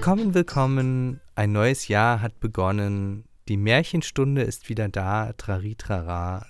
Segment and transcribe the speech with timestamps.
[0.00, 1.20] Willkommen, willkommen.
[1.34, 3.24] Ein neues Jahr hat begonnen.
[3.48, 5.34] Die Märchenstunde ist wieder da.
[5.34, 6.46] Trari, trara,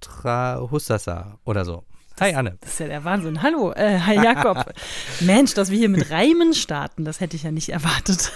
[0.00, 1.82] tra, hussasa oder so.
[2.20, 2.56] Hi, Anne.
[2.60, 3.42] Das ist ja der Wahnsinn.
[3.42, 4.72] Hallo, äh, hi Jakob.
[5.20, 8.30] Mensch, dass wir hier mit Reimen starten, das hätte ich ja nicht erwartet.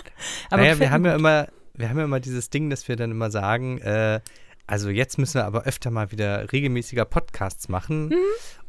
[0.50, 3.10] Aber naja, wir haben ja immer, wir haben ja immer dieses Ding, dass wir dann
[3.10, 4.20] immer sagen, äh,
[4.68, 8.10] also jetzt müssen wir aber öfter mal wieder regelmäßiger Podcasts machen.
[8.10, 8.14] Mhm.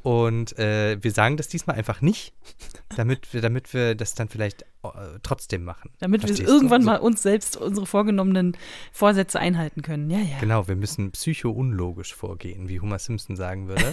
[0.07, 2.31] Und äh, wir sagen das diesmal einfach nicht,
[2.95, 5.89] damit wir, damit wir das dann vielleicht äh, trotzdem machen.
[5.99, 6.85] Damit Verstehst wir irgendwann so.
[6.85, 8.55] mal uns selbst unsere vorgenommenen
[8.93, 10.09] Vorsätze einhalten können.
[10.09, 10.39] Ja, ja.
[10.39, 13.83] Genau, wir müssen psycho-unlogisch vorgehen, wie Homer Simpson sagen würde.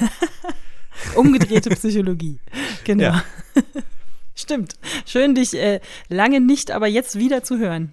[1.16, 2.38] Umgedrehte Psychologie.
[2.84, 3.02] Genau.
[3.02, 3.24] Ja.
[4.36, 4.74] Stimmt.
[5.06, 7.90] Schön, dich äh, lange nicht, aber jetzt wieder zu hören.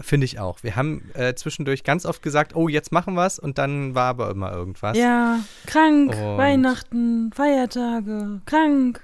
[0.00, 0.62] Finde ich auch.
[0.62, 4.10] Wir haben äh, zwischendurch ganz oft gesagt, oh, jetzt machen wir es und dann war
[4.10, 4.96] aber immer irgendwas.
[4.96, 9.02] Ja, krank, und Weihnachten, Feiertage, krank,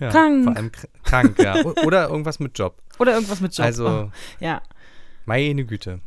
[0.00, 0.44] ja, krank.
[0.44, 0.70] Vor allem
[1.04, 1.64] krank, ja.
[1.84, 2.82] Oder irgendwas mit Job.
[2.98, 3.66] Oder irgendwas mit Job.
[3.66, 4.62] Also, oh, ja.
[5.24, 6.00] Meine Güte.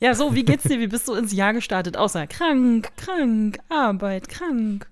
[0.00, 0.78] Ja, so, wie geht's dir?
[0.78, 1.96] Wie bist du ins Jahr gestartet?
[1.96, 4.86] Außer krank, krank, Arbeit, krank.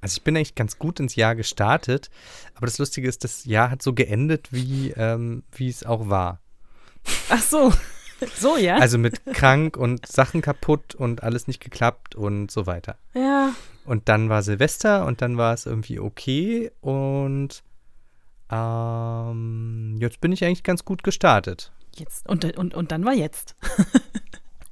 [0.00, 2.08] Also ich bin eigentlich ganz gut ins Jahr gestartet,
[2.54, 6.40] aber das Lustige ist, das Jahr hat so geendet, wie, ähm, wie es auch war.
[7.28, 7.72] Ach so.
[8.36, 8.76] So, ja?
[8.76, 12.98] Also mit krank und Sachen kaputt und alles nicht geklappt und so weiter.
[13.14, 13.52] Ja.
[13.84, 17.62] Und dann war Silvester und dann war es irgendwie okay und
[18.50, 21.72] ähm, jetzt bin ich eigentlich ganz gut gestartet.
[21.94, 22.28] Jetzt.
[22.28, 23.56] Und, und, und dann war jetzt.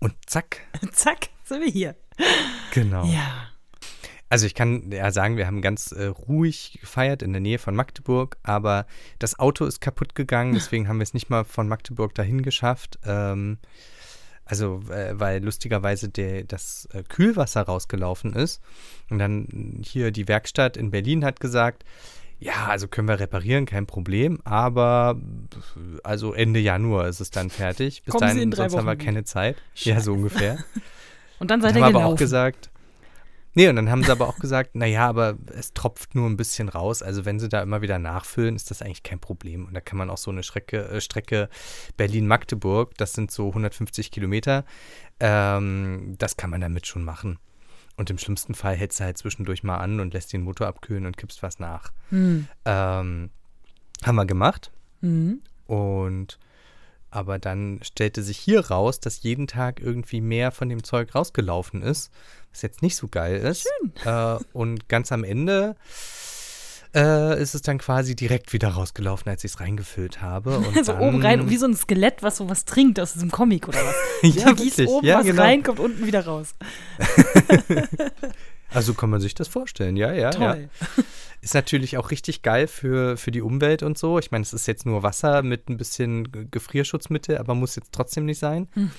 [0.01, 0.61] und zack.
[0.93, 1.97] zack, sind wir hier.
[2.73, 3.05] Genau.
[3.07, 3.49] Ja.
[4.29, 7.75] Also ich kann ja sagen, wir haben ganz äh, ruhig gefeiert in der Nähe von
[7.75, 8.87] Magdeburg, aber
[9.19, 12.99] das Auto ist kaputt gegangen, deswegen haben wir es nicht mal von Magdeburg dahin geschafft.
[13.05, 13.59] Ähm,
[14.45, 18.63] also, äh, weil lustigerweise der, das äh, Kühlwasser rausgelaufen ist.
[19.11, 21.85] Und dann hier die Werkstatt in Berlin hat gesagt,
[22.41, 25.21] ja, also können wir reparieren, kein Problem, aber
[26.05, 28.03] also Ende Januar ist es dann fertig.
[28.05, 29.57] Bis Kommen dahin, sonst Wochen haben wir keine Zeit.
[29.75, 29.91] Scheiße.
[29.91, 30.59] Ja, so ungefähr.
[31.41, 31.97] Und dann seid ihr gelaufen.
[31.97, 32.71] aber auch gesagt,
[33.55, 36.69] Nee, und dann haben sie aber auch gesagt, naja, aber es tropft nur ein bisschen
[36.69, 37.03] raus.
[37.03, 39.67] Also wenn sie da immer wieder nachfüllen, ist das eigentlich kein Problem.
[39.67, 41.49] Und da kann man auch so eine Strecke, äh, Strecke
[41.97, 44.65] Berlin-Magdeburg, das sind so 150 Kilometer,
[45.21, 47.39] ähm, das kann man damit schon machen.
[47.97, 51.05] Und im schlimmsten Fall hältst du halt zwischendurch mal an und lässt den Motor abkühlen
[51.05, 51.93] und kippst was nach.
[52.11, 52.47] Hm.
[52.65, 53.31] Ähm,
[54.05, 54.71] haben wir gemacht.
[55.01, 55.43] Mhm.
[55.67, 56.39] Und
[57.11, 61.83] aber dann stellte sich hier raus, dass jeden Tag irgendwie mehr von dem Zeug rausgelaufen
[61.83, 62.11] ist,
[62.53, 63.67] was jetzt nicht so geil ist.
[63.81, 63.93] Schön.
[64.05, 65.77] Äh, und ganz am Ende
[66.95, 70.59] äh, ist es dann quasi direkt wieder rausgelaufen, als ich es reingefüllt habe.
[70.59, 73.79] Und also oben rein, wie so ein Skelett, was sowas trinkt aus diesem Comic oder
[73.79, 73.95] was.
[74.35, 75.43] ja, gießt oben ja, was genau.
[75.43, 76.55] rein, kommt unten wieder raus.
[78.71, 80.31] also kann man sich das vorstellen, ja, ja.
[80.31, 80.69] Toll.
[80.97, 81.05] Ja.
[81.49, 84.19] Ist natürlich auch richtig geil für, für die Umwelt und so.
[84.19, 88.27] Ich meine, es ist jetzt nur Wasser mit ein bisschen Gefrierschutzmittel, aber muss jetzt trotzdem
[88.27, 88.69] nicht sein.
[88.75, 88.91] Hm.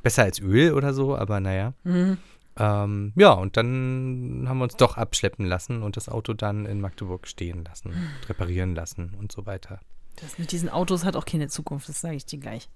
[0.00, 1.74] Besser als Öl oder so, aber naja.
[1.82, 2.18] Mhm.
[2.56, 6.80] Ähm, ja, und dann haben wir uns doch abschleppen lassen und das Auto dann in
[6.80, 8.08] Magdeburg stehen lassen, hm.
[8.28, 9.80] reparieren lassen und so weiter.
[10.14, 12.68] Das mit diesen Autos hat auch keine Zukunft, das sage ich dir gleich.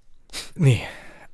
[0.55, 0.81] Nee,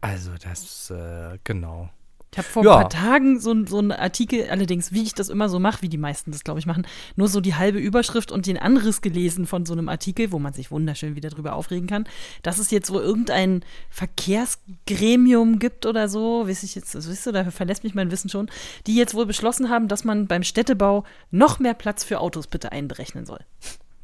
[0.02, 1.90] also das, äh, genau.
[2.34, 2.76] Ich habe vor ja.
[2.76, 5.90] ein paar Tagen so, so einen Artikel, allerdings, wie ich das immer so mache, wie
[5.90, 6.88] die meisten das, glaube ich, machen,
[7.18, 10.54] nur so die halbe Überschrift und den Anriss gelesen von so einem Artikel, wo man
[10.54, 12.06] sich wunderschön wieder drüber aufregen kann,
[12.42, 17.32] dass es jetzt wohl irgendein Verkehrsgremium gibt oder so, weiß ich jetzt, also, weißt du,
[17.34, 18.50] da verlässt mich mein Wissen schon,
[18.88, 22.72] die jetzt wohl beschlossen haben, dass man beim Städtebau noch mehr Platz für Autos bitte
[22.72, 23.40] einberechnen soll.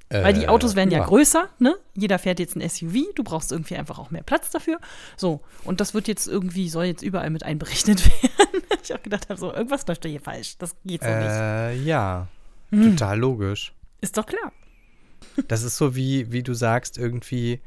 [0.09, 1.75] Weil die Autos werden ja, ja, größer, ne?
[1.93, 4.79] Jeder fährt jetzt ein SUV, du brauchst irgendwie einfach auch mehr Platz dafür.
[5.17, 8.63] So, und das wird jetzt irgendwie, soll jetzt überall mit einberechnet werden.
[8.81, 10.57] ich auch gedacht habe, so, irgendwas läuft da hier falsch.
[10.59, 11.85] Das geht so äh, nicht.
[11.85, 12.27] Ja,
[12.69, 12.91] hm.
[12.91, 13.73] total logisch.
[13.99, 14.53] Ist doch klar.
[15.47, 17.59] das ist so wie, wie du sagst, irgendwie,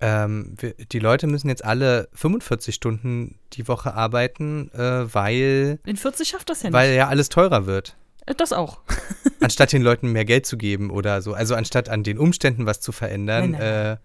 [0.00, 5.78] ähm, wir, die Leute müssen jetzt alle 45 Stunden die Woche arbeiten, äh, weil.
[5.86, 6.74] In 40 schafft das ja nicht.
[6.74, 7.96] Weil ja alles teurer wird.
[8.26, 8.80] Äh, das auch.
[9.40, 12.80] anstatt den Leuten mehr Geld zu geben oder so, also anstatt an den Umständen was
[12.80, 13.52] zu verändern.
[13.52, 13.94] Nein, nein.
[13.94, 13.96] Äh,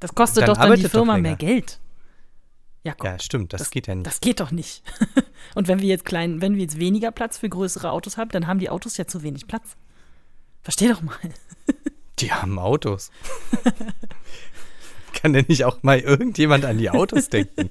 [0.00, 1.80] das kostet dann doch dann die Firma mehr Geld.
[2.82, 4.06] Jakob, ja, stimmt, das, das, geht ja nicht.
[4.06, 4.82] Das geht doch nicht.
[5.54, 8.46] Und wenn wir jetzt klein, wenn wir jetzt weniger Platz für größere Autos haben, dann
[8.46, 9.76] haben die Autos ja zu wenig Platz.
[10.62, 11.16] Versteh doch mal.
[12.20, 13.10] Die haben Autos.
[15.14, 17.70] Kann denn nicht auch mal irgendjemand an die Autos denken?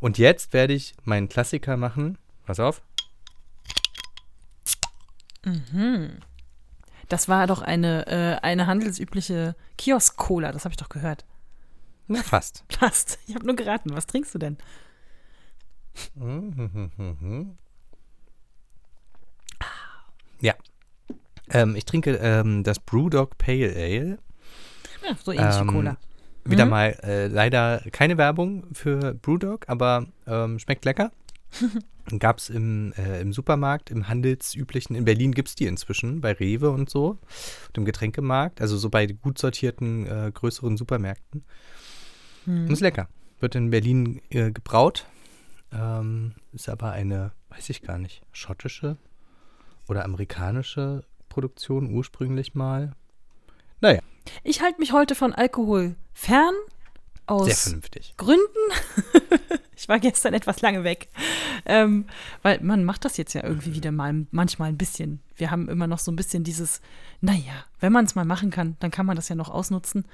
[0.00, 2.16] Und jetzt werde ich meinen Klassiker machen.
[2.46, 2.80] Pass auf.
[5.46, 6.18] Mhm.
[7.08, 11.24] Das war doch eine, äh, eine handelsübliche Kiosk-Cola, das habe ich doch gehört.
[12.08, 12.64] Na, fast.
[12.70, 13.18] Fast.
[13.26, 13.90] Ich habe nur geraten.
[13.94, 14.58] Was trinkst du denn?
[20.40, 20.54] Ja.
[21.50, 24.18] Ähm, ich trinke ähm, das Brewdog Pale Ale.
[25.04, 25.96] Ja, so ähnlich ähm, wie Cola.
[26.44, 26.70] wieder Mhm.
[26.70, 31.12] mal äh, leider keine Werbung für Brewdog, aber ähm, schmeckt lecker.
[32.18, 36.32] Gab es im, äh, im Supermarkt, im handelsüblichen, in Berlin gibt es die inzwischen, bei
[36.32, 37.18] Rewe und so,
[37.68, 41.44] und im Getränkemarkt, also so bei gut sortierten äh, größeren Supermärkten.
[42.46, 43.08] Und ist lecker.
[43.40, 45.06] Wird in Berlin äh, gebraut.
[45.72, 48.96] Ähm, ist aber eine, weiß ich gar nicht, schottische
[49.88, 52.92] oder amerikanische Produktion ursprünglich mal.
[53.80, 54.00] Naja,
[54.42, 56.54] Ich halte mich heute von Alkohol fern.
[57.26, 57.74] sehr Aus.
[58.16, 58.42] Gründen.
[59.76, 61.08] ich war gestern etwas lange weg.
[61.66, 62.06] Ähm,
[62.42, 65.20] weil man macht das jetzt ja irgendwie wieder mal manchmal ein bisschen.
[65.36, 66.80] Wir haben immer noch so ein bisschen dieses,
[67.20, 70.06] naja, wenn man es mal machen kann, dann kann man das ja noch ausnutzen.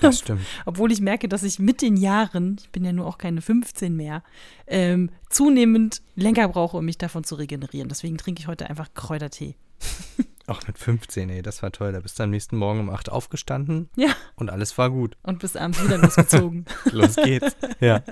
[0.00, 0.40] Das stimmt.
[0.64, 3.94] Obwohl ich merke, dass ich mit den Jahren, ich bin ja nur auch keine 15
[3.94, 4.22] mehr,
[4.66, 7.88] ähm, zunehmend länger brauche, um mich davon zu regenerieren.
[7.88, 9.56] Deswegen trinke ich heute einfach Kräutertee.
[10.48, 11.92] Auch mit 15, ey, das war toll.
[11.92, 15.16] Da bist du am nächsten Morgen um 8 aufgestanden Ja, und alles war gut.
[15.22, 16.64] und bis abends wieder losgezogen.
[16.92, 17.56] Los geht's.
[17.80, 18.02] ja.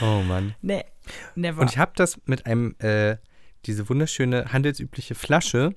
[0.00, 0.54] Oh Mann.
[0.62, 0.84] nee,
[1.34, 1.60] never.
[1.60, 3.16] Und ich habe das mit einem, äh,
[3.66, 5.74] diese wunderschöne handelsübliche Flasche,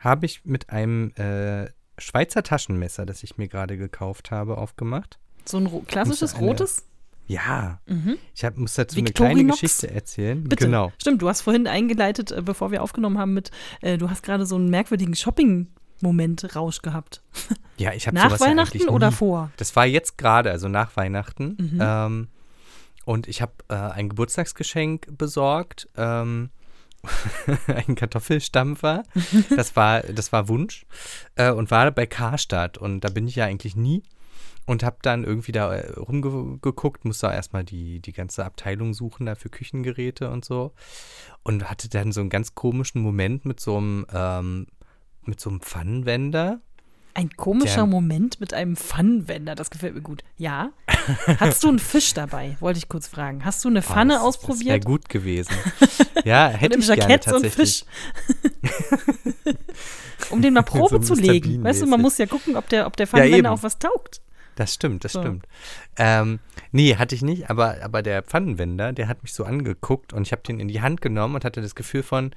[0.00, 5.18] habe ich mit einem äh, Schweizer Taschenmesser, das ich mir gerade gekauft habe, aufgemacht.
[5.44, 6.86] so ein ro klassisches eine- rotes?
[7.30, 8.18] Ja, Mhm.
[8.34, 9.60] ich hab, muss dazu eine kleine Victorinox?
[9.60, 10.42] Geschichte erzählen.
[10.42, 10.64] Bitte.
[10.64, 10.92] Genau.
[10.98, 14.46] Stimmt, du hast vorhin eingeleitet, äh, bevor wir aufgenommen haben, mit, äh, du hast gerade
[14.46, 17.22] so einen merkwürdigen Shopping-Moment-Rausch gehabt.
[17.76, 19.50] Ja, ich habe Nach ja Weihnachten eigentlich oder vor?
[19.58, 21.56] Das war jetzt gerade, also nach Weihnachten.
[21.58, 21.78] Mhm.
[21.80, 22.28] Ähm,
[23.04, 25.88] und ich habe äh, ein Geburtstagsgeschenk besorgt.
[25.96, 26.50] Ähm,
[27.68, 29.04] einen Kartoffelstampfer.
[29.56, 30.84] Das war, das war Wunsch.
[31.36, 32.76] Äh, und war bei Karstadt.
[32.76, 34.02] Und da bin ich ja eigentlich nie.
[34.66, 39.26] Und habe dann irgendwie da äh, rumgeguckt, musste auch erstmal die, die ganze Abteilung suchen
[39.26, 40.72] da für Küchengeräte und so.
[41.42, 44.66] Und hatte dann so einen ganz komischen Moment mit so einem, ähm,
[45.24, 46.60] mit so einem Pfannenwender.
[47.14, 50.22] Ein komischer Der- Moment mit einem Pfannenwender, das gefällt mir gut.
[50.36, 50.70] Ja.
[51.26, 52.56] Hattest du einen Fisch dabei?
[52.60, 53.44] Wollte ich kurz fragen.
[53.44, 54.66] Hast du eine Pfanne Oh, das- Das ausprobiert?
[54.68, 55.52] wäre gut gewesen.
[56.24, 57.84] Ja, hätte Mit ich gerne tatsächlich.
[57.84, 59.54] Fisch.
[60.30, 61.64] um den mal Probe So zu legen.
[61.64, 63.06] Weißt du, man muss ja gucken, ob der, ob der.
[63.06, 64.20] Pfannenwender auch was taugt.
[64.60, 65.22] Das stimmt, das So.
[65.22, 65.46] stimmt.
[65.96, 66.38] Ähm,
[66.70, 70.32] nee, hatte ich nicht, aber, aber der Pfannenwender, der hat mich so angeguckt und ich
[70.32, 72.32] habe den in die Hand genommen und hatte das Gefühl von,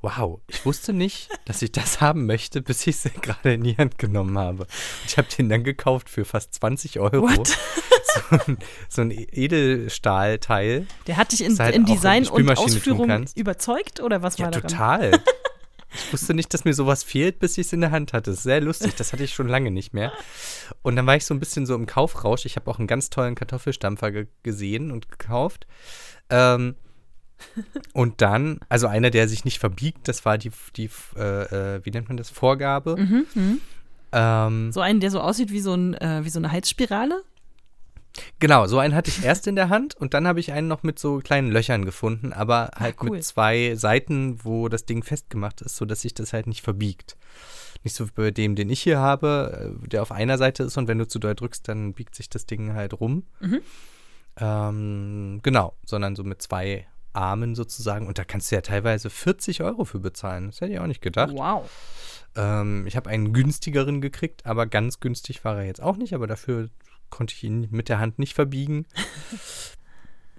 [0.00, 3.76] wow, ich wusste nicht, dass ich das haben möchte, bis ich es gerade in die
[3.76, 4.66] Hand genommen habe.
[5.06, 7.28] Ich habe den dann gekauft für fast 20 Euro.
[7.28, 7.56] What?
[8.30, 8.58] So ein,
[8.88, 10.86] so ein Edelstahlteil.
[11.06, 14.68] Der hat dich in, halt in Design und Ausführung überzeugt oder was Ja, war daran?
[14.68, 15.10] total.
[15.94, 18.34] Ich wusste nicht, dass mir sowas fehlt, bis ich es in der Hand hatte.
[18.34, 20.12] Sehr lustig, das hatte ich schon lange nicht mehr.
[20.82, 22.44] Und dann war ich so ein bisschen so im Kaufrausch.
[22.44, 25.66] Ich habe auch einen ganz tollen Kartoffelstampfer ge gesehen und gekauft.
[26.30, 26.74] Ähm,
[27.92, 31.90] und dann, also einer, der sich nicht verbiegt, das war die, die äh, äh, wie
[31.90, 32.96] nennt man das, Vorgabe.
[32.96, 33.60] Mhm, mhm.
[34.12, 37.22] Ähm, So einen, der so aussieht wie so, ein, äh, wie so eine Heizspirale?
[38.38, 40.82] Genau, so einen hatte ich erst in der Hand und dann habe ich einen noch
[40.82, 43.10] mit so kleinen Löchern gefunden, aber halt cool.
[43.10, 47.16] mit zwei Seiten, wo das Ding festgemacht ist, sodass sich das halt nicht verbiegt.
[47.84, 50.76] Nicht so wie bei dem, den ich hier habe, äh, der auf einer Seite ist
[50.76, 53.24] und wenn du zu doll drückst, dann biegt sich das Ding halt rum.
[53.40, 53.60] Mhm.
[54.40, 59.62] Ähm, genau, sondern so mit zwei Armen sozusagen und da kannst du ja teilweise 40
[59.62, 60.46] Euro für bezahlen.
[60.46, 61.32] Das hätte ich auch nicht gedacht.
[61.34, 61.68] Wow.
[62.36, 66.26] Ähm, ich habe einen günstigeren gekriegt, aber ganz günstig war er jetzt auch nicht, aber
[66.26, 66.68] dafür
[67.10, 68.86] konnte ich ihn mit der Hand nicht verbiegen.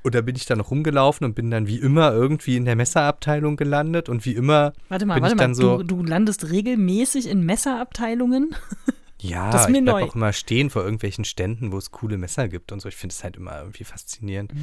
[0.01, 3.57] Und da bin ich dann rumgelaufen und bin dann wie immer irgendwie in der Messerabteilung
[3.57, 5.43] gelandet und wie immer, Warte mal, Bin warte ich mal.
[5.43, 8.55] dann so- du, du landest regelmäßig in Messerabteilungen?
[9.21, 10.03] ja, Das ist mir ich bleib neu.
[10.05, 12.87] auch immer stehen vor irgendwelchen Ständen, wo es coole Messer gibt und so.
[12.87, 14.53] Ich finde es halt immer irgendwie faszinierend.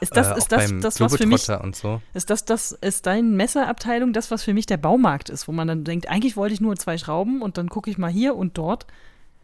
[0.00, 2.02] Ist das, äh, ist das, das was für mich, und so.
[2.12, 5.68] ist das, das, ist deine Messerabteilung das, was für mich der Baumarkt ist, wo man
[5.68, 8.58] dann denkt, eigentlich wollte ich nur zwei Schrauben und dann gucke ich mal hier und
[8.58, 8.88] dort.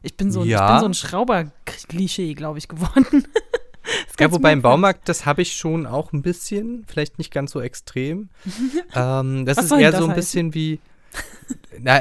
[0.06, 0.70] Ich bin so, ein- ich Ja.
[0.72, 3.26] bin so ein Schrauber-Klischee, glaube ich, geworden.
[4.18, 4.62] Ja, wobei im.
[4.62, 8.30] Baumarkt, das habe ich schon auch ein bisschen, vielleicht nicht ganz so extrem.
[8.96, 10.14] ähm, das Was ist eher das so ein heißen?
[10.16, 10.80] bisschen wie.
[11.80, 12.00] Na,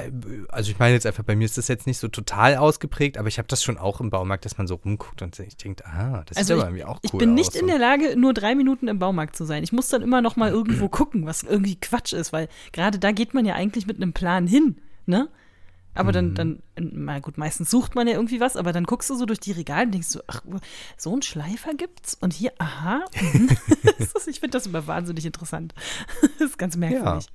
[0.49, 3.27] also ich meine jetzt einfach, bei mir ist das jetzt nicht so total ausgeprägt, aber
[3.27, 6.23] ich habe das schon auch im Baumarkt, dass man so rumguckt und ich denke, ah,
[6.25, 7.55] das Also sieht ich, aber irgendwie auch ich cool bin nicht aus.
[7.55, 9.61] in der Lage, nur drei Minuten im Baumarkt zu sein.
[9.63, 13.11] Ich muss dann immer noch mal irgendwo gucken, was irgendwie Quatsch ist, weil gerade da
[13.11, 15.29] geht man ja eigentlich mit einem Plan hin, ne?
[15.95, 16.35] Aber dann, Mhm.
[16.35, 19.39] dann, na gut, meistens sucht man ja irgendwie was, aber dann guckst du so durch
[19.39, 20.41] die Regale und denkst so, ach,
[20.97, 22.15] so einen Schleifer gibt's?
[22.15, 23.05] Und hier, aha.
[24.27, 25.73] ich finde das immer wahnsinnig interessant.
[26.39, 27.27] Das ist ganz merkwürdig.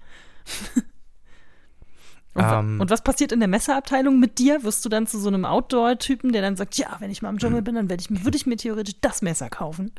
[2.34, 2.80] Und, wa- Ähm.
[2.80, 4.62] und was passiert in der Messerabteilung mit dir?
[4.62, 7.38] Wirst du dann zu so einem Outdoor-Typen, der dann sagt, ja, wenn ich mal im.
[7.38, 9.90] Dschungel bin, dann werde ich mir, würde ich mir theoretisch das Messer kaufen.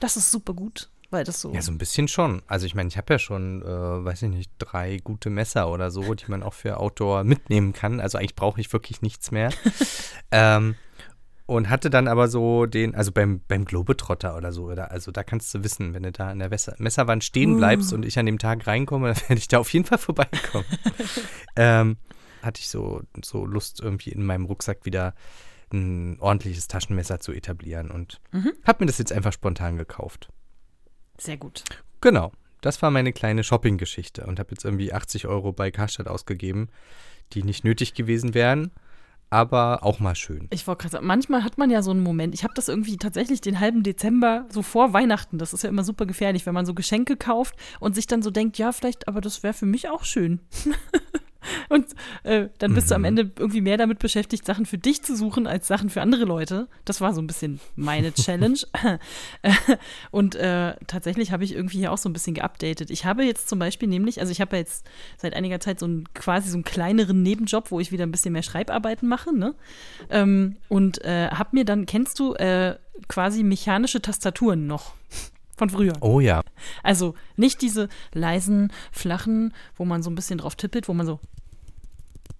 [0.00, 1.52] Das ist super gut, weil das so.
[1.52, 2.42] Ja, so ein bisschen schon.
[2.46, 5.90] Also ich meine, ich habe ja schon, äh, weiß ich nicht, drei gute Messer oder
[5.90, 8.00] so, die man auch für Outdoor mitnehmen kann.
[8.00, 9.50] Also eigentlich brauche ich wirklich nichts mehr.
[10.30, 10.74] ähm,
[11.46, 15.22] und hatte dann aber so den, also beim, beim Globetrotter oder so, oder, also da
[15.22, 17.96] kannst du wissen, wenn du da an der Messer, Messerwand stehen bleibst uh.
[17.96, 20.66] und ich an dem Tag reinkomme, dann werde ich da auf jeden Fall vorbeikommen.
[21.56, 21.96] ähm,
[22.42, 25.14] hatte ich so, so Lust, irgendwie in meinem Rucksack wieder
[25.72, 28.52] ein ordentliches Taschenmesser zu etablieren und mhm.
[28.64, 30.30] habe mir das jetzt einfach spontan gekauft.
[31.22, 31.64] Sehr gut.
[32.00, 32.32] Genau.
[32.60, 36.68] Das war meine kleine Shopping-Geschichte und habe jetzt irgendwie 80 Euro bei Karstadt ausgegeben,
[37.32, 38.70] die nicht nötig gewesen wären
[39.32, 40.46] aber auch mal schön.
[40.50, 42.34] Ich wollte gerade sagen, manchmal hat man ja so einen Moment.
[42.34, 45.38] Ich habe das irgendwie tatsächlich den halben Dezember so vor Weihnachten.
[45.38, 48.30] Das ist ja immer super gefährlich, wenn man so Geschenke kauft und sich dann so
[48.30, 50.40] denkt, ja, vielleicht, aber das wäre für mich auch schön.
[51.68, 51.86] Und
[52.22, 52.88] äh, dann bist mhm.
[52.88, 53.06] du am mhm.
[53.06, 56.68] Ende irgendwie mehr damit beschäftigt, Sachen für dich zu suchen, als Sachen für andere Leute.
[56.84, 58.58] Das war so ein bisschen meine Challenge.
[60.10, 62.90] und äh, tatsächlich habe ich irgendwie hier auch so ein bisschen geupdatet.
[62.90, 65.86] Ich habe jetzt zum Beispiel nämlich, also ich habe ja jetzt seit einiger Zeit so
[65.86, 69.54] einen quasi so einen kleineren Nebenjob, wo ich wieder ein bisschen mehr Schreibarbeiten mache, ne?
[70.10, 72.76] Ähm, und äh, habe mir dann, kennst du äh,
[73.08, 74.94] quasi mechanische Tastaturen noch?
[75.56, 75.92] Von früher.
[76.00, 76.42] Oh ja.
[76.82, 81.20] Also nicht diese leisen, flachen, wo man so ein bisschen drauf tippelt, wo man so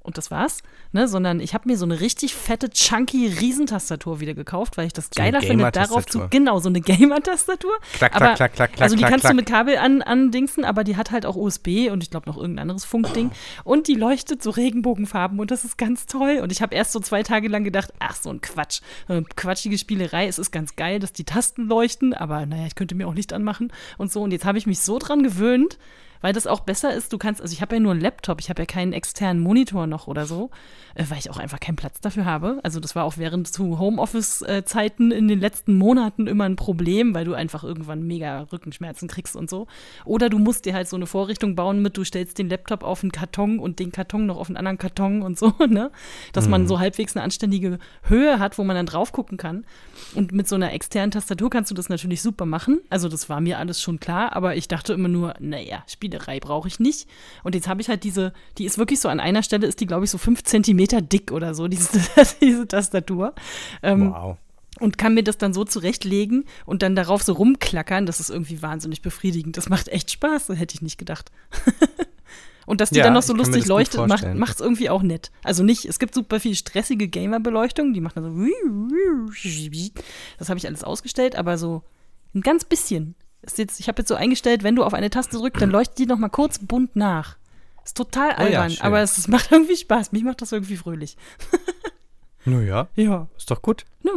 [0.03, 4.35] und das war's, ne, sondern ich habe mir so eine richtig fette, chunky Riesentastatur wieder
[4.35, 7.73] gekauft, weil ich das so geiler finde, darauf zu, genau, so eine Gamer-Tastatur.
[7.95, 8.83] Klack, klack, klack, klack, klack.
[8.83, 9.33] Also die klack, kannst klack.
[9.33, 12.37] du mit Kabel an, andingsen, aber die hat halt auch USB und ich glaube noch
[12.37, 13.31] irgendein anderes Funkding
[13.65, 17.01] und die leuchtet so Regenbogenfarben und das ist ganz toll und ich habe erst so
[17.01, 20.99] zwei Tage lang gedacht, ach, so ein Quatsch, eine quatschige Spielerei, es ist ganz geil,
[20.99, 24.33] dass die Tasten leuchten, aber naja, ich könnte mir auch Licht anmachen und so und
[24.33, 25.79] jetzt habe ich mich so dran gewöhnt,
[26.23, 27.13] weil das auch besser ist.
[27.13, 29.87] Du kannst, also ich habe ja nur einen Laptop, ich habe ja keinen externen Monitor
[29.87, 30.51] noch oder so,
[30.95, 32.61] äh, weil ich auch einfach keinen Platz dafür habe.
[32.63, 37.25] Also das war auch während zu Homeoffice-Zeiten in den letzten Monaten immer ein Problem, weil
[37.25, 39.67] du einfach irgendwann mega Rückenschmerzen kriegst und so.
[40.05, 43.03] Oder du musst dir halt so eine Vorrichtung bauen mit, du stellst den Laptop auf
[43.03, 45.91] einen Karton und den Karton noch auf einen anderen Karton und so, ne?
[46.33, 46.51] Dass mhm.
[46.53, 49.65] man so halbwegs eine anständige Höhe hat, wo man dann drauf gucken kann.
[50.15, 52.81] Und mit so einer externen Tastatur kannst du das natürlich super machen.
[52.91, 56.41] Also das war mir alles schon klar, aber ich dachte immer nur, naja, Spiel Spielerei
[56.41, 57.09] brauche ich nicht.
[57.43, 59.87] Und jetzt habe ich halt diese, die ist wirklich so an einer Stelle, ist die,
[59.87, 62.01] glaube ich, so fünf Zentimeter dick oder so, diese,
[62.41, 63.35] diese Tastatur.
[63.83, 64.37] Ähm, wow.
[64.81, 68.07] Und kann mir das dann so zurechtlegen und dann darauf so rumklackern.
[68.07, 69.57] Das ist irgendwie wahnsinnig befriedigend.
[69.57, 71.31] Das macht echt Spaß, das hätte ich nicht gedacht.
[72.65, 75.33] Und dass die ja, dann noch so lustig leuchtet, macht es irgendwie auch nett.
[75.43, 78.47] Also nicht, es gibt super viel stressige Gamer-Beleuchtung, die macht dann so.
[80.39, 81.83] Das habe ich alles ausgestellt, aber so
[82.35, 85.37] ein ganz bisschen ist jetzt, ich habe jetzt so eingestellt, wenn du auf eine Taste
[85.37, 87.37] drückst, dann leuchtet die noch mal kurz bunt nach.
[87.85, 90.13] Ist total albern, oh ja, aber es, es, macht irgendwie Spaß.
[90.13, 91.17] Mich macht das irgendwie fröhlich.
[92.45, 92.89] naja.
[92.95, 93.27] Ja.
[93.37, 93.85] Ist doch gut.
[94.05, 94.13] Ja.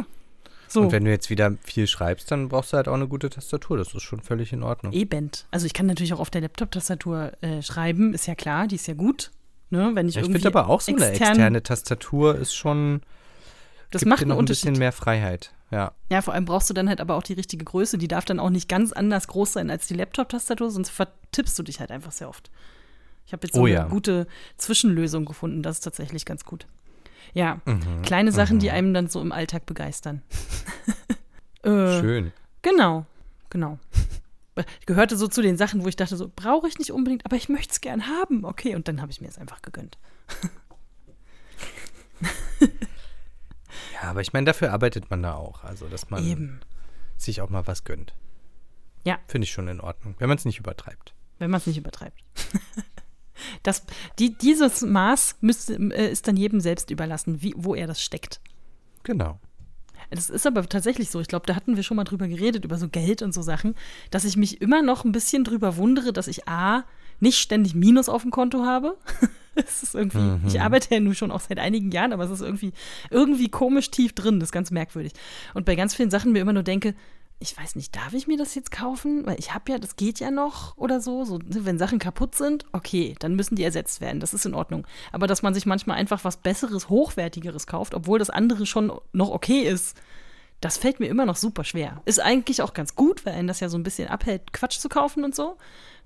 [0.68, 0.82] So.
[0.82, 3.78] Und wenn du jetzt wieder viel schreibst, dann brauchst du halt auch eine gute Tastatur.
[3.78, 4.94] Das ist schon völlig in Ordnung.
[4.94, 5.32] Eben.
[5.50, 8.88] Also ich kann natürlich auch auf der Laptop-Tastatur äh, schreiben, ist ja klar, die ist
[8.88, 9.32] ja gut.
[9.70, 9.92] Ne?
[9.94, 13.02] Wenn ich ja, ich finde aber auch so eine externe Tastatur ist schon.
[13.90, 15.54] Das macht dir noch ein bisschen mehr Freiheit.
[15.72, 15.94] Ja.
[16.10, 17.98] Ja, vor allem brauchst du dann halt aber auch die richtige Größe.
[17.98, 21.64] Die darf dann auch nicht ganz anders groß sein als die Laptop-Tastatur, sonst vertippst du
[21.64, 22.52] dich halt einfach sehr oft.
[23.26, 23.82] Ich habe jetzt so oh, ja.
[23.82, 25.64] eine gute Zwischenlösung gefunden.
[25.64, 26.68] Das ist tatsächlich ganz gut.
[27.34, 28.60] Ja, mhm, kleine Sachen, mhm.
[28.60, 30.22] die einem dann so im Alltag begeistern.
[31.64, 32.32] äh, Schön.
[32.62, 33.06] Genau,
[33.50, 33.80] genau.
[34.86, 37.50] Gehörte so zu den Sachen, wo ich dachte, so brauche ich nicht unbedingt, aber ich
[37.50, 38.46] möchte es gern haben.
[38.46, 39.98] Okay, und dann habe ich mir es einfach gegönnt.
[43.96, 45.64] Ja, aber ich meine, dafür arbeitet man da auch.
[45.64, 46.60] Also, dass man Eben.
[47.18, 48.14] sich auch mal was gönnt.
[49.06, 49.20] Ja.
[49.28, 51.14] Finde ich schon in Ordnung, wenn man es nicht übertreibt.
[51.40, 52.24] Wenn man es nicht übertreibt.
[53.64, 53.84] das,
[54.20, 58.42] die, dieses Maß müsste, äh, ist dann jedem selbst überlassen, wie, wo er das steckt.
[59.04, 59.40] Genau.
[60.10, 61.20] Das ist aber tatsächlich so.
[61.20, 63.76] Ich glaube, da hatten wir schon mal drüber geredet, über so Geld und so Sachen,
[64.12, 66.84] dass ich mich immer noch ein bisschen drüber wundere, dass ich A,
[67.20, 68.98] nicht ständig Minus auf dem Konto habe.
[69.68, 70.44] es ist irgendwie, mhm.
[70.48, 72.74] ich arbeite ja nun schon auch seit einigen Jahren, aber es ist irgendwie,
[73.10, 75.14] irgendwie komisch tief drin, das ist ganz merkwürdig.
[75.54, 76.96] Und bei ganz vielen Sachen mir immer nur denke,
[77.40, 79.26] ich weiß nicht, darf ich mir das jetzt kaufen?
[79.26, 81.26] Weil ich habe ja, das geht ja noch oder so.
[81.26, 81.40] so.
[81.46, 84.22] Wenn Sachen kaputt sind, okay, dann müssen die ersetzt werden.
[84.22, 84.88] Das ist in Ordnung.
[85.12, 89.32] Aber dass man sich manchmal einfach was Besseres, Hochwertigeres kauft, obwohl das andere schon noch
[89.32, 89.98] okay ist,
[90.62, 92.02] das fällt mir immer noch super schwer.
[92.06, 94.88] Ist eigentlich auch ganz gut, weil einen das ja so ein bisschen abhält, Quatsch zu
[94.88, 95.58] kaufen und so.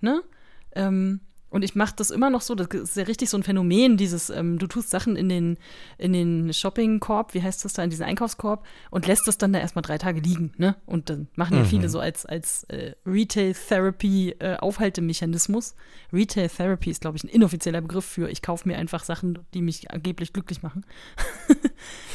[0.01, 0.24] Ne?
[0.74, 3.96] Ähm, und ich mache das immer noch so, das ist ja richtig so ein Phänomen,
[3.98, 5.58] dieses, ähm, du tust Sachen in den,
[5.98, 9.60] in den Shopping-Korb, wie heißt das da, in diesen Einkaufskorb und lässt das dann da
[9.60, 10.75] erstmal drei Tage liegen, ne?
[10.86, 11.68] Und dann machen ja mhm.
[11.68, 15.72] viele so als, als äh, Retail-Therapy-Aufhaltemechanismus.
[15.72, 15.75] Äh,
[16.15, 19.91] Retail-Therapy ist, glaube ich, ein inoffizieller Begriff für, ich kaufe mir einfach Sachen, die mich
[19.91, 20.86] angeblich glücklich machen.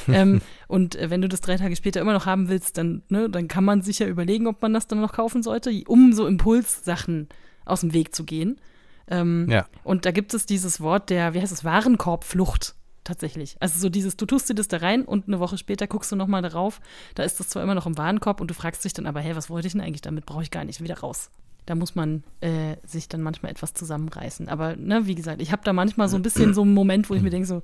[0.09, 3.29] ähm, und äh, wenn du das drei Tage später immer noch haben willst, dann, ne,
[3.29, 6.27] dann kann man sich ja überlegen, ob man das dann noch kaufen sollte, um so
[6.27, 7.29] Impulssachen
[7.65, 8.61] aus dem Weg zu gehen.
[9.09, 9.67] Ähm, ja.
[9.83, 12.75] Und da gibt es dieses Wort der, wie heißt es, Warenkorbflucht.
[13.05, 13.57] tatsächlich.
[13.61, 16.17] Also so dieses, du tust dir das da rein und eine Woche später guckst du
[16.17, 16.81] nochmal darauf.
[17.15, 19.37] Da ist das zwar immer noch im Warenkorb und du fragst dich dann aber, hey,
[19.37, 20.27] was wollte ich denn eigentlich damit?
[20.27, 21.31] Brauche ich gar nicht wieder raus.
[21.67, 24.49] Da muss man äh, sich dann manchmal etwas zusammenreißen.
[24.49, 27.15] Aber ne, wie gesagt, ich habe da manchmal so ein bisschen so einen Moment, wo
[27.15, 27.63] ich mir denke, so,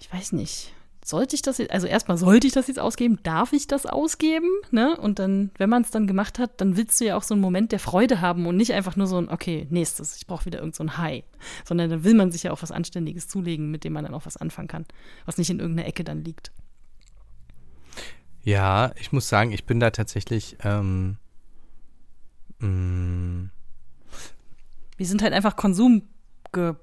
[0.00, 0.72] ich weiß nicht,
[1.08, 4.48] sollte ich das jetzt, also erstmal sollte ich das jetzt ausgeben, darf ich das ausgeben,
[4.70, 4.96] ne?
[4.98, 7.40] Und dann, wenn man es dann gemacht hat, dann willst du ja auch so einen
[7.40, 10.58] Moment der Freude haben und nicht einfach nur so ein, okay, nächstes, ich brauche wieder
[10.58, 11.24] irgend so ein High,
[11.64, 14.26] sondern dann will man sich ja auch was Anständiges zulegen, mit dem man dann auch
[14.26, 14.84] was anfangen kann,
[15.24, 16.52] was nicht in irgendeiner Ecke dann liegt.
[18.42, 21.16] Ja, ich muss sagen, ich bin da tatsächlich, ähm,
[22.58, 23.48] mh,
[24.98, 26.02] Wir sind halt einfach Konsum,
[26.52, 26.74] ge,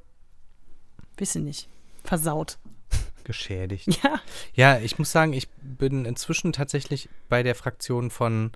[1.20, 1.67] ich nicht,
[2.03, 2.58] versaut.
[3.25, 4.00] Geschädigt.
[4.03, 4.22] Ja,
[4.53, 8.51] Ja, ich muss sagen, ich bin inzwischen tatsächlich bei der Fraktion von,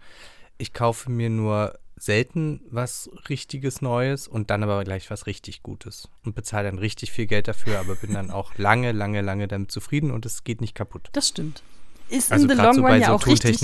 [0.57, 6.07] ich kaufe mir nur selten was richtiges Neues und dann aber gleich was richtig Gutes
[6.23, 9.71] und bezahle dann richtig viel Geld dafür, aber bin dann auch lange, lange, lange damit
[9.71, 11.09] zufrieden und es geht nicht kaputt.
[11.11, 11.61] das stimmt.
[12.09, 13.59] Ist Also in the long so run ja so auch richtig.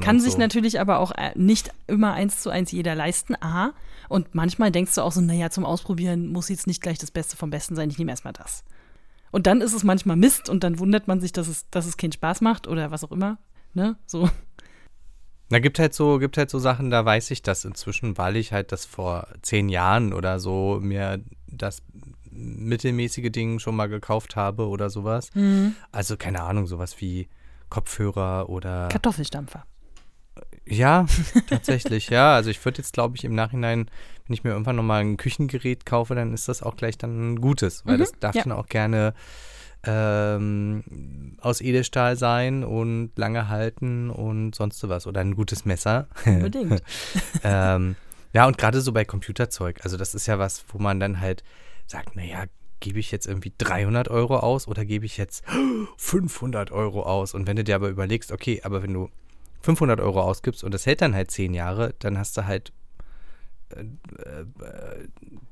[0.00, 0.38] Kann sich so.
[0.38, 3.74] natürlich aber auch äh, nicht immer eins zu eins jeder leisten, A.
[4.08, 7.36] Und manchmal denkst du auch so, naja, zum Ausprobieren muss jetzt nicht gleich das Beste
[7.36, 8.64] vom Besten sein, ich nehme erstmal das.
[9.30, 11.96] Und dann ist es manchmal Mist und dann wundert man sich, dass es, dass es
[11.96, 13.38] keinen Spaß macht oder was auch immer.
[13.74, 13.96] Ne?
[14.06, 14.28] So.
[15.50, 18.52] Na, gibt halt so, gibt halt so Sachen, da weiß ich das inzwischen, weil ich
[18.52, 21.82] halt das vor zehn Jahren oder so mir das
[22.30, 25.30] mittelmäßige Ding schon mal gekauft habe oder sowas.
[25.34, 25.74] Mhm.
[25.92, 27.28] Also keine Ahnung, sowas wie
[27.68, 29.64] Kopfhörer oder Kartoffelstampfer.
[30.66, 31.06] Ja,
[31.48, 32.34] tatsächlich, ja.
[32.34, 33.90] Also ich würde jetzt, glaube ich, im Nachhinein,
[34.30, 37.40] wenn ich mir irgendwann nochmal ein Küchengerät kaufe, dann ist das auch gleich dann ein
[37.40, 38.44] gutes, weil Mhm, das darf ja.
[38.44, 39.12] dann auch gerne
[39.82, 40.84] ähm,
[41.40, 45.08] aus Edelstahl sein und lange halten und sonst was.
[45.08, 46.06] Oder ein gutes Messer.
[46.24, 46.80] Unbedingt.
[47.42, 47.96] ähm,
[48.32, 51.42] ja, und gerade so bei Computerzeug, also das ist ja was, wo man dann halt
[51.88, 52.44] sagt, naja,
[52.78, 55.42] gebe ich jetzt irgendwie 300 Euro aus oder gebe ich jetzt
[55.96, 57.34] 500 Euro aus?
[57.34, 59.10] Und wenn du dir aber überlegst, okay, aber wenn du
[59.62, 62.72] 500 Euro ausgibst und das hält dann halt 10 Jahre, dann hast du halt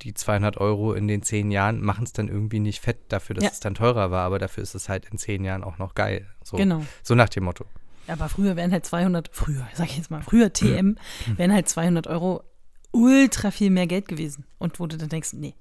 [0.03, 3.45] die 200 Euro in den 10 Jahren machen es dann irgendwie nicht fett dafür, dass
[3.45, 3.51] Ja.
[3.51, 6.27] es dann teurer war, aber dafür ist es halt in 10 Jahren auch noch geil.
[6.45, 6.85] So, Genau.
[7.03, 7.65] so nach dem Motto.
[8.07, 10.97] Aber früher wären halt 200, früher, sag ich jetzt mal, früher TM,
[11.37, 12.43] wären halt 200 Euro
[12.91, 14.45] ultra viel mehr Geld gewesen.
[14.59, 15.55] Und wo du dann denkst, nee.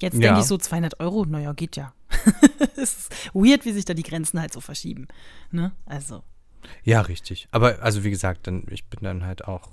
[0.00, 0.38] Jetzt denke Ja.
[0.38, 1.92] ich so 200 Euro, naja, geht ja.
[2.76, 5.08] es ist weird, wie sich da die Grenzen halt so verschieben.
[5.50, 5.72] Ne?
[5.86, 6.22] Also,
[6.84, 7.48] Ja, richtig.
[7.50, 9.68] Aber also wie gesagt, dann ich bin dann halt auch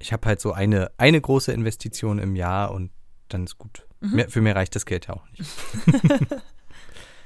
[0.00, 2.90] ich habe halt so eine eine große Investition im Jahr und
[3.28, 3.86] dann ist gut.
[4.00, 5.44] Mehr, für mehr reicht das Geld ja auch nicht.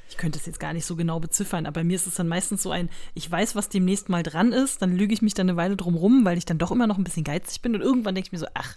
[0.08, 2.26] ich könnte es jetzt gar nicht so genau beziffern, aber bei mir ist es dann
[2.26, 5.48] meistens so ein, ich weiß, was demnächst mal dran ist, dann lüge ich mich dann
[5.48, 7.80] eine Weile drum rum, weil ich dann doch immer noch ein bisschen geizig bin und
[7.80, 8.76] irgendwann denke ich mir so, ach,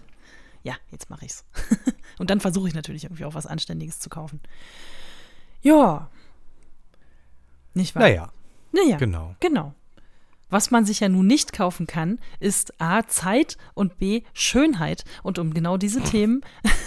[0.62, 1.44] ja, jetzt mache ich's.
[2.18, 4.40] und dann versuche ich natürlich irgendwie auch was Anständiges zu kaufen.
[5.60, 6.08] Ja.
[7.74, 8.02] Nicht wahr?
[8.02, 8.32] Naja,
[8.72, 9.34] Naja, genau.
[9.40, 9.74] genau.
[10.50, 15.04] Was man sich ja nun nicht kaufen kann, ist A, Zeit und B, Schönheit.
[15.22, 16.42] Und um genau diese Themen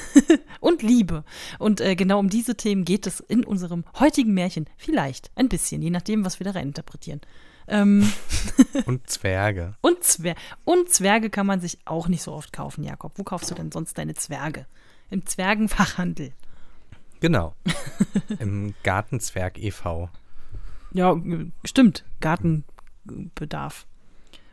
[0.60, 1.24] und Liebe.
[1.60, 4.66] Und äh, genau um diese Themen geht es in unserem heutigen Märchen.
[4.78, 7.22] Vielleicht ein bisschen, je nachdem, was wir da reininterpretieren.
[7.68, 8.12] Ähm,
[8.86, 9.76] Und Zwerge.
[9.82, 13.14] und, Zwer und Zwerge kann man sich auch nicht so oft kaufen, Jakob.
[13.18, 14.66] Wo kaufst du denn sonst deine Zwerge?
[15.10, 16.34] Im Zwergenfachhandel.
[17.20, 17.54] Genau.
[18.40, 20.10] Im Gartenzwerg e.V.
[20.92, 21.16] Ja,
[21.64, 22.04] stimmt.
[23.06, 23.86] Gartenbedarf.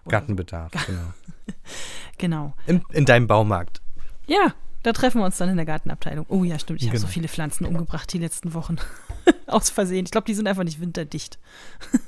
[0.04, 1.00] Oder Gartenbedarf, genau.
[1.46, 1.52] so.
[2.18, 2.54] Genau.
[2.66, 3.80] In, in deinem Baumarkt.
[4.26, 6.26] Ja, da treffen wir uns dann in der Gartenabteilung.
[6.28, 6.82] Oh ja, stimmt.
[6.82, 7.12] Ich habe so Genau.
[7.12, 8.76] viele Pflanzen umgebracht die letzten Wochen.
[9.46, 10.04] Aus Versehen.
[10.04, 11.38] Ich glaube, die sind einfach nicht winterdicht.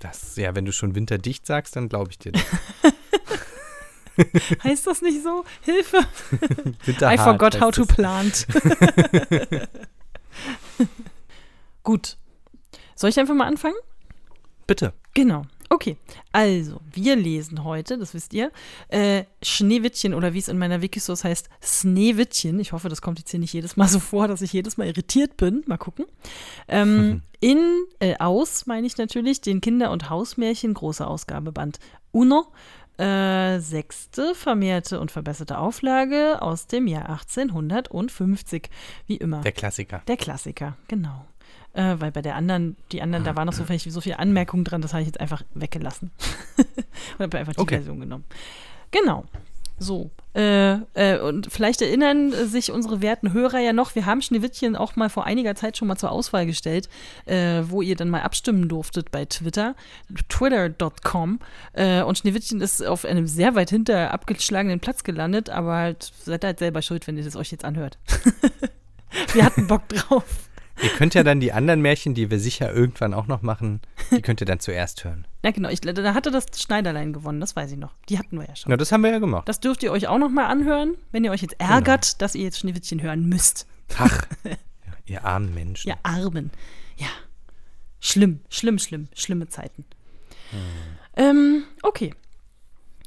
[0.00, 2.42] Das, ja, wenn du schon winterdicht sagst, dann glaube ich dir das.
[4.64, 5.44] Heißt das nicht so?
[5.60, 5.98] Hilfe!
[7.02, 8.48] I forgot how to plant.
[11.84, 12.16] Gut.
[12.96, 13.76] Soll ich einfach mal anfangen?
[14.72, 14.94] Bitte.
[15.12, 15.42] Genau.
[15.68, 15.98] Okay,
[16.32, 18.50] also, wir lesen heute, das wisst ihr,
[18.88, 22.58] äh, Schneewittchen oder wie es in meiner Wikisource heißt, Sneewittchen.
[22.58, 24.86] Ich hoffe, das kommt jetzt hier nicht jedes Mal so vor, dass ich jedes Mal
[24.86, 25.62] irritiert bin.
[25.66, 26.06] Mal gucken.
[26.68, 31.78] Ähm, in, äh, aus, meine ich natürlich, den Kinder- und Hausmärchen, große Ausgabe, Band
[32.12, 32.46] Uno.
[32.96, 38.70] Äh, sechste vermehrte und verbesserte Auflage aus dem Jahr 1850.
[39.06, 39.42] Wie immer.
[39.42, 40.02] Der Klassiker.
[40.06, 41.26] Der Klassiker, genau.
[41.74, 44.64] Äh, weil bei der anderen, die anderen, da waren noch so, viel- so viele Anmerkungen
[44.64, 46.10] dran, das habe ich jetzt einfach weggelassen.
[46.56, 47.76] und habe einfach die Okay.
[47.76, 48.24] Version genommen.
[48.90, 49.24] Genau.
[49.78, 50.10] So.
[50.34, 54.96] Äh, äh, und vielleicht erinnern sich unsere werten Hörer ja noch, wir haben Schneewittchen auch
[54.96, 56.88] mal vor einiger Zeit schon mal zur Auswahl gestellt,
[57.24, 59.74] äh, wo ihr dann mal abstimmen durftet bei Twitter,
[60.28, 61.38] twitter.com.
[61.72, 66.44] Äh, und Schneewittchen ist auf einem sehr weit hinter abgeschlagenen Platz gelandet, aber halt seid
[66.44, 67.98] halt selber schuld, wenn ihr das euch jetzt anhört.
[69.32, 70.24] wir hatten Bock drauf.
[70.82, 74.20] Ihr könnt ja dann die anderen Märchen, die wir sicher irgendwann auch noch machen, die
[74.20, 75.26] könnt ihr dann zuerst hören.
[75.44, 75.68] Ja, genau.
[75.68, 77.94] Ich, da hatte das Schneiderlein gewonnen, das weiß ich noch.
[78.08, 78.70] Die hatten wir ja schon.
[78.70, 79.48] Na, das haben wir ja gemacht.
[79.48, 82.44] Das dürft ihr euch auch noch mal anhören, wenn ihr euch jetzt ärgert, dass ihr
[82.44, 83.66] jetzt Schneewittchen hören müsst.
[83.98, 84.26] Ach,
[85.06, 85.88] ihr armen Menschen.
[85.88, 86.50] Ja, Armen.
[86.96, 87.08] Ja.
[88.00, 89.08] Schlimm, schlimm, schlimm.
[89.14, 89.84] Schlimme Zeiten.
[91.16, 92.14] Ähm, okay.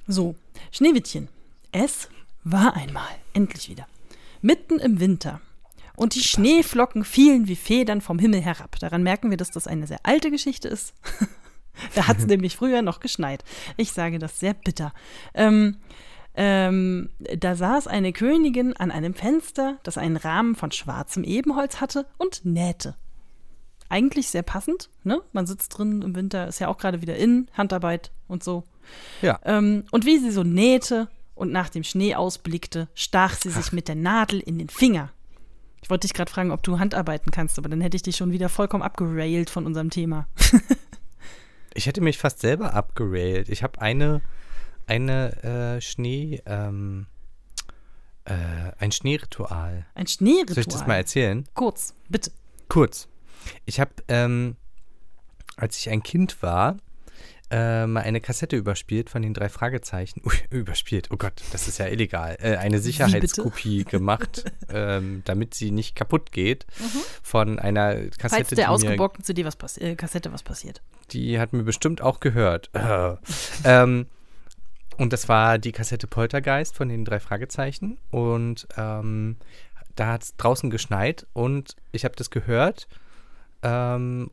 [0.07, 0.35] So,
[0.71, 1.27] Schneewittchen.
[1.71, 2.09] Es
[2.43, 3.87] war einmal, endlich wieder,
[4.41, 5.41] mitten im Winter.
[5.95, 8.77] Und die Schneeflocken fielen wie Federn vom Himmel herab.
[8.79, 10.93] Daran merken wir, dass das eine sehr alte Geschichte ist.
[11.95, 13.43] da hat es nämlich früher noch geschneit.
[13.77, 14.93] Ich sage das sehr bitter.
[15.33, 15.77] Ähm,
[16.35, 22.05] ähm, da saß eine Königin an einem Fenster, das einen Rahmen von schwarzem Ebenholz hatte
[22.17, 22.95] und nähte.
[23.87, 25.21] Eigentlich sehr passend, ne?
[25.31, 28.63] Man sitzt drin im Winter, ist ja auch gerade wieder in, Handarbeit und so.
[29.21, 29.39] Ja.
[29.45, 33.87] Ähm, und wie sie so nähte und nach dem Schnee ausblickte, stach sie sich mit
[33.87, 35.11] der Nadel in den Finger.
[35.85, 38.31] Ich wollte dich gerade fragen, ob du Handarbeiten kannst, aber dann hätte ich dich schon
[38.31, 40.27] wieder vollkommen abgerailt von unserem Thema.
[41.77, 43.49] Ich hätte mich fast selber abgerailt.
[43.49, 44.21] Ich habe eine,
[44.87, 47.07] eine äh, Schnee, ähm,
[48.23, 48.33] äh,
[48.79, 49.85] ein Schneeritual.
[49.93, 50.53] Ein Schneeritual.
[50.55, 51.45] Soll ich das mal erzählen?
[51.53, 52.31] Kurz, bitte.
[52.69, 53.09] Kurz.
[53.65, 54.55] Ich habe, ähm,
[55.57, 56.77] als ich ein Kind war,
[57.51, 60.21] äh, mal eine Kassette überspielt von den drei Fragezeichen.
[60.25, 62.37] Ui, überspielt, oh Gott, das ist ja illegal.
[62.39, 66.65] Äh, eine Sicherheitskopie gemacht, ähm, damit sie nicht kaputt geht.
[67.23, 68.29] Von einer Kassette, Mhm.
[68.29, 70.81] Falls der mir ausgebockten CD was äh, Kassette was passiert.
[71.11, 72.69] die hat mir bestimmt auch gehört.
[72.73, 73.15] Äh.
[73.63, 74.07] ähm,
[74.97, 77.97] und das war die Kassette Poltergeist von den drei Fragezeichen.
[78.11, 79.37] Und ähm,
[79.95, 82.87] da hat es draußen geschneit und ich habe das gehört
[83.65, 84.29] ähm,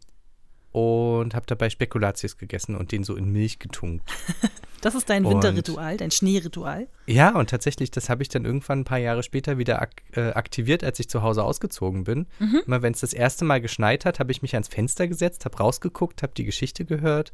[0.72, 4.08] und habe dabei Spekulatius gegessen und den so in Milch getunkt.
[4.82, 6.88] Das ist dein Und- Winterritual, dein Schneeritual.
[7.06, 10.30] Ja, und tatsächlich, das habe ich dann irgendwann ein paar Jahre später wieder ak äh,
[10.32, 12.26] aktiviert, als ich zu Hause ausgezogen bin.
[12.66, 15.56] Immer wenn es das erste Mal geschneit hat, habe ich mich ans Fenster gesetzt, habe
[15.58, 17.32] rausgeguckt, habe die Geschichte gehört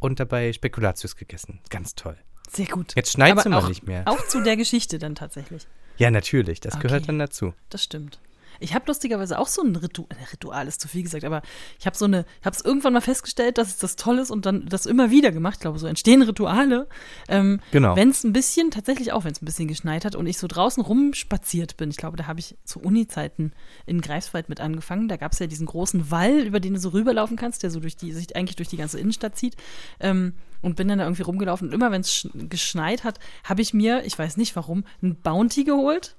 [0.00, 1.60] und dabei Spekulatius gegessen.
[1.70, 2.16] Ganz toll.
[2.50, 2.94] Sehr gut.
[2.96, 4.02] Jetzt schneit's Aber immer auch, nicht mehr.
[4.06, 5.68] Auch zu der Geschichte dann tatsächlich.
[5.98, 6.88] Ja, natürlich, das Okay.
[6.88, 7.54] gehört dann dazu.
[7.68, 8.18] Das stimmt.
[8.60, 11.42] Ich habe lustigerweise auch so ein Ritual, Ritual ist zu viel gesagt, aber
[11.78, 14.30] ich habe so eine, ich habe es irgendwann mal festgestellt, dass es das toll ist
[14.30, 15.54] und dann das immer wieder gemacht.
[15.54, 16.88] Ich glaube, so entstehen Rituale.
[17.28, 17.96] Ähm, Genau.
[17.96, 20.46] Wenn es ein bisschen, tatsächlich auch, wenn es ein bisschen geschneit hat und ich so
[20.46, 21.90] draußen rumspaziert bin.
[21.90, 23.52] Ich glaube, da habe ich zu Uni-Zeiten
[23.86, 25.08] in Greifswald mit angefangen.
[25.08, 27.80] Da gab es ja diesen großen Wall, über den du so rüberlaufen kannst, der so
[27.80, 29.56] durch die, sich eigentlich durch die ganze Innenstadt zieht.
[30.00, 31.68] Ähm, und bin dann da irgendwie rumgelaufen.
[31.68, 35.64] Und immer wenn es geschneit hat, habe ich mir, ich weiß nicht warum, ein Bounty
[35.64, 36.16] geholt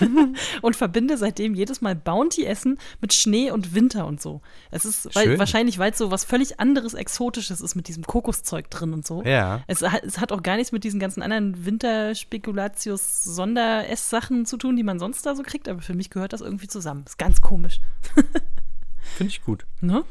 [0.62, 4.40] und verbinde seitdem jedes Mal Bounty-Essen mit Schnee und Winter und so.
[4.70, 8.70] Es ist weil, wahrscheinlich, weil es so was völlig anderes, Exotisches ist mit diesem Kokoszeug
[8.70, 9.22] drin und so.
[9.24, 9.62] Ja.
[9.66, 14.82] Es, hat- es hat auch gar nichts mit diesen ganzen anderen Winterspekulatius-Sonderesssachen zu tun, die
[14.82, 17.04] man sonst da so kriegt, aber für mich gehört das irgendwie zusammen.
[17.06, 17.80] Ist ganz komisch.
[19.16, 19.66] Finde ich gut.
[19.80, 20.04] Ne?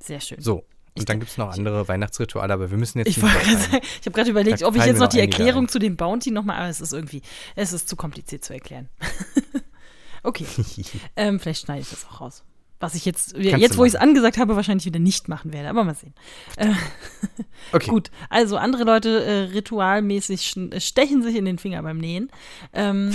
[0.00, 0.40] Sehr schön.
[0.40, 0.64] So.
[0.98, 3.52] Und dann gibt es noch andere Weihnachtsrituale, aber wir müssen jetzt Ich nicht wollte gerade
[3.52, 3.72] übertreiben.
[3.82, 5.68] sagen, ich habe gerade überlegt, ob ich jetzt noch die Erklärung ein.
[5.68, 7.22] zu dem Bounty nochmal, aber es ist irgendwie,
[7.54, 8.88] es ist zu kompliziert zu erklären.
[10.22, 10.46] okay,
[11.16, 12.42] ähm, vielleicht schneide ich das auch raus.
[12.78, 15.70] Was ich jetzt, Kannst jetzt wo ich es angesagt habe, wahrscheinlich wieder nicht machen werde,
[15.70, 16.14] aber mal sehen.
[16.56, 16.72] Äh,
[17.72, 17.90] Okay.
[17.90, 22.30] Gut, also andere Leute äh, ritualmäßig äh, stechen sich in den Finger beim Nähen.
[22.74, 23.12] Ähm,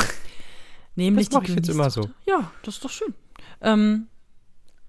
[0.96, 2.10] nämlich Das mach die ich jetzt immer so.
[2.28, 3.14] Ja, das ist doch schön.
[3.62, 4.08] Ähm,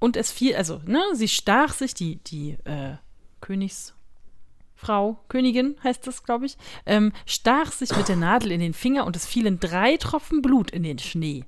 [0.03, 2.97] und es fiel, also, ne, sie stach sich, die, die äh,
[3.41, 9.07] Königsfrau, Königin heißt das, glaube ich, ähm, stach sich mit der Nadel in den Finger
[9.07, 11.45] und es fielen drei Tropfen Blut in den Schnee.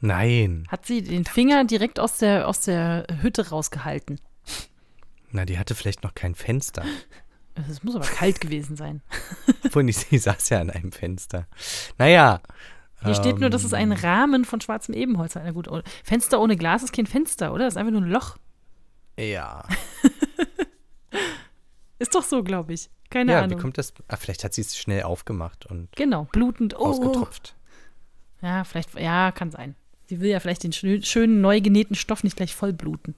[0.00, 0.66] Nein.
[0.68, 4.20] Hat sie den Finger direkt aus der, aus der Hütte rausgehalten.
[5.30, 6.84] Na, die hatte vielleicht noch kein Fenster.
[7.68, 9.02] Es muss aber kalt gewesen sein.
[9.74, 11.46] Die- sie saß ja an einem Fenster.
[11.98, 12.40] Naja.
[13.04, 15.44] Hier steht nur, dass es ähm, ein Rahmen von schwarzem Ebenholz hat.
[15.44, 17.64] Na gut, oh, Fenster ohne Glas ist kein Fenster, oder?
[17.64, 18.36] Das ist einfach nur ein Loch.
[19.18, 19.64] Ja.
[22.00, 22.90] Ist doch so, glaube ich.
[23.10, 23.58] Keine ja, Ahnung.
[23.58, 23.92] wie kommt das?
[24.06, 26.74] Ah, vielleicht hat sie es schnell aufgemacht und genau, blutend.
[26.78, 27.56] Oh, ausgetropft.
[28.40, 29.74] Ja, vielleicht, ja, kann sein.
[30.06, 33.14] Sie will ja vielleicht den schö- schönen, neu genähten Stoff nicht gleich voll bluten.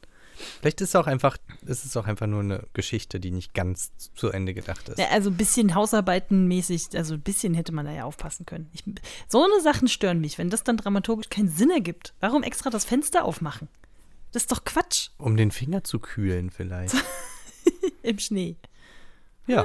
[0.61, 3.93] Vielleicht ist es auch einfach, ist es auch einfach nur eine Geschichte, die nicht ganz
[4.15, 4.99] zu Ende gedacht ist.
[4.99, 8.69] Ja, also ein bisschen Hausarbeitenmäßig, also ein bisschen hätte man da ja aufpassen können.
[8.73, 8.85] Ich,
[9.29, 12.15] so eine Sachen stören mich, wenn das dann dramaturgisch keinen Sinn ergibt.
[12.21, 13.69] Warum extra das Fenster aufmachen?
[14.33, 16.95] Das ist doch Quatsch Um den Finger zu kühlen vielleicht.
[18.03, 18.57] im Schnee.
[19.47, 19.65] Ja,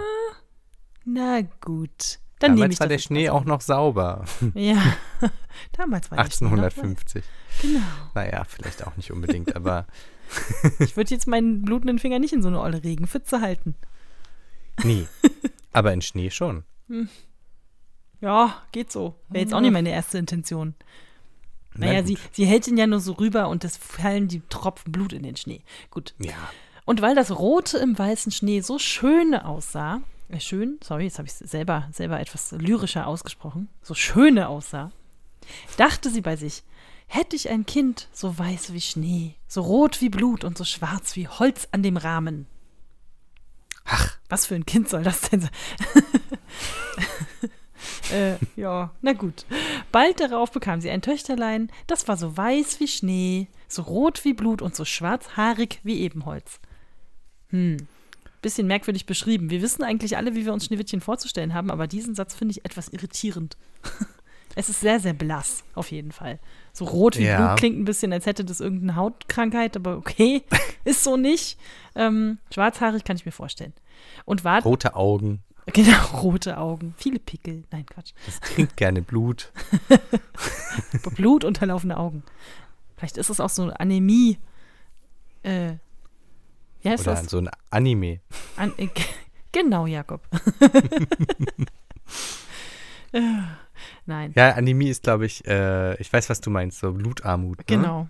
[1.03, 2.19] Na gut.
[2.39, 4.25] Dann nehme damals ich war der Schnee auch noch sauber.
[4.55, 4.81] Ja,
[5.71, 7.23] damals war der Schnee noch 1850.
[7.23, 7.61] weiß.
[7.61, 7.79] Genau.
[8.13, 9.85] Naja, vielleicht auch nicht unbedingt, aber
[10.79, 13.75] Ich würde jetzt meinen blutenden Finger nicht in so eine olle Regenpfütze halten.
[14.83, 15.07] nie.
[15.71, 16.63] Aber in Schnee schon.
[18.21, 19.15] Ja, geht so.
[19.29, 20.73] Wäre jetzt auch nicht meine erste Intention.
[21.73, 22.07] Na Naja, gut.
[22.07, 25.23] sie, sie hält ihn ja nur so rüber und es fallen die Tropfen Blut in
[25.23, 25.61] den Schnee.
[25.91, 26.13] Gut.
[26.19, 26.33] Ja.
[26.85, 31.27] Und weil das Rote im weißen Schnee so schön aussah, äh, schön, sorry, jetzt habe
[31.27, 34.91] ich es selber, selber etwas lyrischer ausgesprochen, so schöne aussah,
[35.77, 36.63] dachte sie bei sich,
[37.08, 41.15] hätte ich ein Kind so weiß wie Schnee, so rot wie Blut und so schwarz
[41.15, 42.48] wie Holz an dem Rahmen.
[43.86, 45.52] Ach, Was für ein Kind soll das denn sein?
[48.12, 49.46] äh, ja, na gut.
[49.91, 54.34] Bald darauf bekam sie ein Töchterlein, das war so weiß wie Schnee, so rot wie
[54.34, 56.60] Blut und so schwarzhaarig wie Ebenholz.
[57.50, 57.88] Hm.
[58.41, 59.50] Bisschen merkwürdig beschrieben.
[59.50, 62.65] Wir wissen eigentlich alle, wie wir uns Schneewittchen vorzustellen haben, aber diesen Satz finde ich
[62.65, 63.58] etwas irritierend.
[64.56, 66.39] es ist sehr, sehr blass, auf jeden Fall.
[66.74, 67.38] So rot wie Ja.
[67.48, 70.44] Blut klingt ein bisschen, als hätte das irgendeine Hautkrankheit, aber okay,
[70.86, 71.60] ist so nicht.
[71.96, 73.74] Ähm, schwarzhaarig kann ich mir vorstellen.
[74.26, 75.41] Und war rote Augen.
[75.74, 77.63] Genau, rote Augen, viele Pickel.
[77.72, 78.12] Nein, Quatsch.
[78.28, 79.52] Das trinkt gerne Blut.
[81.15, 82.22] Blutunterlaufende Augen.
[82.98, 84.38] Vielleicht ist es auch so eine Anämie.
[85.41, 85.74] Äh,
[86.84, 87.32] wie heißt Oder das?
[87.32, 88.20] so ein Anime.
[88.58, 88.89] An, äh,
[89.52, 90.22] genau, Jakob.
[94.06, 97.60] Nein, Ja, Anämie ist, glaube ich, äh, ich weiß, was du meinst, so Blutarmut.
[97.60, 97.63] Ne?
[97.68, 98.10] genau.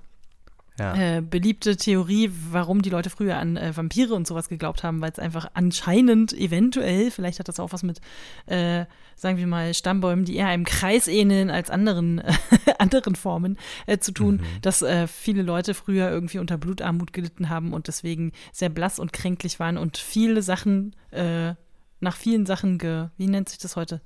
[0.78, 0.94] Ja.
[0.94, 5.10] Äh, beliebte Theorie, warum die Leute früher an äh, Vampire und sowas geglaubt haben, weil
[5.10, 8.02] es einfach anscheinend, eventuell, vielleicht hat das auch was mit,
[8.48, 12.22] äh, sagen wir mal, Stammbäumen, die eher einem Kreis ähneln als anderen,
[12.78, 17.72] anderen Formen äh, zu tun, dass äh, viele Leute früher irgendwie unter Blutarmut gelitten haben
[17.72, 21.54] und deswegen sehr blass und kränklich waren und viele Sachen, äh,
[22.02, 24.02] nach vielen Sachen, ge, wie nennt sich das heute,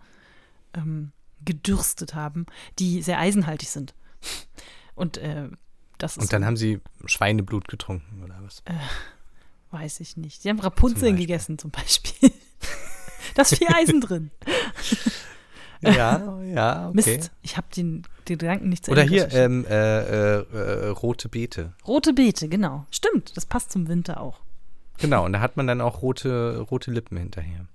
[0.76, 1.14] ähm,
[1.46, 2.46] gedürstet haben,
[2.80, 3.94] die sehr eisenhaltig sind.
[4.96, 5.50] Und äh,
[5.98, 8.64] das ist Und dann haben sie Schweineblut getrunken oder was?
[9.72, 10.42] Weiß ich nicht.
[10.42, 11.28] Sie haben Rapunzeln Beispiel.
[11.28, 12.32] gegessen zum Beispiel.
[13.36, 14.32] da ist viel Eisen drin.
[15.82, 16.96] Ja, ja, okay.
[16.96, 21.30] Mist, ich habe den, den Gedanken nicht zu Oder hier ähm, äh, äh, äh, rote
[21.30, 21.74] Beete.
[21.88, 22.86] Rote Beete, genau.
[22.92, 24.40] Stimmt, das passt zum Winter auch.
[24.98, 27.66] Genau, und da hat man dann auch rote, rote Lippen hinterher.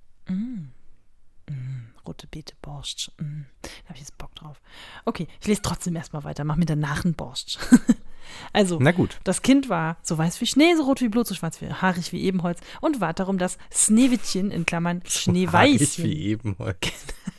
[2.06, 3.10] Rote Beete, Borscht.
[3.18, 4.60] Mm, da habe ich jetzt Bock drauf.
[5.04, 6.44] Okay, ich lese trotzdem erstmal weiter.
[6.44, 7.58] Mach mir danach einen Borscht.
[8.52, 9.18] also, Na gut.
[9.24, 12.12] das Kind war so weiß wie Schnee, so rot wie Blut, so schwarz wie haarig
[12.12, 16.04] wie Ebenholz und bat darum, dass Schneewittchen in Klammern Haarig Schneeweißchen.
[16.04, 16.90] wie eben heute.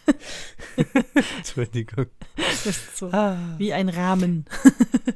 [1.37, 2.07] Entschuldigung.
[2.35, 3.37] Das ist so Ah.
[3.57, 4.45] wie ein Rahmen.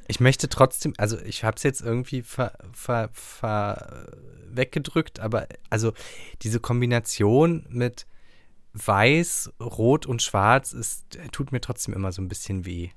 [0.07, 4.07] Ich möchte trotzdem, also ich habe es jetzt irgendwie ver, ver, ver,
[4.51, 5.93] weggedrückt, aber also
[6.41, 8.05] diese Kombination mit
[8.83, 12.89] Weiß, Rot und Schwarz ist, tut mir trotzdem immer so ein bisschen weh.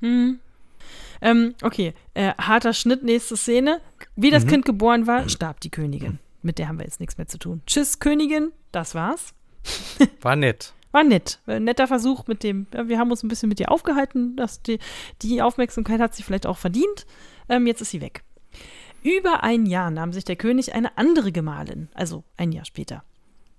[1.21, 3.81] Ähm, okay, äh, harter Schnitt, nächste Szene.
[4.17, 4.49] Wie das Mhm.
[4.49, 6.19] Kind geboren war, starb die Königin.
[6.43, 7.63] Mit der haben wir jetzt nichts mehr zu tun.
[7.67, 9.33] Tschüss, Königin, das war's.
[10.21, 10.75] War nett.
[10.91, 11.39] War nett.
[11.47, 14.81] Äh, netter Versuch mit dem, wir haben uns ein bisschen mit ihr aufgehalten, dass die,
[15.23, 17.07] die Aufmerksamkeit hat sie vielleicht auch verdient.
[17.49, 18.25] Ähm, jetzt ist sie weg.
[19.05, 23.05] Über ein Jahr nahm sich der König eine andere Gemahlin, also ein Jahr später.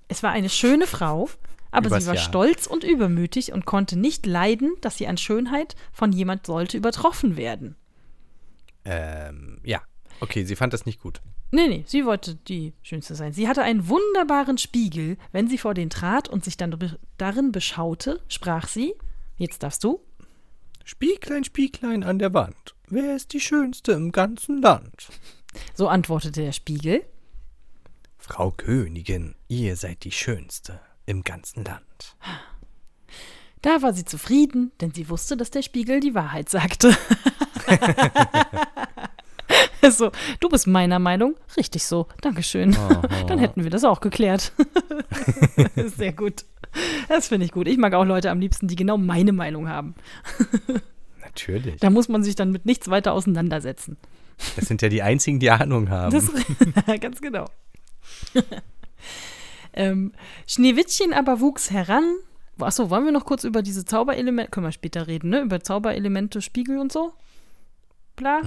[0.09, 1.29] Es war eine schöne Frau,
[1.73, 2.23] aber Übers sie war Jahr.
[2.23, 7.36] stolz und übermütig und konnte nicht leiden, dass sie an Schönheit von jemand sollte übertroffen
[7.36, 7.75] werden.
[8.86, 9.81] Ähm, ja.
[10.19, 11.21] Okay, sie fand das nicht gut.
[11.51, 13.33] Nee, nee, sie wollte die Schönste sein.
[13.33, 15.17] Sie hatte einen wunderbaren Spiegel.
[15.31, 16.77] Wenn sie vor den trat und sich dann
[17.17, 18.93] darin beschaute, sprach sie,
[19.38, 19.99] jetzt darfst du,
[20.83, 22.75] Spieglein, Spieglein an der Wand.
[22.88, 25.09] Wer ist die Schönste im ganzen Land?
[25.73, 27.03] so antwortete der Spiegel.
[28.17, 32.16] Frau Königin, ihr seid die Schönste im ganzen Land.
[33.62, 36.96] Da war sie zufrieden, denn sie wusste, dass der Spiegel die Wahrheit sagte.
[39.89, 41.36] so, du bist meiner Meinung.
[41.56, 42.08] Richtig so.
[42.22, 42.76] Dankeschön.
[43.28, 44.52] Dann hätten wir das auch geklärt.
[45.98, 46.46] Sehr gut.
[47.08, 47.68] Das finde ich gut.
[47.68, 49.96] Ich mag auch Leute am liebsten, die genau meine Meinung haben.
[51.22, 51.80] Natürlich.
[51.80, 53.98] Da muss man sich dann mit nichts weiter auseinandersetzen.
[54.56, 56.12] Das sind ja die einzigen, die Ahnung haben.
[56.86, 57.46] Das, ganz genau.
[59.73, 60.13] Ähm,
[60.47, 62.03] Schneewittchen aber wuchs heran.
[62.59, 65.41] Achso, wollen wir noch kurz über diese Zauberelemente, können wir später reden, ne?
[65.41, 67.13] Über Zauberelemente, Spiegel und so?
[68.15, 68.41] Bla.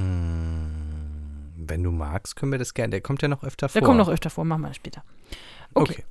[1.57, 2.91] Wenn du magst, können wir das gerne.
[2.91, 3.81] Der kommt ja noch öfter vor.
[3.81, 5.03] Der kommt noch öfter vor, machen wir später.
[5.75, 5.93] Okay.
[5.93, 6.05] Okay.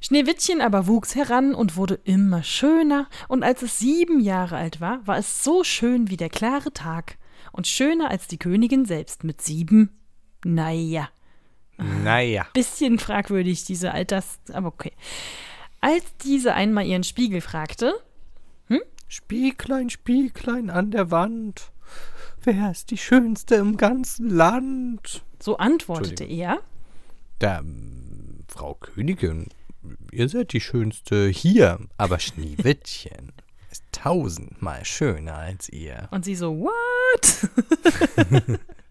[0.00, 5.06] Schneewittchen aber wuchs heran und wurde immer schöner, und als es sieben Jahre alt war,
[5.06, 7.18] war es so schön wie der klare Tag
[7.52, 9.90] und schöner als die Königin selbst mit sieben.
[10.44, 11.08] Naja,
[11.82, 12.46] Naja.
[12.52, 14.92] bisschen fragwürdig, diese Alters, aber okay.
[15.80, 17.94] Als diese einmal ihren Spiegel fragte,
[19.12, 21.70] Spieglein, Spieglein an der Wand.
[22.44, 25.22] Wer ist die Schönste im ganzen Land?
[25.38, 26.60] so antwortete er,
[27.38, 29.48] Da, ähm, Frau Königin,
[30.10, 33.32] ihr seid die Schönste hier, aber Schneewittchen
[33.70, 36.08] ist tausendmal schöner als ihr.
[36.10, 37.50] Und sie so, what?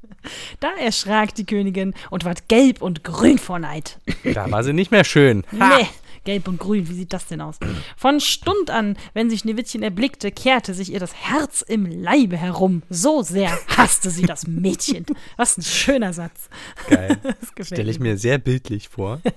[0.59, 3.99] da erschrak die Königin und ward gelb und grün vor Neid.
[4.23, 5.43] Da war sie nicht mehr schön.
[5.59, 5.77] Ha!
[5.77, 5.87] Nee,
[6.23, 7.57] gelb und grün, wie sieht das denn aus?
[7.97, 12.83] Von Stund an, wenn sie Schneewittchen erblickte, kehrte sich ihr das Herz im Leibe herum.
[12.89, 15.05] So sehr hasste sie das Mädchen.
[15.37, 16.49] Was ein schöner Satz.
[16.89, 17.17] Geil.
[17.61, 19.21] Stelle ich mir sehr bildlich vor.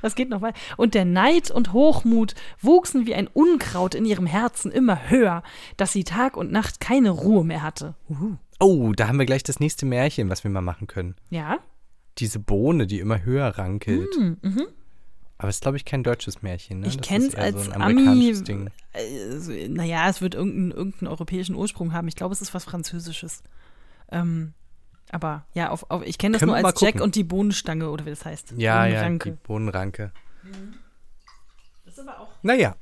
[0.00, 0.58] Was geht noch weiter?
[0.76, 5.44] Und der Neid und Hochmut wuchsen wie ein Unkraut in ihrem Herzen immer höher,
[5.76, 7.94] dass sie Tag und Nacht keine Ruhe mehr hatte.
[8.08, 8.36] Uhu.
[8.60, 11.16] Oh, da haben wir gleich das nächste Märchen, was wir mal machen können.
[11.30, 11.58] Ja?
[12.18, 14.14] Diese Bohne, die immer höher rankelt.
[14.14, 14.66] Hm, mhm.
[15.38, 16.80] Aber es ist, glaube ich, kein deutsches Märchen.
[16.80, 16.88] Ne?
[16.88, 18.02] Ich ist eher als so ein Ami.
[18.02, 18.70] amerikanisches Ding.
[18.92, 22.08] Also, naja, es wird irgendeinen irgendeinen europäischen Ursprung haben.
[22.08, 23.42] Ich glaube, es ist was Französisches.
[24.12, 24.52] Ähm,
[25.10, 27.02] aber ja, auf, auf, ich kenne das Können nur als Jack gucken.
[27.02, 28.52] und die Bohnenstange oder wie das heißt.
[28.58, 29.30] Ja, ja, Bohnenranke.
[29.30, 30.12] die Bohnenranke.
[31.86, 32.76] Das ist aber auch Naja,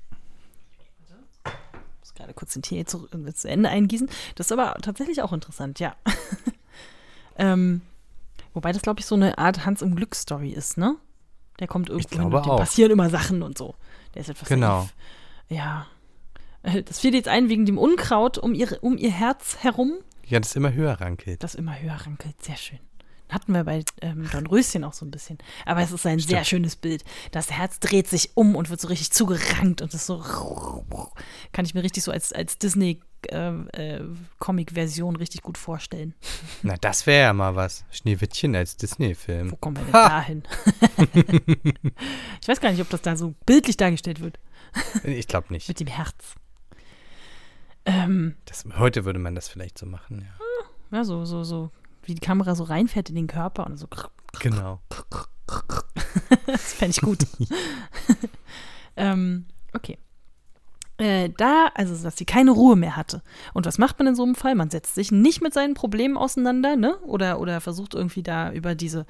[2.18, 4.08] gerade kurz den Tee zu, äh, zu Ende eingießen.
[4.34, 5.94] Das ist aber tatsächlich auch interessant, ja.
[7.36, 7.80] ähm,
[8.54, 10.96] wobei das, glaube ich, so eine Art Hans im Glück-Story ist, ne?
[11.60, 12.58] Der kommt irgendwo hin und dem auch.
[12.58, 13.74] passieren immer Sachen und so.
[14.14, 14.80] Der ist etwas Genau.
[14.80, 14.94] naiv.
[15.48, 15.86] Ja.
[16.62, 20.38] Äh, Das fiel jetzt ein wegen dem Unkraut um ihr, um ihr Herz herum, ja,
[20.40, 21.42] das immer höher rankelt.
[21.42, 22.34] das immer höher rankelt.
[22.44, 22.78] Sehr schön.
[23.28, 25.36] Hatten wir bei ähm, Dornröschen auch so ein bisschen.
[25.66, 26.46] Aber es ist ein sehr Stimmt.
[26.46, 27.04] schönes Bild.
[27.30, 30.24] Das Herz dreht sich um und wird so richtig zugerankt und ist so.
[31.52, 36.14] Kann ich mir richtig so als, als Disney-Comic-Version richtig gut vorstellen.
[36.62, 37.84] Na, das wäre ja mal was.
[37.90, 39.52] Schneewittchen als Disney-Film.
[39.52, 40.42] Wo kommen wir denn da hin?
[42.40, 44.38] ich weiß gar nicht, ob das da so bildlich dargestellt wird.
[45.04, 45.68] Ich glaube nicht.
[45.68, 46.34] Mit dem Herz.
[47.84, 50.20] Ähm, Das, heute würde man das vielleicht so machen,
[50.90, 50.98] ja.
[50.98, 51.70] ja, so, so, so,
[52.08, 53.86] wie die Kamera so reinfährt in den Körper und so.
[54.40, 54.80] Genau.
[56.46, 57.26] Das fände ich gut.
[58.96, 59.98] ähm, okay.
[60.98, 63.22] Äh, da, also, dass sie keine Ruhe mehr hatte.
[63.54, 64.54] Und was macht man in so einem Fall?
[64.54, 66.98] Man setzt sich nicht mit seinen Problemen auseinander, ne?
[67.00, 69.06] Oder, oder versucht irgendwie da über diese,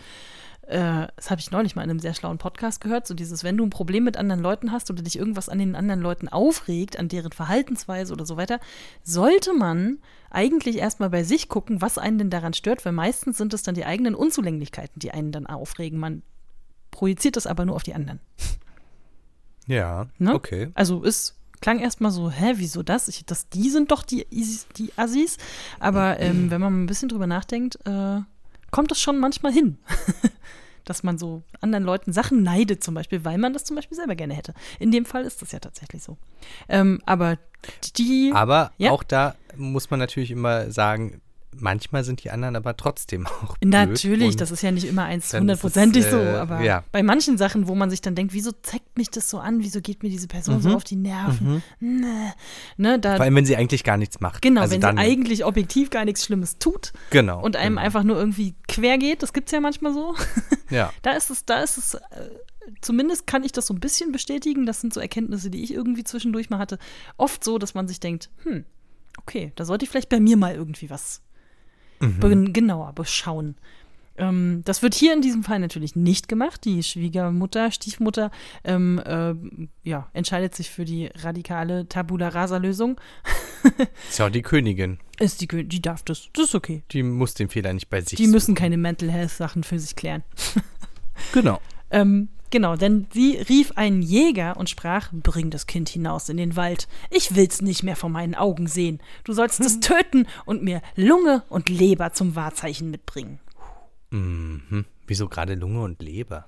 [0.69, 3.57] äh, das habe ich neulich mal in einem sehr schlauen Podcast gehört, so dieses, wenn
[3.57, 6.99] du ein Problem mit anderen Leuten hast oder dich irgendwas an den anderen Leuten aufregt,
[6.99, 8.61] an deren Verhaltensweise oder so weiter,
[9.03, 9.99] sollte man
[10.31, 13.75] eigentlich erstmal bei sich gucken, was einen denn daran stört, weil meistens sind es dann
[13.75, 15.99] die eigenen Unzulänglichkeiten, die einen dann aufregen.
[15.99, 16.23] Man
[16.91, 18.21] projiziert das aber nur auf die anderen.
[19.67, 20.35] Ja, Ne?
[20.35, 20.71] okay.
[20.75, 23.09] Also es klang erstmal so, hä, wieso das?
[23.09, 23.49] Ich, das?
[23.49, 24.27] Die sind doch die,
[24.77, 25.37] die Assis.
[25.81, 28.21] Aber ähm, wenn man mal ein bisschen drüber nachdenkt, äh,
[28.71, 29.79] kommt das schon manchmal hin.
[30.85, 34.15] Dass man so anderen Leuten Sachen neidet, zum Beispiel, weil man das zum Beispiel selber
[34.15, 34.55] gerne hätte.
[34.79, 36.17] In dem Fall ist das ja tatsächlich so.
[36.67, 37.37] Ähm, aber
[37.99, 38.33] die.
[38.35, 38.93] Aber Ja.
[38.93, 41.21] auch da muss man natürlich immer sagen,
[41.61, 43.57] manchmal sind die anderen aber trotzdem auch.
[43.62, 46.85] Natürlich, das ist ja nicht immer eins hundertprozentig so, äh, aber ja.
[46.92, 49.81] bei manchen Sachen, wo man sich dann denkt, wieso zeigt mich das so an, wieso
[49.81, 50.75] geht mir diese Person so Mhm.
[50.75, 52.33] auf die Nerven, ne,
[52.77, 54.42] ne, da, Vor allem, wenn sie eigentlich gar nichts macht.
[54.42, 57.87] genau, also wenn dann, sie eigentlich objektiv gar nichts Schlimmes tut genau, und einem genau.
[57.87, 60.14] einfach nur irgendwie quer geht, das gibt es ja manchmal so,
[60.71, 62.01] Ja, da ist es, da ist es, äh,
[62.81, 66.05] zumindest kann ich das so ein bisschen bestätigen, das sind so Erkenntnisse, die ich irgendwie
[66.05, 66.79] zwischendurch mal hatte,
[67.16, 68.64] oft so, dass man sich denkt, hm,
[69.18, 71.23] okay, da sollte ich vielleicht bei mir mal irgendwie was
[72.01, 72.53] Mhm.
[72.53, 73.57] genauer beschauen.
[74.17, 76.65] Ähm, das wird hier in diesem Fall natürlich nicht gemacht.
[76.65, 78.31] Die Schwiegermutter, Stiefmutter,
[78.65, 79.35] ähm, äh,
[79.89, 83.01] ja, entscheidet sich für die radikale Tabula Rasa-Lösung.
[84.09, 84.99] ist ja auch die Königin.
[85.21, 86.31] Ist die, Kö- die darf das.
[86.33, 86.83] Das ist okay.
[86.91, 89.95] Die muss den Fehler nicht bei sich Die müssen keine Mental Health Sachen für sich
[89.97, 90.23] klären.
[91.33, 91.61] Genau.
[91.91, 96.57] Ähm, genau, denn sie rief einen Jäger und sprach: Bring das Kind hinaus in den
[96.57, 96.89] Wald.
[97.11, 99.01] Ich will's nicht mehr vor meinen Augen sehen.
[99.25, 103.39] Du sollst es töten und mir Lunge und Leber zum Wahrzeichen mitbringen.
[104.11, 104.85] Mhm.
[105.07, 106.47] Wieso gerade Lunge und Leber?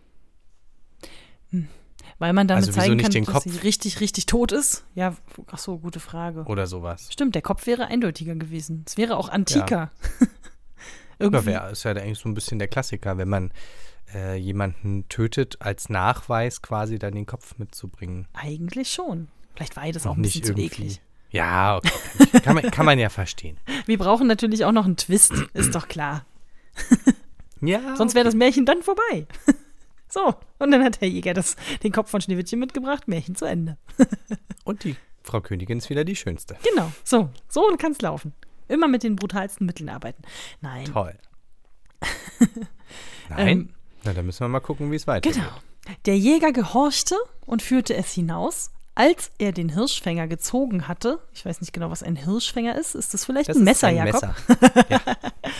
[2.18, 3.44] Weil man damit Also zeigen kann, dass Kopf?
[3.46, 4.84] sie richtig, richtig tot ist.
[4.94, 6.44] Ja, ach so, gute Frage.
[6.44, 7.08] Oder sowas.
[7.10, 8.84] Stimmt, der Kopf wäre eindeutiger gewesen.
[8.86, 9.90] Es wäre auch antiker.
[10.20, 10.26] Ja,
[11.18, 11.46] Irgendwie.
[11.46, 13.52] wäre ist ja eigentlich so ein bisschen der Klassiker, wenn man
[14.14, 18.26] äh, jemanden tötet, als Nachweis quasi dann den Kopf mitzubringen.
[18.32, 19.28] Eigentlich schon.
[19.54, 21.00] Vielleicht war ihr das auch ein Und bisschen zu eklig.
[21.30, 22.40] Ja, okay.
[22.42, 23.58] kann, man, kann man ja verstehen.
[23.86, 26.24] Wir brauchen natürlich auch noch einen Twist, ist doch klar.
[27.62, 27.94] Ja.
[27.94, 29.26] Sonst wäre das Märchen dann vorbei.
[30.08, 33.76] so, und dann hat der Jäger das, den Kopf von Schneewittchen mitgebracht, Märchen zu Ende.
[34.64, 36.56] Und die Frau Königin ist wieder die Schönste.
[36.62, 38.32] Genau, so, so kann es laufen.
[38.68, 40.22] Immer mit den brutalsten Mitteln arbeiten.
[40.62, 41.18] Nein, Toll.
[43.28, 43.48] Nein?
[43.48, 45.40] Ähm, Na, dann müssen wir mal gucken, wie es weitergeht.
[45.40, 45.94] Genau.
[46.06, 48.70] Der Jäger gehorchte und führte es hinaus.
[48.94, 53.14] Als er den Hirschfänger gezogen hatte, ich weiß nicht genau, was ein Hirschfänger ist, ist
[53.14, 54.22] das vielleicht Das ein Messer, ein Jakob?
[54.22, 54.84] Messer.
[54.90, 55.00] Ja,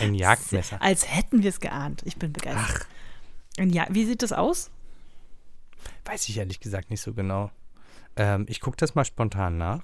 [0.01, 0.81] ein Jagdmesser.
[0.81, 2.01] Als hätten wir es geahnt.
[2.05, 2.85] Ich bin begeistert.
[3.57, 4.69] Ein Ja, wie sieht das aus?
[6.05, 7.51] Weiß ich ehrlich gesagt nicht so genau.
[8.15, 9.81] Ähm, ich gucke das mal spontan nach.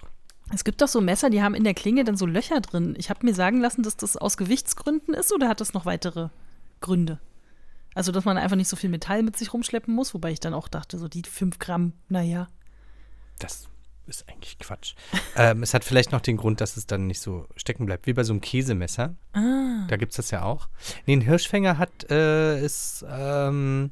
[0.53, 2.95] Es gibt doch so Messer, die haben in der Klinge dann so Löcher drin.
[2.97, 6.29] Ich habe mir sagen lassen, dass das aus Gewichtsgründen ist oder hat das noch weitere
[6.79, 7.19] Gründe?
[7.97, 10.53] Also, dass man einfach nicht so viel Metall mit sich rumschleppen muss, wobei ich dann
[10.53, 12.47] auch dachte, so die 5 Gramm, naja.
[13.39, 13.69] Das
[14.05, 14.93] ist eigentlich Quatsch.
[15.35, 18.13] ähm, es hat vielleicht noch den Grund, dass es dann nicht so stecken bleibt, wie
[18.13, 19.15] bei so einem Käsemesser.
[19.33, 19.87] Ah.
[19.87, 20.69] Da gibt es das ja auch.
[21.07, 23.89] Nee, ein Hirschfänger hat, äh, ist ähm,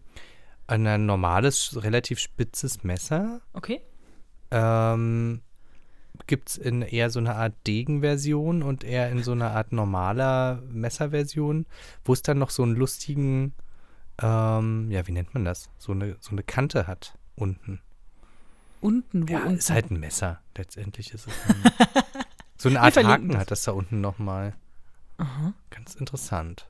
[0.67, 3.41] ein normales, relativ spitzes Messer.
[3.53, 3.81] Okay.
[4.51, 5.41] Ähm,
[6.27, 10.61] gibt es in eher so einer Art Degenversion und eher in so einer Art normaler
[10.69, 11.65] Messerversion,
[12.03, 13.53] wo es dann noch so einen lustigen,
[14.21, 15.69] ähm, ja, wie nennt man das?
[15.77, 17.81] So eine, so eine Kante hat unten.
[18.81, 19.57] Unten, wo Ja, unten?
[19.57, 20.41] ist halt ein Messer.
[20.55, 21.63] Letztendlich ist es ein,
[22.57, 24.53] so eine Art Haken hat das da unten nochmal.
[25.17, 25.53] Aha.
[25.69, 26.69] Ganz interessant.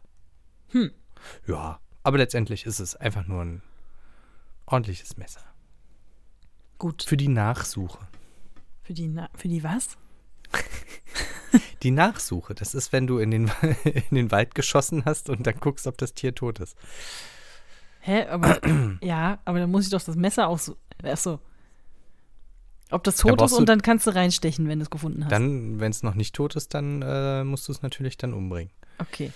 [0.70, 0.92] Hm.
[1.48, 3.62] Ja, aber letztendlich ist es einfach nur ein
[4.66, 5.42] ordentliches Messer.
[6.78, 7.04] Gut.
[7.04, 8.00] Für die Nachsuche.
[8.84, 9.98] Für die, Na für die was?
[11.84, 13.52] Die Nachsuche, das ist, wenn du in den,
[14.10, 16.76] in den Wald geschossen hast und dann guckst, ob das Tier tot ist.
[18.00, 18.60] Hä, aber,
[19.02, 21.40] ja, aber dann muss ich doch das Messer auch so, achso.
[22.92, 25.32] Ob das Da tot ist und dann kannst du reinstechen, wenn du es gefunden hast.
[25.32, 28.72] Dann, wenn es noch nicht tot ist, dann äh, musst du es natürlich dann umbringen.
[29.00, 29.32] okay.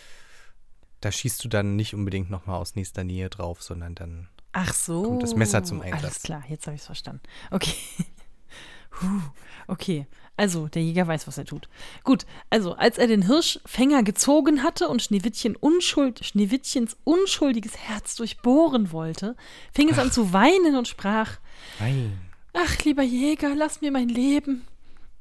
[1.01, 4.27] Da schießt du dann nicht unbedingt nochmal aus nächster Nähe drauf, sondern dann.
[4.51, 5.03] Ach so.
[5.03, 6.03] Kommt das Messer zum Einsatz.
[6.03, 7.21] Alles klar, jetzt habe ich es verstanden.
[7.51, 7.73] Okay.
[8.89, 9.21] Puh,
[9.67, 10.07] okay,
[10.39, 11.67] also der Jäger weiß, was er tut.
[12.05, 18.93] Gut, also als er den Hirschfänger gezogen hatte und Schneewittchen unschuld, Schneewittchens unschuldiges Herz durchbohren
[18.93, 19.35] wollte,
[19.73, 21.39] fing es an zu weinen und sprach:
[21.81, 22.17] Nein.
[22.53, 24.65] Ach, lieber Jäger, lass mir mein Leben.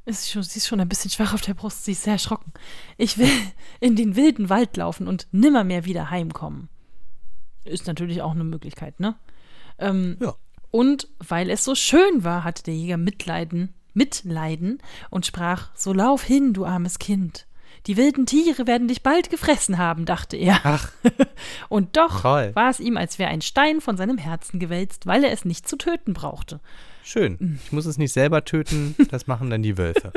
[0.05, 2.53] Ist schon, sie ist schon ein bisschen schwach auf der Brust, sie ist sehr erschrocken.
[2.97, 3.29] Ich will
[3.81, 6.69] in den wilden Wald laufen und nimmermehr wieder heimkommen.
[7.65, 9.17] Ist natürlich auch eine Möglichkeit, ne?
[9.79, 10.37] Ähm, Ja.
[10.71, 14.79] Und weil es so schön war, hatte der Jäger Mitleiden, Mitleiden
[15.11, 17.47] und sprach: So lauf hin, du armes Kind.
[17.87, 20.61] Die wilden Tiere werden dich bald gefressen haben, dachte er.
[20.65, 20.91] Ach,
[21.69, 22.51] Und doch Toll.
[22.55, 25.69] war es ihm, als wäre ein Stein von seinem Herzen gewälzt, weil er es nicht
[25.69, 26.61] zu töten brauchte.
[27.05, 27.59] schön.
[27.65, 30.13] Ich muss es nicht selber töten, das machen dann die Wölfe.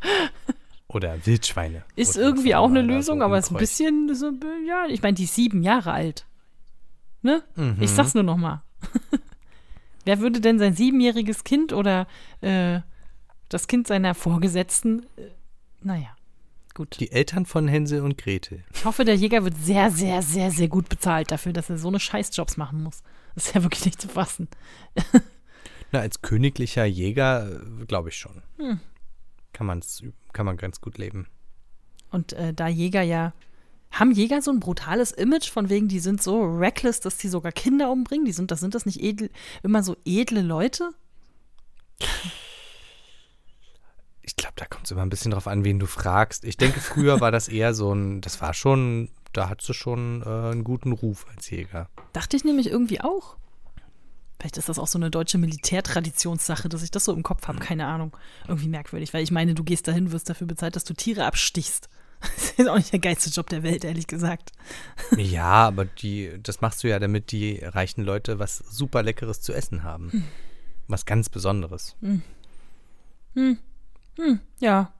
[0.88, 1.82] Oder Wildschweine.
[1.96, 4.32] Ist Oder irgendwie auch eine Lösung, so aber ist ein bisschen, so,
[4.66, 6.26] ja, ich meine, die ist sieben Jahre alt.
[7.22, 7.42] Ne?
[7.56, 7.76] Mhm.
[7.80, 8.62] Ich sag's nur noch mal.
[10.04, 12.06] Wer würde denn sein siebenjähriges Kind oder
[12.40, 12.80] äh,
[13.48, 15.30] das Kind seiner Vorgesetzten, äh,
[15.82, 16.16] naja,
[16.74, 16.98] gut.
[17.00, 18.64] Die Eltern von Hänsel und Gretel.
[18.72, 21.88] Ich hoffe, der Jäger wird sehr, sehr, sehr, sehr gut bezahlt dafür, dass er so
[21.88, 23.02] eine Scheißjobs machen muss.
[23.34, 24.48] Das ist ja wirklich nicht zu fassen.
[25.92, 28.42] Na, als königlicher Jäger glaube ich schon.
[28.58, 28.80] Hm.
[29.52, 31.26] Kann, man's, kann man ganz gut leben.
[32.10, 33.32] Und äh, da Jäger ja.
[33.90, 37.52] Haben Jäger so ein brutales Image, von wegen, die sind so reckless, dass die sogar
[37.52, 38.26] Kinder umbringen?
[38.26, 39.30] Die sind, das sind das nicht edel,
[39.62, 40.90] immer so edle Leute?
[44.28, 46.44] Ich glaube, da kommt es immer ein bisschen drauf an, wen du fragst.
[46.44, 50.20] Ich denke, früher war das eher so ein, das war schon, da hattest du schon
[50.20, 51.88] äh, einen guten Ruf als Jäger.
[52.12, 53.38] Dachte ich nämlich irgendwie auch.
[54.38, 57.58] Vielleicht ist das auch so eine deutsche Militärtraditionssache, dass ich das so im Kopf habe,
[57.58, 58.14] keine Ahnung.
[58.46, 61.88] Irgendwie merkwürdig, weil ich meine, du gehst dahin, wirst dafür bezahlt, dass du Tiere abstichst.
[62.20, 64.52] Das ist auch nicht der geilste Job der Welt, ehrlich gesagt.
[65.16, 69.54] Ja, aber die, das machst du ja, damit die reichen Leute was super Leckeres zu
[69.54, 70.24] essen haben.
[70.88, 71.96] Was ganz Besonderes.
[74.60, 74.92] Ja.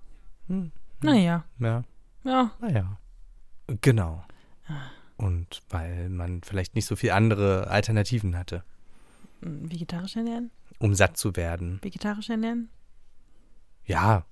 [0.49, 0.71] Hm.
[1.03, 1.85] Naja, Ja,
[2.25, 2.51] ja.
[2.61, 2.99] naja.
[3.81, 4.25] Genau.
[5.17, 8.63] Und weil man vielleicht nicht so viele andere Alternativen hatte,
[9.43, 10.51] Hm, Vegetarisch ernähren?
[10.79, 11.79] um satt zu werden.
[11.83, 12.69] Vegetarisch ernähren?
[13.87, 14.25] Ja,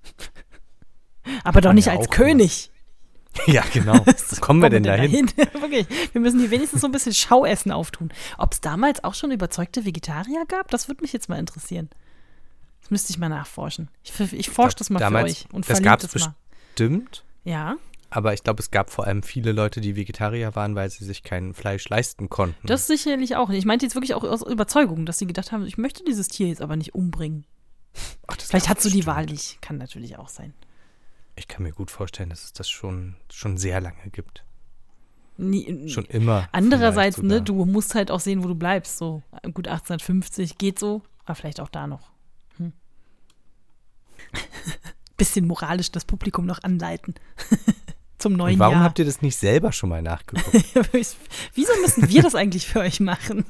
[1.43, 2.71] Aber doch nicht ja als König.
[3.47, 3.93] ja, genau.
[4.05, 5.27] Wo kommen wir denn dahin?
[5.59, 8.11] Wirklich, wir müssen hier wenigstens so ein bisschen Schauessen auftun.
[8.37, 11.89] Ob es damals auch schon überzeugte Vegetarier gab, das würde mich jetzt mal interessieren.
[12.87, 13.89] Das müsste ich mal nachforschen.
[14.01, 16.33] Ich, ich forsche das mal Damals- für euch und das gab es mal.
[16.73, 17.25] bestimmt.
[17.43, 17.75] Ja,
[18.09, 21.21] Aber ich glaube, es gab vor allem viele Leute, die Vegetarier waren, weil sie sich
[21.23, 22.65] kein Fleisch leisten konnten.
[22.65, 23.49] das sicherlich auch.
[23.49, 26.47] Ich meinte jetzt wirklich auch aus Überzeugung, dass sie gedacht haben, ich möchte dieses Tier
[26.47, 27.45] jetzt aber nicht umbringen.
[28.27, 29.05] Ach, das Vielleicht hast du die.
[29.05, 29.61] Wahl nicht.
[29.61, 30.53] Kann natürlich auch sein.
[31.35, 34.45] Ich kann mir gut vorstellen, dass es das schon, schon sehr lange gibt.
[35.35, 36.47] Nie, Schon immer.
[36.53, 38.97] Andererseits, ne, du musst halt auch sehen, wo du bleibst.
[38.97, 39.21] So
[39.53, 42.11] gut 1850 geht so, aber vielleicht auch da noch.
[45.17, 47.15] Bisschen moralisch das Publikum noch anleiten.
[48.17, 48.83] Zum neuen Und warum Jahr.
[48.83, 50.51] habt ihr das nicht selber schon mal nachgeguckt?
[51.53, 53.45] Wieso müssen wir das eigentlich für euch machen?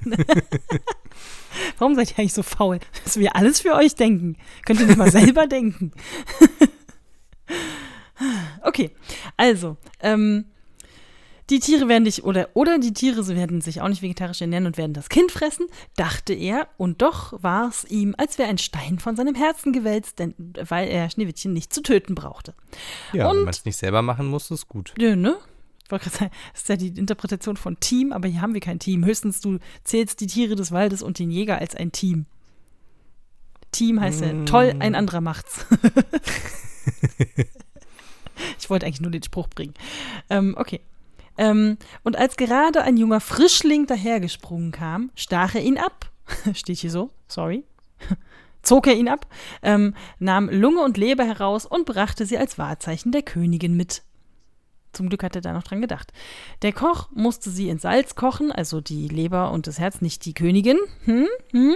[1.78, 4.36] warum seid ihr eigentlich so faul, dass wir alles für euch denken?
[4.65, 5.93] Könnt ihr nicht mal selber denken?
[8.61, 8.91] okay,
[9.38, 10.45] also, ähm,
[11.50, 14.78] Die Tiere werden dich, oder, oder die Tiere werden sich auch nicht vegetarisch ernähren und
[14.78, 19.00] werden das Kind fressen, dachte er, und doch war es ihm, als wäre ein Stein
[19.00, 20.34] von seinem Herzen gewälzt, denn,
[20.68, 22.54] weil er Schneewittchen nicht zu töten brauchte.
[23.14, 24.93] Ja, Und- wenn man es nicht selber machen muss, ist gut.
[25.00, 25.38] Ja, ne?
[25.86, 28.60] Ich wollte gerade sagen, das ist ja die Interpretation von Team, aber hier haben wir
[28.60, 29.06] kein Team.
[29.06, 32.26] Höchstens du zählst die Tiere des Waldes und den Jäger als ein Team.
[33.72, 35.66] Team heißt ja, toll, ein anderer macht's.
[38.60, 39.74] ich wollte eigentlich nur den Spruch bringen.
[40.30, 40.82] Ähm, okay.
[41.38, 46.10] Ähm, und als gerade ein junger Frischling dahergesprungen kam, stach er ihn ab.
[46.54, 47.64] Steht hier so, sorry.
[48.62, 49.28] Zog er ihn ab,
[49.62, 54.02] ähm, nahm Lunge und Leber heraus und brachte sie als Wahrzeichen der Königin mit.
[54.98, 56.12] Zum Glück hat er da noch dran gedacht.
[56.64, 60.34] Der Koch musste sie in Salz kochen, also die Leber und das Herz, nicht die
[60.34, 60.78] Königin.
[61.06, 61.28] Hm?
[61.52, 61.76] Hm?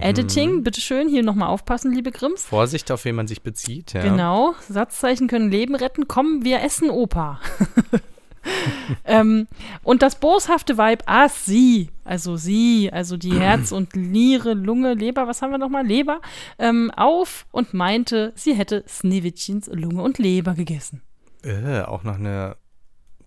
[0.00, 2.44] Editing, bitteschön, hier nochmal aufpassen, liebe Grimms.
[2.44, 3.94] Vorsicht, auf wen man sich bezieht.
[3.94, 4.02] Ja.
[4.02, 6.06] Genau, Satzzeichen können Leben retten.
[6.06, 7.40] Komm, wir essen Opa.
[9.04, 9.46] ähm,
[9.82, 15.26] und das boshafte Weib aß sie, also sie, also die Herz und Niere, Lunge, Leber,
[15.26, 15.86] was haben wir nochmal?
[15.86, 16.20] Leber,
[16.58, 21.02] ähm, auf und meinte, sie hätte Sneewittchens Lunge und Leber gegessen.
[21.42, 22.56] Äh, auch noch eine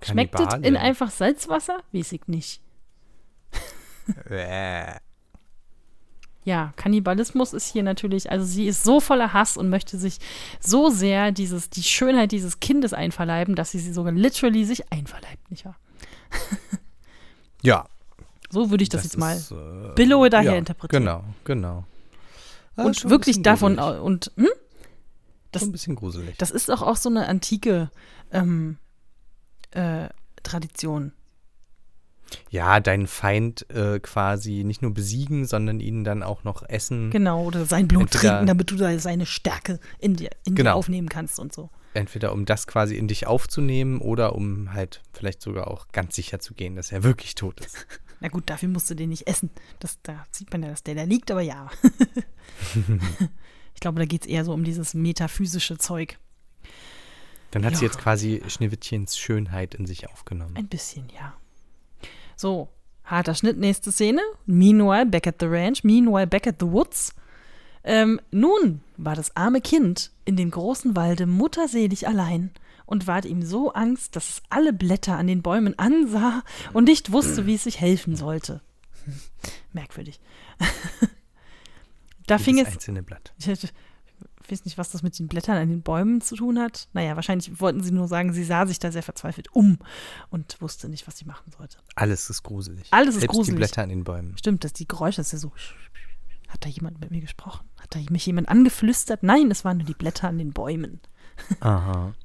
[0.01, 0.67] Schmeckt es Kannibale.
[0.67, 1.79] in einfach Salzwasser?
[1.91, 2.61] Weiß ich nicht.
[4.29, 4.95] Äh.
[6.45, 10.19] Ja, Kannibalismus ist hier natürlich, also sie ist so voller Hass und möchte sich
[10.59, 15.51] so sehr dieses, die Schönheit dieses Kindes einverleiben, dass sie sie sogar literally sich einverleibt,
[15.51, 15.77] nicht wahr?
[17.63, 17.87] Ja.
[18.51, 21.03] So würde ich das, jetzt mal ist, äh, daher ja, interpretieren.
[21.03, 21.83] Genau, genau.
[22.75, 24.01] Ah, und wirklich davon gruselig.
[24.03, 24.47] und hm?
[25.51, 26.37] das, Schon ein bisschen gruselig.
[26.37, 27.89] das ist auch, auch so eine antike
[28.31, 28.77] ähm,
[29.71, 30.09] äh,
[30.43, 31.13] Tradition.
[32.49, 37.11] Ja, deinen Feind äh, quasi nicht nur besiegen, sondern ihn dann auch noch essen.
[37.11, 40.63] Genau, oder sein Blut Entweder- trinken, damit du da seine Stärke in dir, in dir
[40.63, 40.75] Genau.
[40.75, 41.69] aufnehmen kannst und so.
[41.93, 46.39] Entweder um das quasi in dich aufzunehmen oder um halt vielleicht sogar auch ganz sicher
[46.39, 47.87] zu gehen, dass er wirklich tot ist.
[48.19, 49.49] Na gut, dafür musst du den nicht essen.
[49.79, 51.69] Das, da sieht man ja, dass der da liegt, aber ja.
[53.73, 56.17] ich glaube, da geht es eher so um dieses metaphysische Zeug.
[57.51, 57.91] Dann hat sie Ja.
[57.91, 60.55] jetzt quasi Schneewittchens Schönheit in sich aufgenommen.
[60.57, 61.33] Ein bisschen, ja.
[62.35, 62.69] So,
[63.03, 64.21] harter Schnitt, nächste Szene.
[64.45, 65.83] Meanwhile, back at the ranch.
[65.83, 67.13] Meanwhile, back at the woods.
[67.83, 72.49] Ähm, nun war das arme Kind in dem großen Walde mutterselig allein
[72.87, 77.11] und ward ihm so Angst, dass es alle Blätter an den Bäumen ansah und nicht
[77.11, 78.61] wusste, wie es sich helfen sollte.
[79.73, 80.19] Merkwürdig.
[82.27, 83.33] da fing Jedes es einzelne Blatt.
[84.45, 86.87] ich weiß nicht, was das mit den Blättern an den Bäumen zu tun hat.
[86.93, 89.79] Naja, wahrscheinlich wollten sie nur sagen, sie sah sich da sehr verzweifelt um
[90.29, 91.77] und wusste nicht, was sie machen sollte.
[91.95, 92.87] Alles ist gruselig.
[92.91, 93.55] Alles ist Selbst gruselig.
[93.55, 94.37] die Blätter an den Bäumen.
[94.37, 95.51] Stimmt, dass die Geräusche, das ist ja so.
[96.47, 97.65] Hat da jemand mit mir gesprochen?
[97.77, 99.23] Hat da mich jemand angeflüstert?
[99.23, 101.01] Nein, es waren nur die Blätter an den Bäumen.
[101.59, 102.13] Aha.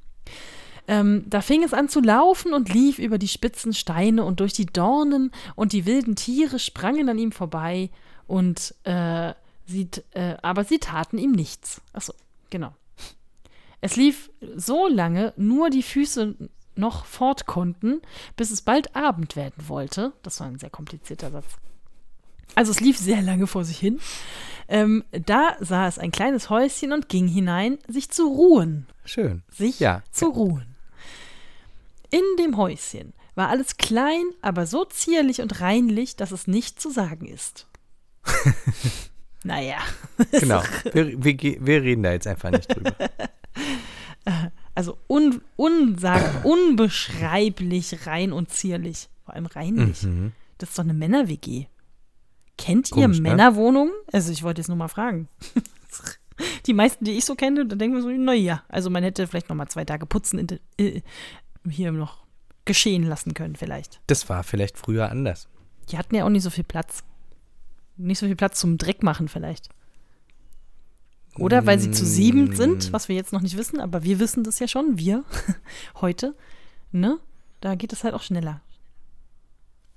[0.87, 4.53] Ähm, da fing es an zu laufen und lief über die spitzen Steine und durch
[4.53, 7.91] die Dornen und die wilden Tiere sprangen an ihm vorbei
[8.25, 9.33] und äh,
[9.65, 11.81] sie, äh, aber sie taten ihm nichts.
[11.93, 12.13] Achso,
[12.49, 12.73] genau.
[13.81, 16.35] Es lief so lange, nur die Füße
[16.75, 18.01] noch fort konnten,
[18.37, 20.13] bis es bald Abend werden wollte.
[20.23, 21.45] Das war ein sehr komplizierter Satz.
[22.55, 23.99] Also es lief sehr lange vor sich hin.
[24.67, 29.43] Ähm, da sah es ein kleines Häuschen und ging hinein, sich zu ruhen Schön.
[29.49, 30.03] sich Ja.
[30.11, 30.75] zu ruhen.
[32.09, 36.89] In dem Häuschen war alles klein, aber so zierlich und reinlich, dass es nicht zu
[36.91, 37.67] sagen ist.
[39.43, 39.77] naja,
[40.31, 40.61] Genau.
[40.93, 42.93] Wir, wir, wir reden da jetzt einfach nicht drüber.
[44.75, 49.09] also un, unsag, unbeschreiblich rein und zierlich.
[49.25, 50.03] Vor allem reinlich.
[50.03, 50.33] Mhm.
[50.57, 51.65] Das ist doch eine Männer-WG.
[52.57, 53.29] Kennt Komisch, ihr ne?
[53.29, 53.93] Männerwohnungen?
[54.11, 55.27] Also ich wollte jetzt nur mal fragen.
[56.67, 59.49] die meisten, die ich so kenne, da denken wir so, naja, also man hätte vielleicht
[59.49, 61.01] noch mal zwei Tage putzen in, äh,
[61.67, 62.23] hier noch
[62.65, 64.01] geschehen lassen können vielleicht.
[64.07, 65.47] Das war vielleicht früher anders.
[65.89, 67.03] Die hatten ja auch nicht so viel Platz.
[67.97, 69.69] Nicht so viel Platz zum Dreck machen vielleicht.
[71.37, 74.43] Oder weil sie zu sieben sind, was wir jetzt noch nicht wissen, aber wir wissen
[74.43, 75.23] das ja schon, wir
[76.01, 76.35] heute.
[76.91, 77.19] Ne?
[77.61, 78.61] Da geht es halt auch schneller.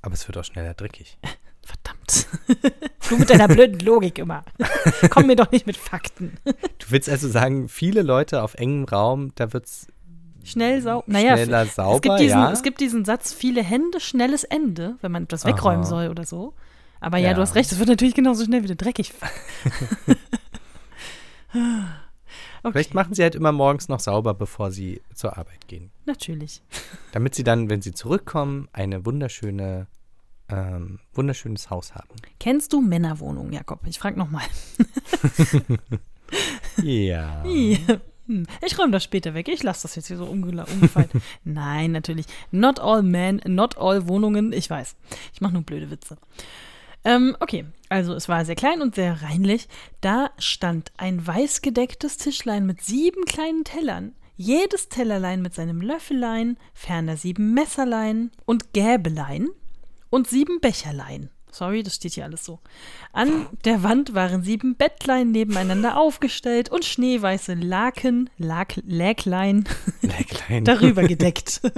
[0.01, 1.18] Aber es wird auch schneller dreckig.
[1.62, 2.26] Verdammt.
[3.11, 4.45] Du mit deiner blöden Logik immer.
[5.11, 6.38] Komm mir doch nicht mit Fakten.
[6.45, 9.88] Du willst also sagen, viele Leute auf engem Raum, da wird es
[10.45, 11.05] Schnell sauber.
[11.07, 12.53] Naja, schneller es, sauber, gibt diesen, ja?
[12.53, 15.53] es gibt diesen Satz, viele Hände, schnelles Ende, wenn man etwas Aha.
[15.53, 16.55] wegräumen soll oder so.
[17.05, 17.35] Aber ja, Ja.
[17.35, 19.13] du hast recht, es wird natürlich genauso schnell wieder dreckig.
[21.53, 25.91] okay, Vielleicht machen sie halt immer morgens noch sauber, bevor sie zur Arbeit gehen.
[26.07, 26.63] natürlich.
[27.13, 29.87] Damit sie dann, wenn sie zurückkommen, eine wunderschöne,
[30.49, 32.09] ähm, wunderschönes Haus haben.
[32.41, 33.81] Kennst du Männerwohnungen, Jakob?
[33.87, 34.43] Ich frage nochmal.
[36.83, 37.45] Ja.
[37.45, 39.49] Ich räume das später weg.
[39.49, 41.11] Ich lasse das jetzt hier so umge umgefallen.
[41.45, 42.27] Nein, natürlich.
[42.51, 44.53] Not all men, not all Wohnungen.
[44.53, 44.97] Ich weiß.
[45.35, 46.17] Ich mache nur blöde Witze.
[47.05, 49.69] Ähm, okay, also es war sehr klein und sehr reinlich.
[50.01, 54.15] Da stand ein weiß gedecktes Tischlein mit sieben kleinen Tellern.
[54.37, 59.49] Jedes Tellerlein mit seinem Löffelein, ferner sieben Messerlein und Gäbelein
[60.11, 61.31] und sieben Becherlein.
[61.53, 62.59] Sorry, das steht hier alles so.
[63.13, 69.65] An der Wand waren sieben Bettlein nebeneinander aufgestellt und schneeweiße Laken, Lak, Läklein,
[70.01, 70.65] Läklein.
[70.65, 71.61] darüber gedeckt.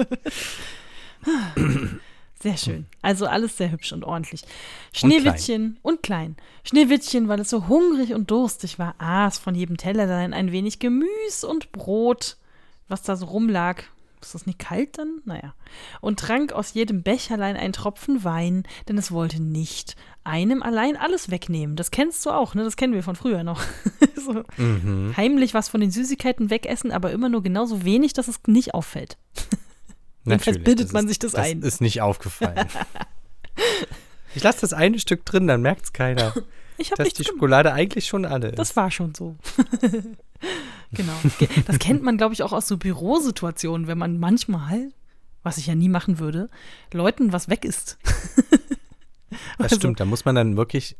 [2.47, 2.87] Sehr schön.
[3.03, 4.43] Also alles sehr hübsch und ordentlich.
[4.93, 6.37] Schneewittchen und klein.
[6.63, 11.49] Schneewittchen, weil es so hungrig und durstig war, aß von jedem Tellerlein ein wenig Gemüse
[11.49, 12.37] und Brot,
[12.87, 13.83] was da so rumlag.
[14.23, 15.23] Ist das nicht kalt dann?
[15.25, 15.55] Naja.
[16.01, 21.33] Und trank aus jedem Becherlein einen Tropfen Wein, denn es wollte nicht einem allein alles
[21.33, 21.75] wegnehmen.
[21.75, 22.63] Das kennst du auch, ne?
[22.63, 23.61] Das kennen wir von früher noch.
[24.15, 25.17] so Mhm.
[25.17, 29.19] Heimlich was von den Süßigkeiten wegessen, aber immer nur genauso wenig, dass es nicht auffällt.
[30.27, 31.63] Jedenfalls bildet das man ist, sich das das ein.
[31.63, 32.67] ist nicht aufgefallen.
[34.35, 36.35] ich lasse das eine Stück drin, dann merkt es keiner,
[36.79, 37.27] Ich habe die gemacht.
[37.29, 38.59] Schokolade eigentlich schon alle ist.
[38.59, 39.37] Das war schon so.
[40.93, 41.13] genau.
[41.39, 44.91] Ge- Das kennt man, glaube ich, auch aus so Bürosituationen, wenn man manchmal,
[45.43, 46.51] was ich ja nie machen würde,
[46.93, 47.97] Leuten was weg isst.
[49.31, 50.97] Das Also, stimmt, da muss man dann wirklich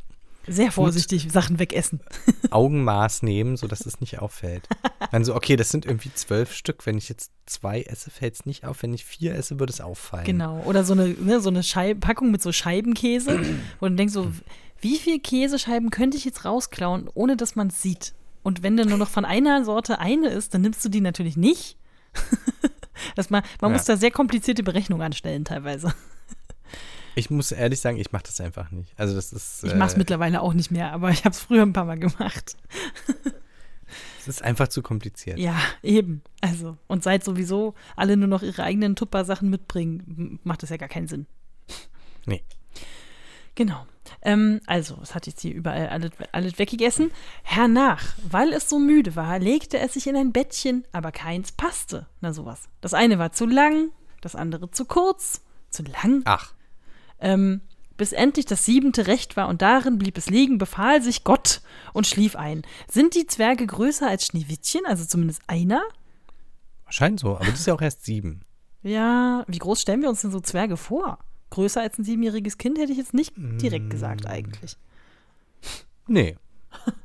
[0.49, 2.01] Sehr vorsichtig Sachen wegessen.
[2.51, 4.69] Augenmaß nehmen, sodass es nicht auffällt.
[5.11, 6.87] Dann so, okay, das sind irgendwie zwölf Stück.
[6.87, 8.83] Wenn ich jetzt zwei esse, fällt es nicht auf.
[8.83, 10.25] Wenn ich vier esse, würde es auffallen.
[10.25, 10.63] Genau.
[10.65, 13.41] Oder so eine, ne, so eine Scheib Packung mit so Scheibenkäse,
[13.81, 14.31] wo du denkst so,
[14.81, 18.15] wie viel Käsescheiben könnte ich jetzt rausklauen, ohne dass man es sieht?
[18.43, 21.37] Und wenn dann nur noch von einer Sorte eine ist, dann nimmst du die natürlich
[21.37, 21.77] nicht.
[23.15, 23.77] Das man man Ja.
[23.77, 25.93] muss da sehr komplizierte Berechnungen anstellen teilweise.
[27.17, 28.93] Ich muss ehrlich sagen, ich mache das einfach nicht.
[28.99, 31.41] Also das ist, Ich mache es äh, mittlerweile auch nicht mehr, aber ich habe es
[31.41, 32.57] früher ein paar Mal gemacht.
[34.21, 35.39] es ist einfach zu kompliziert.
[35.39, 36.23] Ja, eben.
[36.43, 40.91] Also, und seit sowieso alle nur noch ihre eigenen Tupper-Sachen mitbringen, macht das ja gar
[40.91, 41.27] keinen Sinn.
[42.27, 42.43] Nee.
[43.55, 43.87] Genau.
[44.21, 47.11] Ähm, also, es hat jetzt hier überall alles, alles weggegessen.
[47.45, 52.07] Hernach, weil es so müde war, legte es sich in ein Bettchen, aber keins passte.
[52.21, 52.69] Na, sowas.
[52.83, 53.89] Das eine war zu lang,
[54.21, 55.41] das andere zu kurz.
[55.71, 56.21] Zu lang?
[56.27, 56.55] Ach,
[57.21, 57.61] Ähm,
[57.97, 61.63] bis endlich das siebente recht war und darin blieb es liegen, befahl sich Gott
[61.93, 62.63] und schlief ein.
[62.91, 65.83] Sind die Zwerge größer als Schneewittchen, also zumindest einer?
[66.89, 67.37] scheint so.
[67.37, 68.43] Aber das ist ja auch erst sieben.
[68.83, 71.19] Ja, wie groß stellen wir uns denn so Zwerge vor?
[71.51, 74.77] Größer als ein siebenjähriges Kind hätte ich jetzt nicht direkt gesagt eigentlich.
[76.07, 76.37] Nee.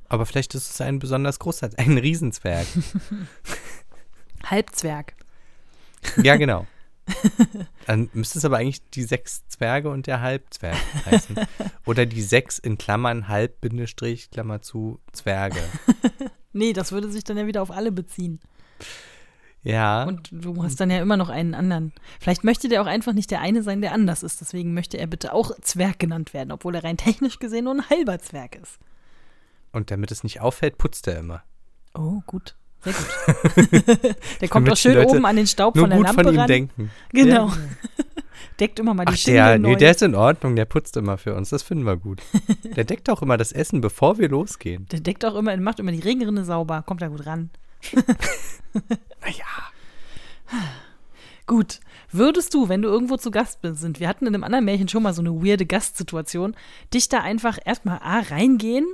[0.10, 2.68] Aber vielleicht ist es ein besonders großer, ein Riesenzwerg.
[4.46, 5.16] Halbzwerg.
[6.22, 6.68] Ja, genau.
[7.88, 11.36] Dann müsste es aber eigentlich die sechs Zwerge und der Halbzwerg heißen.
[11.86, 15.62] Oder die sechs in Klammern Halb, Bindestrich, Klammer zu, Zwerge.
[16.54, 18.42] Nee, das würde sich dann ja wieder auf alle beziehen.
[19.64, 20.04] Ja.
[20.04, 21.94] Und du hast dann ja immer noch einen anderen.
[22.20, 24.42] Vielleicht möchte der auch einfach nicht der eine sein, der anders ist.
[24.42, 27.90] Deswegen möchte er bitte auch Zwerg genannt werden, obwohl er rein technisch gesehen nur ein
[27.90, 28.80] halber Zwerg ist.
[29.72, 31.44] Und damit es nicht auffällt, putzt er immer.
[31.94, 32.56] Oh, gut.
[32.84, 34.16] Sehr gut.
[34.42, 36.48] der kommt auch schön oben an den Staub von der gut Lampe von ihm ran.
[36.48, 36.92] denken.
[37.12, 37.48] Genau.
[37.48, 37.58] Ja.
[38.60, 39.70] Deckt immer mal die Ach, Schindel der, neu.
[39.70, 42.22] nee, der ist in Ordnung, der putzt immer für uns, das finden wir gut.
[42.76, 44.86] Der deckt auch immer das Essen, bevor wir losgehen.
[44.92, 47.50] Der deckt auch immer, macht immer die Regenrinne sauber, kommt da gut ran.
[49.22, 49.46] Naja.
[51.48, 51.80] Gut.
[52.12, 54.88] Würdest du, wenn du irgendwo zu Gast bist, sind, wir hatten in einem anderen Märchen
[54.90, 56.56] schon mal so eine weirde Gastsituation,
[56.94, 58.86] dich da einfach erstmal A reingehen?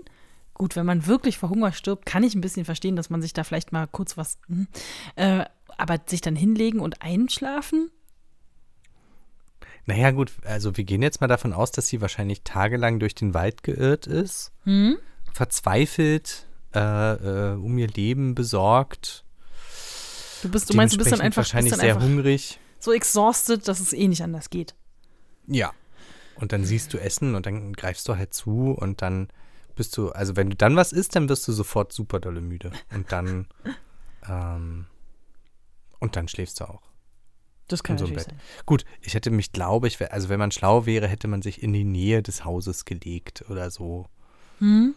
[0.58, 3.32] Gut, wenn man wirklich vor Hunger stirbt, kann ich ein bisschen verstehen, dass man sich
[3.32, 4.68] da vielleicht mal kurz was, hm,
[5.16, 5.46] äh,
[5.78, 7.92] aber sich dann hinlegen und einschlafen?
[9.86, 13.36] Naja, gut, also wir gehen jetzt mal davon aus, dass sie wahrscheinlich tagelang durch den
[13.36, 14.98] Wald geirrt ist, Hm?
[15.32, 19.24] verzweifelt, äh, äh, um ihr Leben besorgt.
[20.42, 22.60] Du bist, du meinst, du bist dann einfach, wahrscheinlich dann sehr einfach hungrig.
[22.80, 24.74] so exhausted, dass es eh nicht anders geht.
[25.46, 25.72] Ja.
[26.36, 29.30] Und dann siehst du Essen und dann greifst du halt zu und dann
[29.78, 32.72] bist du, also wenn du dann was isst, dann wirst du sofort super dolle müde.
[32.94, 33.48] Und dann,
[34.30, 34.86] ähm,
[36.00, 36.82] und dann schläfst du auch.
[37.70, 38.26] Das kann in so einem Bett.
[38.26, 38.40] sein.
[38.66, 41.62] Gut, ich hätte mich, glaube ich, wär- also wenn man schlau wäre, hätte man sich
[41.64, 44.08] in die Nähe des Hauses gelegt oder so.
[44.60, 44.96] Hm?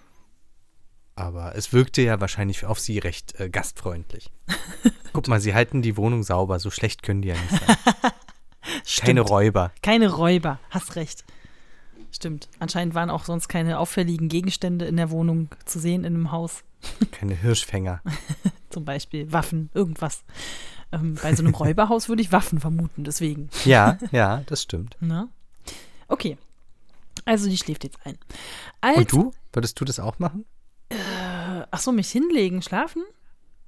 [1.17, 4.31] Aber es wirkte ja wahrscheinlich auf sie recht äh, gastfreundlich.
[5.13, 7.77] Guck mal, sie halten die Wohnung sauber, so schlecht können die ja nicht sein.
[9.01, 9.21] Keine.
[9.23, 9.73] Räuber.
[9.83, 11.25] Keine Räuber, hast recht.
[12.13, 12.49] Stimmt.
[12.59, 16.65] Anscheinend waren auch sonst keine auffälligen Gegenstände in der Wohnung zu sehen in einem Haus.
[17.13, 18.01] Keine Hirschfänger.
[18.71, 20.25] Zum Beispiel Waffen, irgendwas.
[20.93, 23.51] Ähm, bei so einem Räuberhaus würde ich Waffen vermuten, deswegen.
[23.67, 24.97] Ja, ja, das stimmt.
[25.01, 25.29] Ne?
[26.09, 26.39] Okay.
[27.27, 28.17] Also die schläft jetzt ein.
[28.81, 29.33] Als, Und du?
[29.53, 30.47] Würdest du das auch machen?
[31.71, 33.03] Ach so, mich hinlegen, schlafen?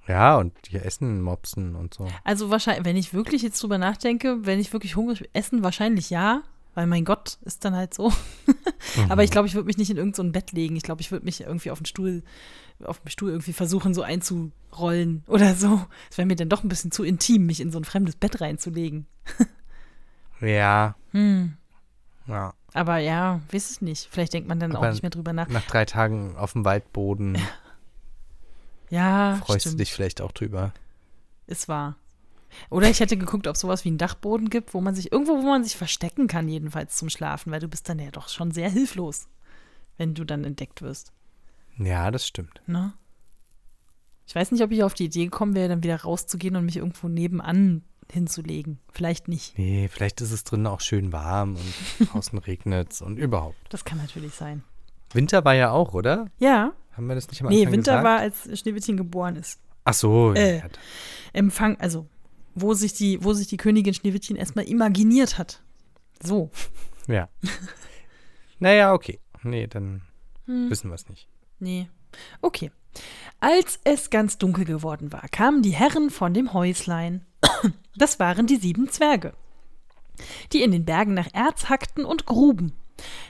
[0.08, 2.08] Ja, und die essen Mopsen und so.
[2.24, 6.42] Also wahrscheinlich, wenn ich wirklich jetzt drüber nachdenke, wenn ich wirklich hungrig essen, wahrscheinlich ja,
[6.74, 8.12] weil mein Gott ist dann halt so.
[9.08, 10.76] Aber ich glaube, ich würde mich nicht in irgendein so Bett legen.
[10.76, 12.22] Ich glaube, ich würde mich irgendwie auf den Stuhl,
[12.84, 15.84] auf dem Stuhl irgendwie versuchen, so einzurollen oder so.
[16.10, 18.40] Es wäre mir dann doch ein bisschen zu intim, mich in so ein fremdes Bett
[18.40, 19.06] reinzulegen.
[20.40, 21.56] Ja, Hm.
[22.26, 22.52] ja.
[22.74, 24.08] Aber ja, weiß es nicht.
[24.10, 25.46] Vielleicht denkt man dann Aber auch nicht mehr drüber nach.
[25.48, 27.38] Nach drei Tagen auf dem Waldboden
[28.90, 29.74] Ja, freust stimmt.
[29.74, 30.72] du dich vielleicht auch drüber.
[31.46, 31.96] Ist wahr.
[32.70, 35.32] Oder ich hätte geguckt, ob es sowas wie einen Dachboden gibt, wo man sich, irgendwo,
[35.42, 38.50] wo man sich verstecken kann, jedenfalls zum Schlafen, weil du bist dann ja doch schon
[38.52, 39.28] sehr hilflos,
[39.98, 41.12] wenn du dann entdeckt wirst.
[41.78, 42.60] Ja, das stimmt.
[42.66, 42.92] Ne?
[44.26, 46.76] Ich weiß nicht, ob ich auf die Idee gekommen wäre, dann wieder rauszugehen und mich
[46.76, 48.78] irgendwo nebenan hinzulegen.
[48.92, 49.58] Vielleicht nicht.
[49.58, 53.56] Nee, vielleicht ist es drinnen auch schön warm und draußen regnet es und überhaupt.
[53.70, 54.62] Das kann natürlich sein.
[55.12, 56.26] Winter war ja auch, oder?
[56.38, 58.04] Ja, Haben wir das nicht am nee, Anfang Winter gesagt?
[58.04, 59.60] war, als Schneewittchen geboren ist.
[59.84, 60.58] Ach so, Äh.
[60.58, 60.64] ja.
[61.32, 62.06] Empfang, also,
[62.54, 65.62] wo sich die, wo sich die Königin Schneewittchen erstmal imaginiert hat.
[66.22, 66.50] So.
[67.08, 67.28] ja.
[68.58, 69.18] naja, okay.
[69.42, 70.02] Nee, dann
[70.46, 70.70] Hm.
[70.70, 71.28] wissen wir es nicht.
[71.58, 71.88] Nee.
[72.40, 72.70] Okay.
[73.40, 77.24] Als es ganz dunkel geworden war, kamen die Herren von dem Häuslein.
[77.96, 79.34] Das waren die sieben Zwerge,
[80.52, 82.72] die in den Bergen nach Erz hackten und gruben.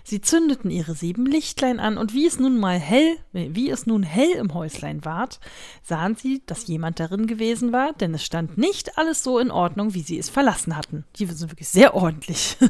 [0.04, 3.86] Sie zündeten ihre sieben Lichtlein an, und wie es nun mal hell, äh, wie es
[3.86, 5.40] nun hell im Häuslein ward,
[5.82, 9.94] sahen sie, dass jemand darin gewesen war, denn es stand nicht alles so in Ordnung,
[9.94, 11.04] wie sie es verlassen hatten.
[11.16, 12.56] Die sind wirklich sehr ordentlich.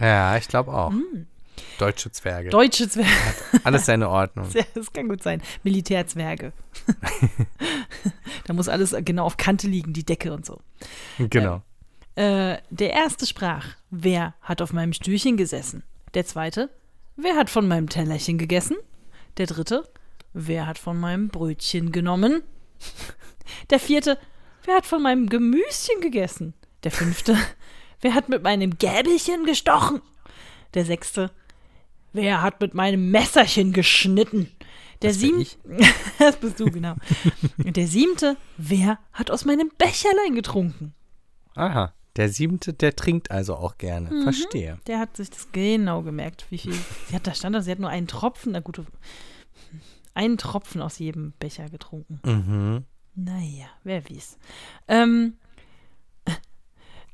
[0.00, 0.90] Ja, ich glaube auch.
[0.90, 1.26] Hm.
[1.78, 2.50] Deutsche Zwerge.
[2.50, 3.10] Deutsche Zwerge.
[3.64, 4.48] Alles seine Ordnung.
[4.74, 5.42] Das kann gut sein.
[5.62, 6.52] Militärzwerge.
[8.46, 10.60] da muss alles genau auf Kante liegen, die Decke und so.
[11.18, 11.62] Genau.
[12.14, 15.82] Äh, der erste sprach, wer hat auf meinem Stühlchen gesessen?
[16.16, 16.70] Der zweite,
[17.16, 18.78] wer hat von meinem Tellerchen gegessen?
[19.36, 19.86] Der dritte,
[20.32, 22.42] wer hat von meinem Brötchen genommen?
[23.68, 24.18] Der vierte,
[24.64, 26.54] wer hat von meinem Gemüschen gegessen?
[26.84, 27.36] Der fünfte,
[28.00, 30.00] wer hat mit meinem Gäbelchen gestochen?
[30.72, 31.30] Der sechste,
[32.14, 34.50] wer hat mit meinem Messerchen geschnitten?
[35.02, 35.54] Der siebte,
[36.18, 36.94] das bist du, genau.
[37.58, 40.94] Der siebte, wer hat aus meinem Becherlein getrunken?
[41.54, 41.92] Aha.
[42.16, 44.10] Der siebente, der trinkt also auch gerne.
[44.10, 44.22] Mhm.
[44.22, 44.78] Verstehe.
[44.86, 46.72] Der hat sich das genau gemerkt, wie viel.
[47.08, 48.80] Sie hat, da stand da, sie hat nur einen Tropfen, na gut,
[50.14, 52.20] einen Tropfen aus jedem Becher getrunken.
[52.24, 52.84] Mhm.
[53.14, 54.38] Naja, wer weiß.
[54.88, 55.34] Ähm,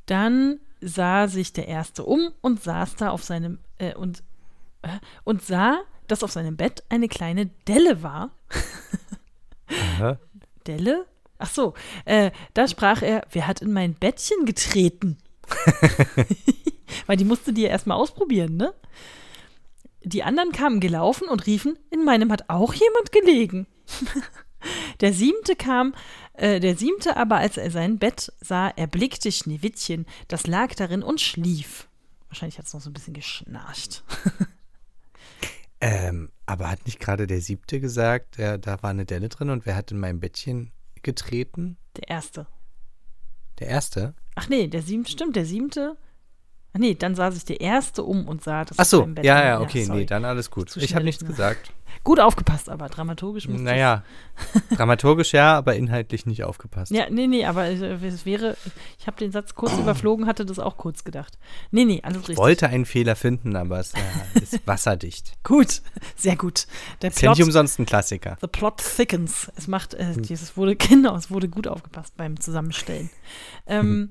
[0.06, 4.22] dann sah sich der Erste um und saß da auf seinem, äh, und,
[4.82, 8.30] äh, und sah, dass auf seinem Bett eine kleine Delle war.
[10.66, 11.06] Delle?
[11.42, 11.74] Ach so,
[12.04, 15.18] äh, da sprach er, wer hat in mein Bettchen getreten?
[17.06, 18.72] Weil die musste die ja erstmal ausprobieren, ne?
[20.04, 23.66] Die anderen kamen gelaufen und riefen, in meinem hat auch jemand gelegen.
[25.00, 25.92] Der siebte kam,
[26.34, 31.20] äh, der siebte aber, als er sein Bett sah, erblickte Schneewittchen, das lag darin und
[31.20, 31.88] schlief.
[32.28, 34.04] Wahrscheinlich hat es noch so ein bisschen geschnarcht.
[35.84, 39.66] Ähm, aber hat nicht gerade der siebte gesagt, äh, da war eine Delle drin und
[39.66, 40.70] wer hat in mein Bettchen
[41.02, 41.76] getreten?
[41.96, 42.46] Der erste.
[43.58, 44.14] Der erste?
[44.34, 45.96] Ach nee, der siebte, stimmt, der siebte.
[46.72, 49.60] Ach nee, dann sah sich der erste um und sah, dass Ach so, ja, ja,
[49.60, 50.00] okay, sorry.
[50.00, 50.74] nee, dann alles gut.
[50.76, 51.72] Ich habe nichts gesagt.
[52.04, 54.02] Gut aufgepasst, aber dramaturgisch musste Naja,
[54.76, 56.90] dramaturgisch ja, aber inhaltlich nicht aufgepasst.
[56.90, 58.56] Ja, nee, nee, aber äh, es wäre,
[58.98, 61.38] ich habe den Satz kurz überflogen, hatte das auch kurz gedacht.
[61.70, 62.38] Nee, nee, alles richtig.
[62.38, 63.98] Wollte einen Fehler finden, aber es äh,
[64.40, 65.32] ist wasserdicht.
[65.44, 65.82] Gut,
[66.16, 66.66] sehr gut.
[67.02, 68.36] Der Ist ja nicht Plot, umsonst ein Klassiker.
[68.40, 69.52] the plot thickens.
[69.56, 73.10] Es macht, äh, es wurde, genau, es wurde gut aufgepasst beim Zusammenstellen.
[73.66, 74.10] ähm,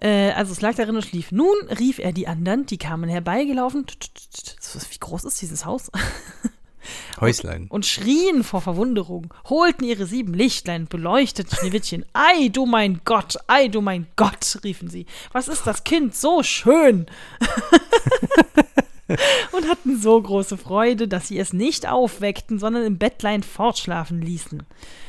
[0.00, 1.32] äh, also es lag darin und schlief.
[1.32, 3.86] Nun rief er die anderen, die kamen herbeigelaufen.
[3.86, 5.90] Wie groß ist dieses Haus?
[7.20, 7.66] Häuslein.
[7.68, 12.06] und schrien vor Verwunderung, holten ihre sieben Lichtlein, beleuchteten Schneewittchen.
[12.14, 15.04] Ei, du mein Gott, ei, du mein Gott, riefen sie.
[15.32, 17.06] Was ist das Kind so schön?
[19.52, 24.62] und hatten so große Freude, dass sie es nicht aufweckten, sondern im Bettlein fortschlafen ließen.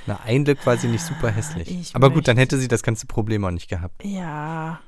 [0.08, 1.70] Na, ein Glück war sie nicht super hässlich.
[1.70, 4.04] Ich aber gut, dann hätte sie das ganze Problem auch nicht gehabt.
[4.04, 4.80] Ja,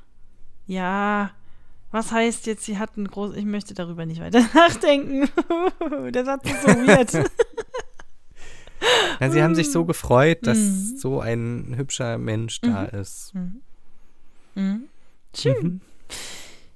[0.66, 1.30] ja.
[1.90, 3.36] Was heißt jetzt, sie hatten groß.
[3.36, 5.28] Ich möchte darüber nicht weiter nachdenken.
[6.12, 7.12] Der Satz ist so weird.
[9.20, 10.96] Ja, sie haben sich so gefreut, dass Mhm.
[10.98, 13.32] so ein hübscher Mensch da ist.
[14.54, 14.84] Mhm.
[15.36, 15.80] Schön.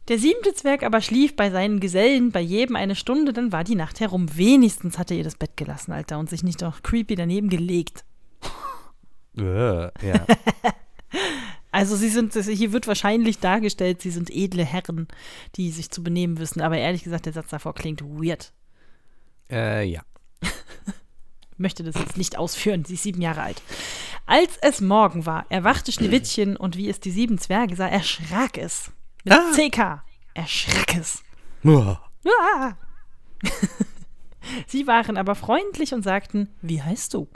[0.08, 3.74] Der siebte Zwerg aber schlief bei seinen Gesellen bei jedem eine Stunde, dann war die
[3.74, 4.28] Nacht herum.
[4.36, 8.04] Wenigstens hat er ihr das Bett gelassen, Alter, und sich nicht doch creepy daneben gelegt.
[9.38, 10.26] Äh, ja.
[11.76, 15.08] Also sie sind, hier wird wahrscheinlich dargestellt, sie sind edle Herren,
[15.56, 16.62] die sich zu benehmen wissen.
[16.62, 18.54] Aber ehrlich gesagt, der Satz davor klingt weird.
[19.50, 20.00] äh, ja.
[21.58, 22.86] Möchte das jetzt nicht ausführen.
[22.86, 23.60] Sie ist sieben Jahre alt.
[24.24, 28.90] Als es Morgen war, erwachte Schneewittchen und wie es die sieben Zwerge sah, erschrak es.
[29.26, 29.52] Mit Ah.
[29.54, 30.02] CK.
[30.34, 31.22] Erschrak es.
[31.64, 32.00] Uah.
[32.28, 32.72] Ah.
[34.68, 37.26] Sie waren aber freundlich und sagten, wie heißt du?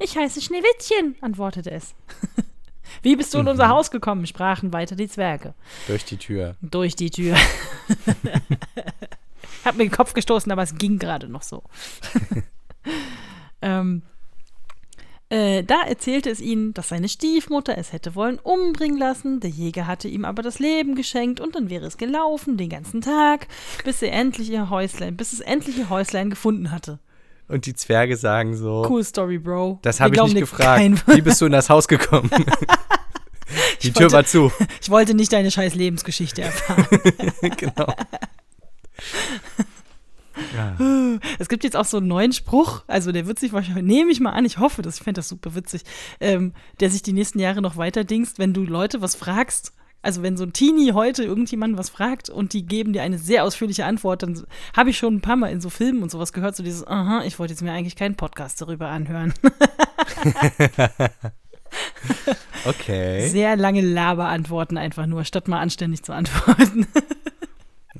[0.00, 1.94] Ich heiße Schneewittchen, antwortete es.
[3.02, 4.26] Wie bist du in unser Haus gekommen?
[4.26, 5.54] sprachen weiter die Zwerge.
[5.86, 6.56] Durch die Tür.
[6.60, 7.36] Durch die Tür.
[9.64, 11.62] Hab mir den Kopf gestoßen, aber es ging gerade noch so.
[13.62, 14.02] ähm,
[15.30, 19.40] äh, da erzählte es ihnen, dass seine Stiefmutter es hätte wollen umbringen lassen.
[19.40, 23.00] Der Jäger hatte ihm aber das Leben geschenkt und dann wäre es gelaufen den ganzen
[23.00, 23.46] Tag,
[23.84, 26.98] bis er endlich ihr Häuslein, bis es endlich ihr Häuslein gefunden hatte.
[27.48, 29.80] Und die Zwerge sagen so, Cool Story, Bro.
[29.82, 30.78] das habe ich nicht gefragt.
[30.78, 32.30] kein- Wie bist du in das Haus gekommen?
[33.82, 34.52] die Ich Tür wollte- war zu.
[34.80, 36.86] Ich wollte nicht deine scheiß Lebensgeschichte erfahren.
[37.56, 37.92] genau.
[40.78, 41.18] Ja.
[41.38, 44.20] Es gibt jetzt auch so einen neuen Spruch, also der wird sich wahrscheinlich, nehme ich
[44.20, 45.82] mal an, ich hoffe das, ich fände das super witzig,
[46.20, 50.22] ähm, der sich die nächsten Jahre noch weiter dingst, wenn du Leute was fragst, also
[50.22, 53.84] wenn so ein Teenie heute irgendjemanden was fragt und die geben dir eine sehr ausführliche
[53.84, 54.42] Antwort, dann
[54.76, 57.22] habe ich schon ein paar Mal in so Filmen und sowas gehört, so dieses, aha,
[57.24, 59.34] ich wollte jetzt mir eigentlich keinen Podcast darüber anhören.
[62.66, 63.28] Okay.
[63.28, 66.86] Sehr lange Laberantworten einfach nur, statt mal anständig zu antworten.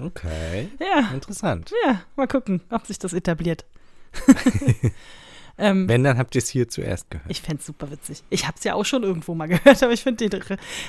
[0.02, 0.68] Okay.
[0.80, 1.72] ja, Interessant.
[1.84, 3.64] ja, mal gucken, ob sich das etabliert.
[5.58, 7.30] ähm, Wenn, dann habt ihr es hier zuerst gehört.
[7.30, 8.22] Ich fände es super witzig.
[8.30, 10.28] Ich habe es ja auch schon irgendwo mal gehört, aber ich finde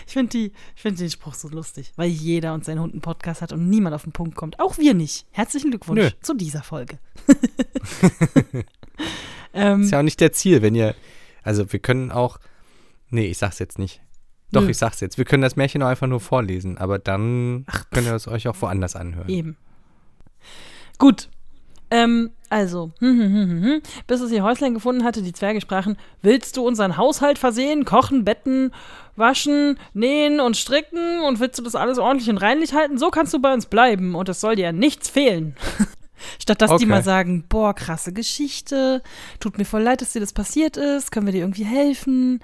[0.07, 3.69] find find den Spruch so lustig, weil jeder und sein Hund einen Podcast hat und
[3.69, 4.59] niemand auf den Punkt kommt.
[4.59, 5.25] Auch wir nicht.
[5.31, 6.09] Herzlichen Glückwunsch Nö.
[6.21, 6.99] zu dieser Folge.
[9.53, 10.95] ähm, Ist ja auch nicht der Ziel, wenn ihr,
[11.43, 12.39] also wir können auch,
[13.09, 14.01] nee, ich sag's jetzt nicht.
[14.51, 14.69] Doch, Nö.
[14.69, 15.17] ich sag's jetzt.
[15.17, 18.55] Wir können das Märchen auch einfach nur vorlesen, aber dann könnt ihr es euch auch
[18.59, 19.29] woanders anhören.
[19.29, 19.57] Eben.
[20.97, 21.29] Gut.
[21.89, 23.81] Ähm, also, hm, hm, hm, hm, hm.
[24.07, 28.23] bis es ihr Häuslein gefunden hatte, die Zwerge sprachen, willst du unseren Haushalt versehen, kochen,
[28.23, 28.71] betten,
[29.17, 33.33] waschen, nähen und stricken und willst du das alles ordentlich und reinlich halten, so kannst
[33.33, 35.55] du bei uns bleiben und es soll dir nichts fehlen.
[36.41, 36.85] Statt dass die Okay.
[36.85, 39.01] mal sagen, boah, krasse Geschichte,
[39.39, 42.39] tut mir voll leid, dass dir das passiert ist, können wir dir irgendwie helfen?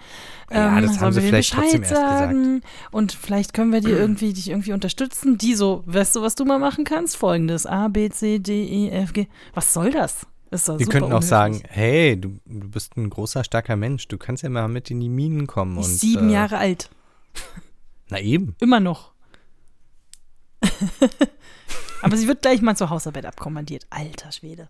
[0.52, 2.20] Ja, das sollen haben sie vielleicht trotzdem Bescheid gesagt.
[2.20, 2.62] sagen?
[2.92, 5.38] Und vielleicht können wir dir irgendwie, dich irgendwie unterstützen.
[5.38, 7.18] Die so, weißt du, was du mal machen kannst?
[7.18, 9.28] Folgendes, A, B, C, D, E, F, G.
[9.54, 10.26] Was soll das?
[10.50, 11.30] Ist Die könnten auch unhöflich.
[11.30, 15.02] sagen, hey, du, du bist ein großer, starker Mensch, du kannst ja mal mit in
[15.02, 15.74] die Minen kommen.
[15.74, 16.90] Die und, sieben äh, Jahre alt.
[18.10, 18.56] Na eben.
[18.60, 19.12] Immer noch.
[22.02, 23.88] Aber sie wird gleich mal zur Hausarbeit abkommandiert.
[23.90, 24.70] Alter Schwede.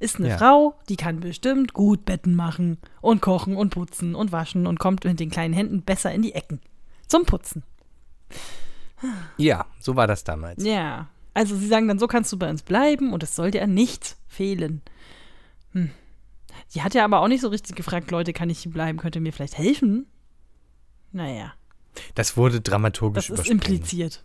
[0.00, 0.38] Ist eine Ja.
[0.38, 5.04] Frau, die kann bestimmt gut Betten machen und kochen und putzen und waschen und kommt
[5.04, 6.60] mit den kleinen Händen besser in die Ecken.
[7.06, 7.62] Zum Putzen.
[9.36, 10.62] Ja, so war das damals.
[10.64, 11.08] Ja.
[11.32, 13.74] Also sie sagen dann, so kannst du bei uns bleiben und es soll dir an
[13.74, 14.82] nichts fehlen.
[15.72, 15.90] Hm.
[16.74, 18.98] Die hat ja aber auch nicht so richtig gefragt, Leute, kann ich hier bleiben?
[18.98, 20.06] Könnt ihr mir vielleicht helfen?
[21.12, 21.52] Naja,
[22.14, 24.24] Das wurde dramaturgisch das ist impliziert.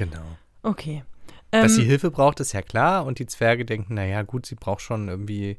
[0.00, 0.24] Genau.
[0.62, 1.04] Okay.
[1.50, 3.04] Dass sie Ähm, Hilfe braucht, ist ja klar.
[3.04, 5.58] Und die Zwerge denken, naja, gut, sie braucht schon irgendwie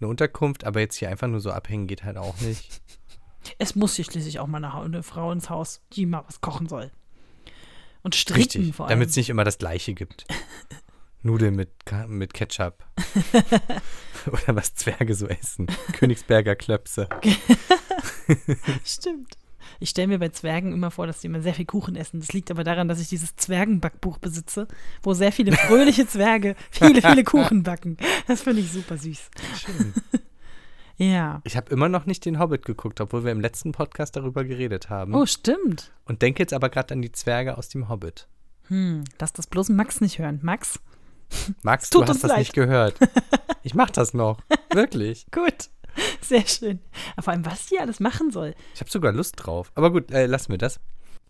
[0.00, 2.80] eine Unterkunft, aber jetzt hier einfach nur so abhängen geht halt auch nicht.
[3.58, 6.90] es muss hier schließlich auch mal eine, Frau ins Haus, die mal was kochen soll.
[8.02, 8.92] Und stricken Richtig, vor allem.
[8.92, 10.24] damit es nicht immer das Gleiche gibt.
[11.22, 11.70] Nudeln mit,
[12.08, 12.82] mit Ketchup.
[14.26, 15.66] Oder was Zwerge so essen.
[15.92, 17.08] Königsberger Klöpse.
[18.84, 19.36] Stimmt.
[19.80, 22.20] Ich stelle mir bei Zwergen immer vor, dass die immer sehr viel Kuchen essen.
[22.20, 24.68] Das liegt aber daran, dass ich dieses Zwergenbackbuch besitze,
[25.02, 27.96] wo sehr viele fröhliche Zwerge viele, viele Kuchen backen.
[28.26, 29.30] Das finde ich super süß.
[29.58, 29.92] Schön.
[30.98, 31.40] Ja.
[31.44, 34.90] Ich habe immer noch nicht den Hobbit geguckt, obwohl wir im letzten Podcast darüber geredet
[34.90, 35.14] haben.
[35.14, 35.90] Oh, stimmt.
[36.04, 38.28] Und denke jetzt aber gerade an die Zwerge aus dem Hobbit.
[38.68, 40.38] Hm, lass das bloß Max nicht hören.
[40.42, 40.78] Max?
[41.62, 42.38] Max, du hast das leid.
[42.40, 42.96] nicht gehört.
[43.62, 44.38] Ich mach das noch.
[44.72, 45.26] Wirklich.
[45.30, 45.70] Gut.
[46.24, 46.80] Sehr schön.
[47.14, 48.54] Aber vor allem, was die alles machen soll.
[48.74, 49.72] Ich habe sogar Lust drauf.
[49.74, 50.80] Aber gut, äh, lassen wir das.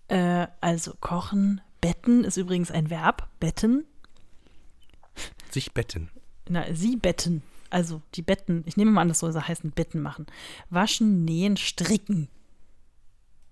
[0.08, 3.28] Äh, also kochen, betten ist übrigens ein Verb.
[3.40, 3.86] Betten.
[5.50, 6.10] Sich betten.
[6.48, 7.42] Na, sie betten.
[7.70, 8.64] Also die Betten.
[8.66, 10.26] Ich nehme mal an, das soll so heißen, Betten machen.
[10.68, 12.28] Waschen, nähen, stricken.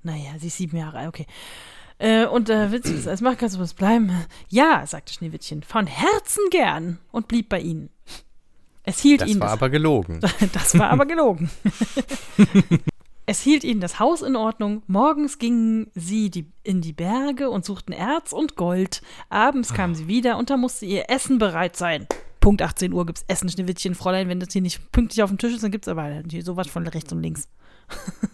[0.03, 1.26] Naja, sie ist sieben Jahre alt, okay.
[1.99, 3.38] Äh, und äh, willst du das alles machen?
[3.38, 4.11] Kannst du was bleiben?
[4.49, 7.91] Ja, sagte Schneewittchen, von Herzen gern und blieb bei ihnen.
[8.83, 10.20] Es hielt Das ihn war das, aber gelogen.
[10.53, 11.51] das war aber gelogen.
[13.26, 14.83] es hielt ihnen das Haus in Ordnung.
[14.87, 19.03] Morgens gingen sie die, in die Berge und suchten Erz und Gold.
[19.28, 22.07] Abends kamen sie wieder und da musste ihr Essen bereit sein.
[22.41, 24.28] Punkt 18 Uhr gibt's Essen, Schneewittchen, Fräulein.
[24.28, 26.87] Wenn das hier nicht pünktlich auf dem Tisch ist, dann gibt's aber hier sowas von
[26.87, 27.49] rechts und links.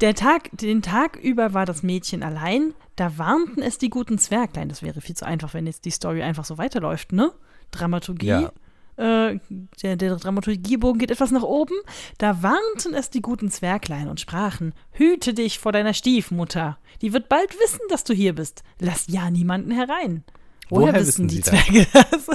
[0.00, 2.74] Der Tag, den Tag über war das Mädchen allein.
[2.96, 4.68] Da warnten es die guten Zwerglein.
[4.68, 7.32] Das wäre viel zu einfach, wenn jetzt die Story einfach so weiterläuft, ne?
[7.72, 8.26] Dramaturgie.
[8.26, 8.52] Ja.
[8.96, 9.40] äh,
[9.82, 11.74] der, der Dramaturgiebogen geht etwas nach oben.
[12.18, 16.78] Da warnten es die guten Zwerglein und sprachen: Hüte dich vor deiner Stiefmutter.
[17.00, 18.62] Die wird bald wissen, dass du hier bist.
[18.78, 20.22] Lass ja niemanden herein.
[20.68, 22.28] Woher, Woher wissen wissen die Zwerge das?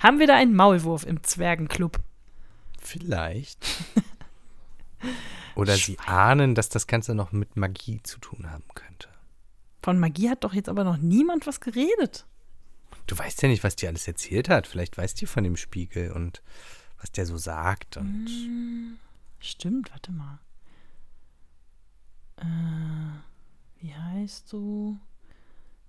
[0.00, 1.98] Haben wir da einen Maulwurf im Zwergenclub?
[2.80, 3.58] Vielleicht.
[5.54, 9.08] Oder sie ahnen, dass das Ganze noch mit Magie zu tun haben könnte.
[9.82, 12.26] Von Magie hat doch jetzt aber noch niemand was geredet.
[13.06, 14.66] Du weißt ja nicht, was die alles erzählt hat.
[14.66, 16.42] Vielleicht weißt du von dem Spiegel und
[16.98, 17.96] was der so sagt.
[17.96, 18.28] Und
[19.38, 20.38] Stimmt, warte mal.
[22.38, 24.98] Äh, wie heißt du?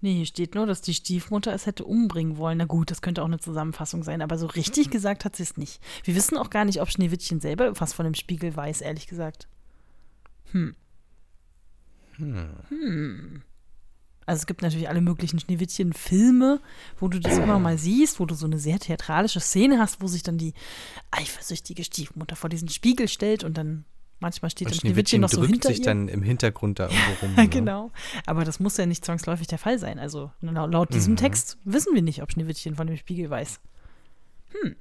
[0.02, 2.58] Nee, hier steht nur, dass die Stiefmutter es hätte umbringen wollen.
[2.58, 5.58] Na gut, das könnte auch eine Zusammenfassung sein, aber so richtig gesagt hat sie es
[5.58, 5.82] nicht.
[6.04, 9.48] Wir wissen auch gar nicht, ob Schneewittchen selber was von dem Spiegel weiß, ehrlich gesagt.
[10.52, 10.76] Hm.
[12.18, 13.42] Hm.
[14.26, 16.60] Also es gibt natürlich alle möglichen Schneewittchen-Filme,
[17.00, 20.08] wo du das immer mal siehst, wo du so eine sehr theatralische Szene hast, wo
[20.08, 20.54] sich dann die
[21.12, 23.86] eifersüchtige Stiefmutter vor diesen Spiegel stellt und dann
[24.20, 25.86] manchmal steht und dann Schneewittchen Schneewittchen noch so drückt hinter sich ihr.
[25.86, 27.36] dann im Hintergrund da irgendwo rum.
[27.36, 27.48] Ne?
[27.50, 27.92] genau.
[28.26, 30.00] Aber das muss ja nicht zwangsläufig der Fall sein.
[30.00, 31.18] Also laut, laut diesem Mhm.
[31.18, 33.60] Text wissen wir nicht, ob Schneewittchen von dem Spiegel weiß.
[34.62, 34.76] Hm.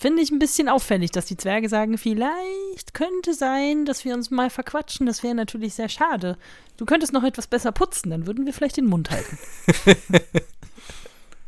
[0.00, 4.30] Finde ich ein bisschen auffällig, dass die Zwerge sagen, vielleicht könnte sein, dass wir uns
[4.30, 5.04] mal verquatschen.
[5.04, 6.38] Das wäre natürlich sehr schade.
[6.78, 9.38] Du könntest noch etwas besser putzen, dann würden wir vielleicht den Mund halten.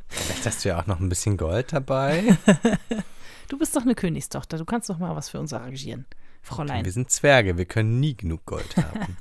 [0.09, 2.37] Vielleicht hast du ja auch noch ein bisschen Gold dabei.
[3.49, 4.57] Du bist doch eine Königstochter.
[4.57, 6.07] Du kannst doch mal was für uns arrangieren,
[6.41, 6.87] Fräulein.
[6.87, 9.01] Wir sind Zwerge, wir können nie genug Gold haben.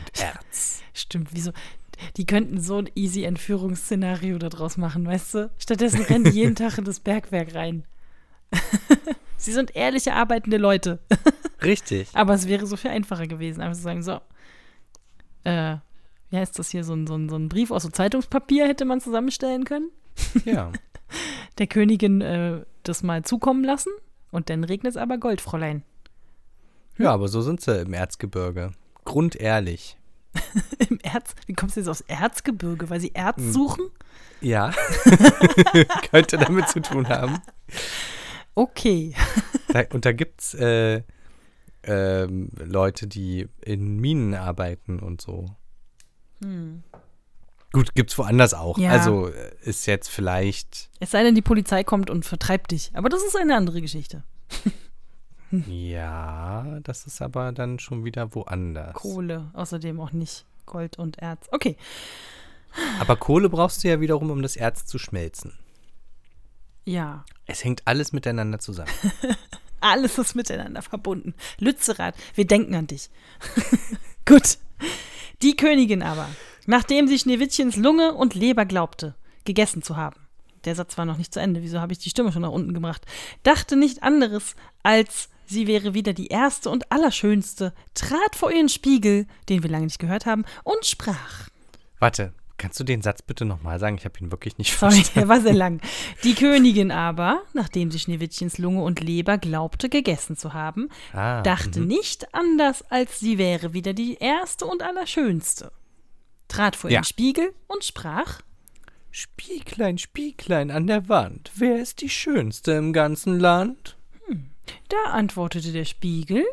[0.00, 0.82] Und Erz.
[0.92, 1.52] Stimmt, wieso?
[2.16, 5.50] Die könnten so ein easy Entführungsszenario daraus machen, weißt du?
[5.58, 7.84] Stattdessen rennen die jeden Tag in das Bergwerk rein.
[9.36, 11.00] Sie sind ehrliche, arbeitende Leute.
[11.62, 12.08] Richtig.
[12.14, 14.20] Aber es wäre so viel einfacher gewesen, einfach zu sagen, so,
[15.44, 15.76] äh,
[16.30, 18.84] wie heißt das hier, so ein, so ein, so ein Brief aus so Zeitungspapier hätte
[18.84, 19.90] man zusammenstellen können,
[20.44, 20.72] Ja.
[21.58, 23.90] der Königin äh, das mal zukommen lassen
[24.30, 25.82] und dann regnet es aber Gold, Fräulein.
[26.98, 28.72] Ja, aber so sind sie im Erzgebirge.
[29.04, 29.96] Grundehrlich.
[30.88, 32.90] Im Erz, wie kommst du jetzt aufs Erzgebirge?
[32.90, 33.86] Weil sie Erz suchen?
[34.40, 34.72] Ja.
[36.10, 37.40] Könnte damit zu tun haben.
[38.54, 39.14] Okay.
[39.68, 41.02] Da, und da gibt es äh,
[41.82, 45.46] ähm, Leute, die in Minen arbeiten und so.
[47.72, 48.78] Gut, gibt's woanders auch.
[48.78, 48.90] Ja.
[48.90, 52.92] Also äh, ist jetzt vielleicht, Es sei denn, die Polizei kommt und vertreibt dich.
[52.94, 54.22] Aber das ist eine andere Geschichte.
[55.66, 58.94] ja, das ist aber dann schon wieder woanders.
[58.94, 61.48] Kohle, außerdem auch nicht Gold und Erz.
[61.50, 61.76] Okay.
[63.00, 65.52] Aber Kohle brauchst du ja wiederum, um das Erz zu schmelzen.
[66.84, 67.24] Ja.
[67.46, 68.90] Es hängt alles miteinander zusammen.
[69.80, 71.34] Alles ist miteinander verbunden.
[71.58, 73.10] Lützerath, wir denken an dich.
[74.24, 74.56] Gut.
[75.42, 76.26] Die Königin aber,
[76.64, 79.14] nachdem sie Schneewittchens Lunge und Leber glaubte,
[79.44, 80.16] gegessen zu haben,
[80.64, 82.72] der Satz war noch nicht zu Ende, wieso habe ich die Stimme schon nach unten
[82.72, 83.04] gebracht,
[83.42, 89.26] dachte nicht anderes, als sie wäre wieder die erste und allerschönste, trat vor ihren Spiegel,
[89.50, 91.48] den wir lange nicht gehört haben, und sprach.
[91.98, 93.96] Warte, kannst du den Satz bitte nochmal sagen?
[93.96, 95.20] Ich habe ihn wirklich nicht Sorry, verstanden.
[95.20, 95.80] der war sehr lang.
[96.24, 101.80] Die Königin aber, nachdem sie Schneewittchens Lunge und Leber glaubte, gegessen zu haben, Ah, dachte
[101.80, 105.72] nicht anders, als sie wäre wieder die erste und allerschönste.
[106.48, 107.00] Trat vor Ja.
[107.00, 108.40] den Spiegel und sprach:
[109.10, 113.96] Spieglein, Spieglein an der Wand, wer ist die Schönste im ganzen Land?
[114.88, 116.44] Da antwortete der Spiegel: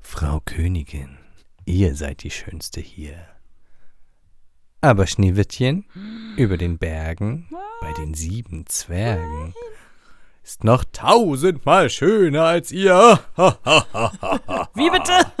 [0.00, 1.18] Frau Königin,
[1.64, 3.16] ihr seid die Schönste hier.
[4.80, 5.84] Aber Schneewittchen,
[6.36, 7.48] über den Bergen,
[7.80, 9.54] bei den sieben Zwergen,
[10.44, 13.18] ist noch tausendmal schöner als ihr.
[14.74, 15.32] Wie bitte?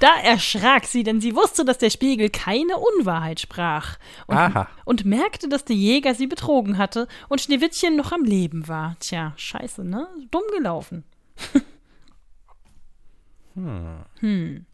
[0.00, 3.96] da erschrak sie, denn sie wusste, dass der Spiegel keine Unwahrheit sprach
[4.26, 4.68] und, Aha.
[4.84, 8.96] und merkte, dass der Jäger sie betrogen hatte und Schneewittchen noch am Leben war.
[8.98, 10.08] Tja, scheiße, ne?
[10.30, 11.04] Dumm gelaufen.
[13.54, 14.66] hm.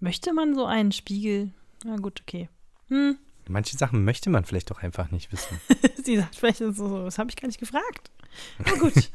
[0.00, 1.52] Möchte man so einen Spiegel?
[1.84, 2.48] Na gut, okay.
[2.88, 3.18] Hm.
[3.48, 5.60] Manche Sachen möchte man vielleicht doch einfach nicht wissen.
[6.04, 8.10] Sie sagt vielleicht so, das habe ich gar nicht gefragt.
[8.58, 9.10] Na gut.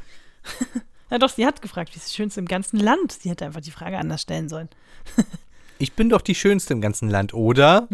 [1.10, 3.14] ja doch, sie hat gefragt, wie ist das Schönste im ganzen Land?
[3.14, 4.70] Sie hätte einfach die Frage anders stellen sollen.
[5.78, 7.90] Ich bin doch die Schönste im ganzen Land, oder?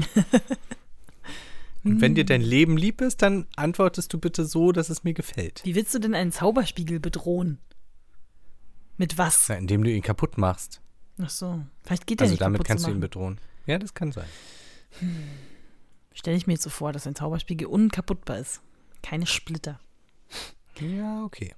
[1.83, 5.13] Und wenn dir dein Leben lieb ist, dann antwortest du bitte so, dass es mir
[5.15, 5.61] gefällt.
[5.63, 7.57] Wie willst du denn einen Zauberspiegel bedrohen?
[8.97, 9.49] Mit was?
[9.49, 10.79] Na, indem du ihn kaputt machst.
[11.19, 11.59] Ach so.
[11.83, 13.39] Vielleicht geht der Also nicht damit kaputt kannst zu du ihn bedrohen.
[13.65, 14.27] Ja, das kann sein.
[16.13, 18.61] Stelle ich mir jetzt so vor, dass ein Zauberspiegel unkaputtbar ist.
[19.01, 19.79] Keine Splitter.
[20.79, 21.53] Ja, okay.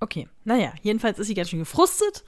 [0.00, 2.24] Okay, naja, jedenfalls ist sie ganz schön gefrustet.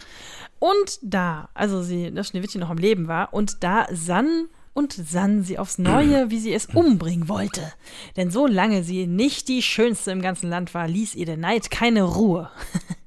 [0.59, 5.43] Und da, also sie, das Schneewittchen noch am Leben war, und da sann und sann
[5.43, 7.72] sie aufs Neue, wie sie es umbringen wollte.
[8.16, 12.03] Denn solange sie nicht die Schönste im ganzen Land war, ließ ihr der Neid keine
[12.03, 12.51] Ruhe.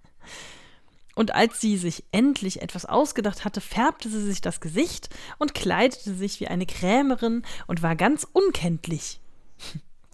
[1.15, 5.09] Und als sie sich endlich etwas ausgedacht hatte, färbte sie sich das Gesicht
[5.39, 9.19] und kleidete sich wie eine Krämerin und war ganz unkenntlich.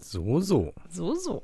[0.00, 0.72] So, so.
[0.90, 1.42] So, so.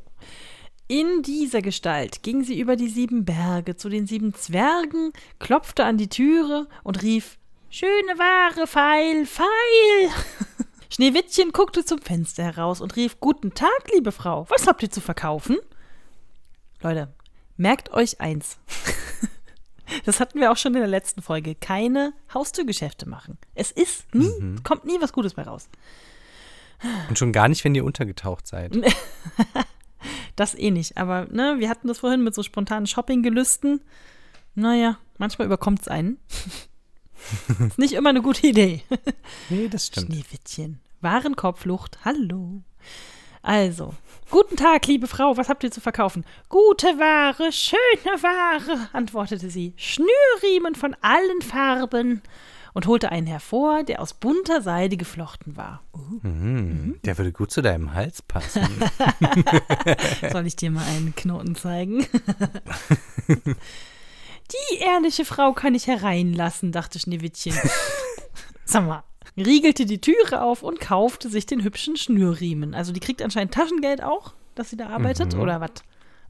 [0.86, 5.96] In dieser Gestalt ging sie über die sieben Berge zu den sieben Zwergen, klopfte an
[5.96, 7.38] die Türe und rief
[7.70, 10.10] Schöne Ware, Feil, Feil.
[10.90, 15.00] Schneewittchen guckte zum Fenster heraus und rief Guten Tag, liebe Frau, was habt ihr zu
[15.00, 15.56] verkaufen?
[16.82, 17.12] Leute,
[17.56, 18.58] merkt euch eins.
[20.04, 21.54] Das hatten wir auch schon in der letzten Folge.
[21.54, 23.38] Keine Haustürgeschäfte machen.
[23.54, 24.62] Es ist nie, mhm.
[24.62, 25.68] kommt nie was Gutes bei raus.
[27.08, 28.76] Und schon gar nicht, wenn ihr untergetaucht seid.
[30.36, 30.96] das eh nicht.
[30.96, 33.80] Aber ne, wir hatten das vorhin mit so spontanen Shoppinggelüsten.
[34.54, 36.18] Naja, manchmal überkommt es einen.
[37.58, 38.82] ist nicht immer eine gute Idee.
[39.48, 40.06] Nee, das stimmt.
[40.06, 40.80] Schneewittchen.
[41.00, 42.04] Warenkorbflucht.
[42.04, 42.62] Hallo.
[43.44, 43.92] Also,
[44.30, 46.24] guten Tag, liebe Frau, was habt ihr zu verkaufen?
[46.48, 49.74] Gute Ware, schöne Ware, antwortete sie.
[49.76, 52.22] Schnürriemen von allen Farben
[52.72, 55.82] und holte einen hervor, der aus bunter Seide geflochten war.
[55.92, 56.26] Uh.
[56.26, 56.98] Mhm.
[57.04, 58.66] Der würde gut zu deinem Hals passen.
[60.32, 62.06] Soll ich dir mal einen Knoten zeigen?
[63.28, 67.54] Die ehrliche Frau kann ich hereinlassen, dachte Schneewittchen.
[68.64, 69.04] Sag mal,
[69.36, 72.74] riegelte die Türe auf und kaufte sich den hübschen Schnürriemen.
[72.74, 75.40] Also die kriegt anscheinend Taschengeld auch, dass sie da arbeitet, mhm.
[75.40, 75.72] oder was?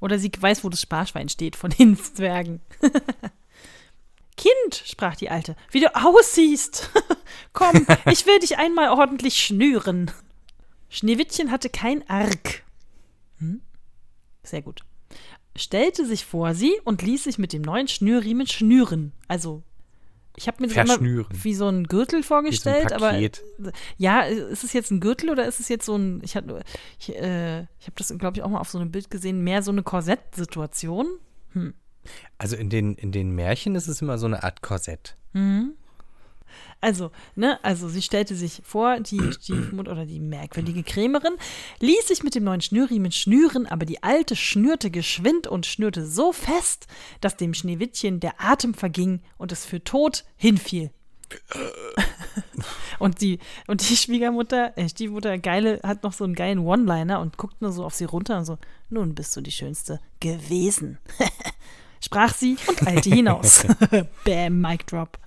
[0.00, 2.61] Oder sie weiß, wo das Sparschwein steht von den Zwergen.
[4.36, 6.90] Kind, sprach die Alte, wie du aussiehst.
[7.52, 10.11] Komm, ich will dich einmal ordentlich schnüren.
[10.88, 12.64] Schneewittchen hatte kein Arg.
[13.38, 13.61] Hm?
[14.42, 14.80] Sehr gut.
[15.57, 19.12] Stellte sich vor sie und ließ sich mit dem neuen Schnürriemen schnüren.
[19.28, 19.62] Also
[20.37, 24.64] ich habe mir das immer wie so ein Gürtel vorgestellt, so ein aber ja, ist
[24.64, 26.62] es jetzt ein Gürtel oder ist es jetzt so ein, ich habe
[26.99, 29.62] ich, äh, ich hab das, glaube ich, auch mal auf so einem Bild gesehen, mehr
[29.62, 31.07] so eine Korsettsituation.
[31.53, 31.74] Hm.
[32.37, 35.16] Also in den, in den Märchen ist es immer so eine Art Korsett.
[35.32, 35.74] Mhm.
[36.80, 41.34] Also, ne, also sie stellte sich vor, die Stiefmutter oder die merkwürdige Krämerin,
[41.80, 46.32] ließ sich mit dem neuen Schnürriemen schnüren, aber die alte schnürte geschwind und schnürte so
[46.32, 46.86] fest,
[47.20, 50.90] dass dem Schneewittchen der Atem verging und es für tot hinfiel.
[52.98, 57.36] und die, und die Schwiegermutter, äh, Stiefmutter, geile, hat noch so einen geilen One-Liner und
[57.36, 58.59] guckt nur so auf sie runter und so,
[58.90, 60.98] nun bist du die Schönste gewesen.
[62.05, 63.66] Sprach sie und eilte hinaus.
[64.24, 65.18] Bam, Mic Drop.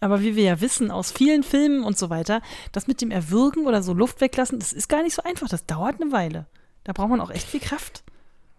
[0.00, 2.40] Aber wie wir ja wissen aus vielen Filmen und so weiter,
[2.72, 5.48] das mit dem Erwürgen oder so Luft weglassen, das ist gar nicht so einfach.
[5.48, 6.46] Das dauert eine Weile.
[6.84, 8.02] Da braucht man auch echt viel Kraft.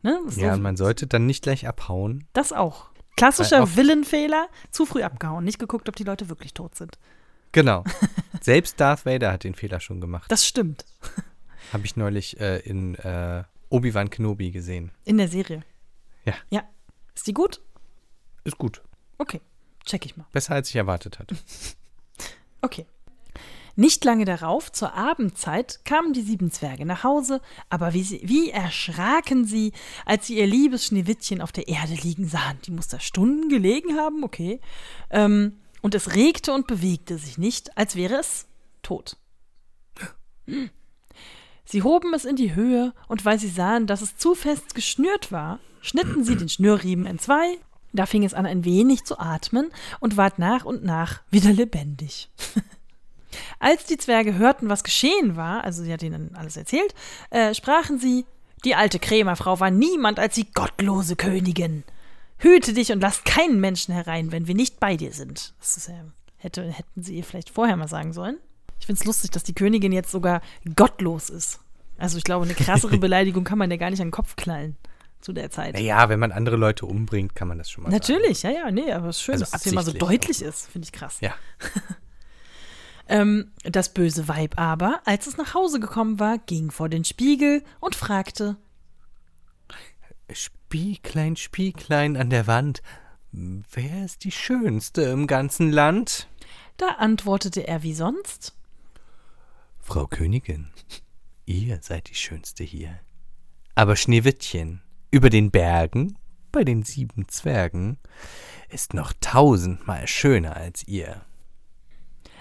[0.03, 0.19] Ne?
[0.35, 2.25] Ja, man sollte dann nicht gleich abhauen.
[2.33, 2.89] Das auch.
[3.17, 6.97] Klassischer Villenfehler, zu früh abgehauen, nicht geguckt, ob die Leute wirklich tot sind.
[7.51, 7.83] Genau.
[8.41, 10.31] Selbst Darth Vader hat den Fehler schon gemacht.
[10.31, 10.85] Das stimmt.
[11.73, 14.91] Habe ich neulich äh, in äh, Obi-Wan Kenobi gesehen.
[15.05, 15.63] In der Serie?
[16.25, 16.33] Ja.
[16.49, 16.63] Ja.
[17.13, 17.61] Ist die gut?
[18.43, 18.81] Ist gut.
[19.17, 19.41] Okay.
[19.85, 20.25] Check ich mal.
[20.31, 21.35] Besser als ich erwartet hatte.
[22.61, 22.85] okay.
[23.75, 28.49] Nicht lange darauf, zur Abendzeit, kamen die sieben Zwerge nach Hause, aber wie, sie, wie
[28.49, 29.71] erschraken sie,
[30.05, 32.59] als sie ihr liebes Schneewittchen auf der Erde liegen sahen.
[32.65, 34.59] Die muss da Stunden gelegen haben, okay.
[35.09, 38.45] Ähm, und es regte und bewegte sich nicht, als wäre es
[38.83, 39.17] tot.
[41.63, 45.31] Sie hoben es in die Höhe, und weil sie sahen, dass es zu fest geschnürt
[45.31, 47.59] war, schnitten sie den Schnürriemen entzwei
[47.93, 52.29] da fing es an, ein wenig zu atmen und ward nach und nach wieder lebendig.
[53.59, 56.93] Als die Zwerge hörten, was geschehen war, also sie hat ihnen alles erzählt,
[57.29, 58.25] äh, sprachen sie,
[58.65, 61.83] die alte Krämerfrau war niemand als die gottlose Königin.
[62.37, 65.53] Hüte dich und lass keinen Menschen herein, wenn wir nicht bei dir sind.
[65.59, 65.93] Das ist, äh,
[66.37, 68.37] hätte, hätten sie ihr vielleicht vorher mal sagen sollen.
[68.79, 70.41] Ich finde es lustig, dass die Königin jetzt sogar
[70.75, 71.59] gottlos ist.
[71.97, 74.75] Also ich glaube, eine krassere Beleidigung kann man ja gar nicht an den Kopf knallen
[75.21, 75.73] zu der Zeit.
[75.73, 78.55] Naja, wenn man andere Leute umbringt, kann man das schon mal Natürlich, sagen.
[78.55, 80.85] ja, ja, nee, aber es ist schön, also dass das Thema so deutlich ist, finde
[80.85, 81.19] ich krass.
[81.21, 81.33] Ja.
[83.07, 87.63] ähm, das böse Weib aber, als es nach Hause gekommen war, ging vor den Spiegel
[87.79, 88.57] und fragte:
[90.31, 92.81] Spieglein, Spieglein an der Wand,
[93.31, 96.27] wer ist die Schönste im ganzen Land?
[96.77, 98.55] Da antwortete er wie sonst:
[99.79, 100.71] Frau Königin,
[101.45, 102.99] ihr seid die Schönste hier.
[103.75, 104.81] Aber Schneewittchen,
[105.11, 106.17] über den Bergen,
[106.51, 107.97] bei den sieben Zwergen,
[108.69, 111.21] ist noch tausendmal schöner als ihr.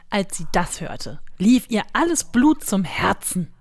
[0.08, 3.52] Als sie das hörte, lief ihr alles Blut zum Herzen.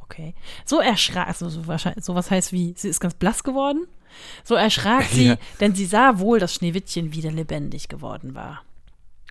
[0.00, 0.34] Okay.
[0.64, 3.86] So erschrak, also so wahrscheinlich, sowas heißt wie, sie ist ganz blass geworden.
[4.44, 5.36] So erschrak sie, ja.
[5.60, 8.62] denn sie sah wohl, dass Schneewittchen wieder lebendig geworden war.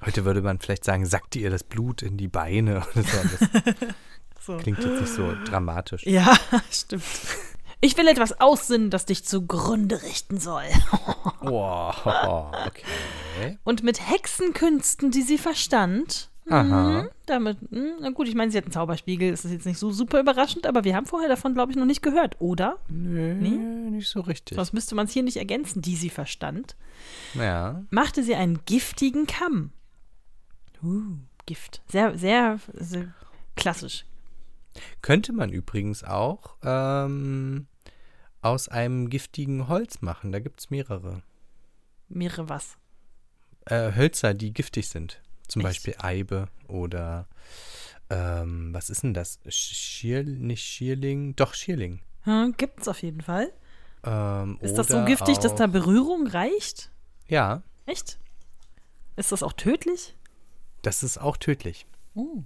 [0.03, 3.45] Heute würde man vielleicht sagen, sackte ihr das Blut in die Beine oder so.
[4.43, 4.57] So.
[4.57, 6.03] klingt jetzt nicht so dramatisch.
[6.07, 6.35] Ja,
[6.71, 7.03] stimmt.
[7.83, 10.63] Ich will etwas aussinnen, das dich zugrunde richten soll.
[11.43, 11.91] Oh,
[12.67, 13.57] okay.
[13.63, 16.29] Und mit Hexenkünsten, die sie verstand.
[16.47, 17.01] Aha.
[17.03, 19.79] Mhm, damit, mhm, na gut, ich meine, sie hat einen Zauberspiegel, das ist jetzt nicht
[19.79, 22.77] so super überraschend, aber wir haben vorher davon, glaube ich, noch nicht gehört, oder?
[22.89, 23.49] Nö, Nee?
[23.49, 24.55] nicht so richtig.
[24.55, 26.75] Sonst müsste man es hier nicht ergänzen, die sie verstand.
[27.33, 27.83] Ja.
[27.89, 29.71] Machte sie einen giftigen Kamm.
[30.83, 31.17] Uh,
[31.47, 31.81] Gift.
[31.87, 33.13] Sehr, sehr, sehr
[33.55, 34.05] klassisch.
[35.01, 37.67] Könnte man übrigens auch ähm,
[38.41, 40.31] aus einem giftigen Holz machen.
[40.31, 41.21] Da gibt es mehrere.
[42.09, 42.77] Mehrere was.
[43.65, 45.21] Äh, Hölzer, die giftig sind.
[45.47, 45.69] Zum Echt?
[45.69, 47.27] Beispiel Eibe oder
[48.09, 49.39] ähm, was ist denn das?
[49.47, 51.35] Schier, nicht Schierling?
[51.35, 51.99] Doch, Schierling.
[52.23, 53.51] Hm, gibt's auf jeden Fall.
[54.03, 56.91] Ähm, Ist das so giftig, dass auch- da Berührung reicht?
[57.27, 58.19] Ja, Echt?
[59.15, 60.15] Ist das auch tödlich?
[60.81, 61.85] das ist auch tödlich.
[62.15, 62.43] Oh.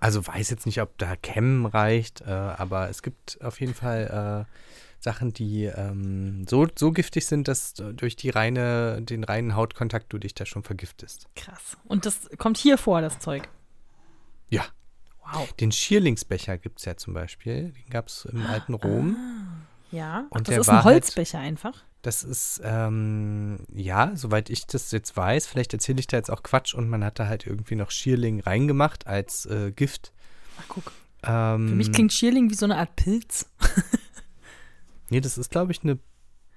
[0.00, 4.46] Also weiß jetzt nicht, ob da Kämmen reicht, äh, aber es gibt auf jeden Fall
[4.48, 4.56] äh,
[5.02, 10.12] Sachen, die ähm, so, so giftig sind, dass du durch die reine, den reinen Hautkontakt
[10.12, 11.26] du dich da schon vergiftest.
[11.36, 11.76] Krass.
[11.84, 13.48] Und das kommt hier vor, das Zeug.
[14.48, 14.64] Ja.
[15.32, 15.52] Wow.
[15.54, 17.70] Den Schierlingsbecher gibt es ja zum Beispiel.
[17.72, 19.16] Den gab es im alten Rom.
[19.90, 20.24] Ja.
[20.30, 21.84] Ach, Und das ist ein halt- Holzbecher einfach.
[22.02, 26.42] Das ist, ähm, ja, soweit ich das jetzt weiß, vielleicht erzähle ich da jetzt auch
[26.42, 30.12] Quatsch und man hat da halt irgendwie noch Schierling reingemacht als äh, Gift.
[30.58, 30.92] Ach, guck.
[31.22, 33.50] Ähm, Für mich klingt Schierling wie so eine Art Pilz.
[35.10, 35.98] Nee, das ist, glaube ich, eine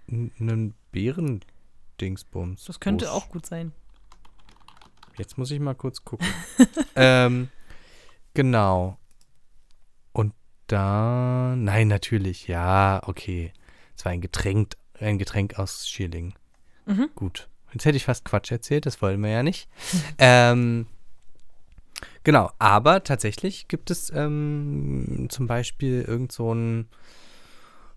[0.07, 2.65] ein Bärendingsbums.
[2.65, 3.71] Das könnte auch gut sein.
[5.17, 6.27] Jetzt muss ich mal kurz gucken.
[6.95, 7.49] ähm,
[8.33, 8.97] genau.
[10.11, 10.33] Und
[10.67, 13.53] da, nein, natürlich, ja, okay.
[13.95, 16.33] Es war ein Getränk, ein Getränk aus Schierling.
[16.85, 17.09] Mhm.
[17.15, 17.49] Gut.
[17.73, 19.67] Jetzt hätte ich fast Quatsch erzählt, das wollen wir ja nicht.
[20.19, 20.85] ähm,
[22.23, 26.87] genau, aber tatsächlich gibt es ähm, zum Beispiel irgend so ein,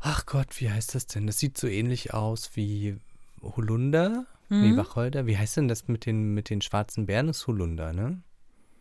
[0.01, 1.27] ach Gott, wie heißt das denn?
[1.27, 2.97] Das sieht so ähnlich aus wie
[3.43, 4.27] Holunder.
[4.49, 4.77] Nee, Mhm.
[4.77, 5.27] Wacholder.
[5.27, 7.27] Wie heißt denn das mit den, mit den schwarzen Beeren?
[7.27, 8.23] Das ist Holunder, ne?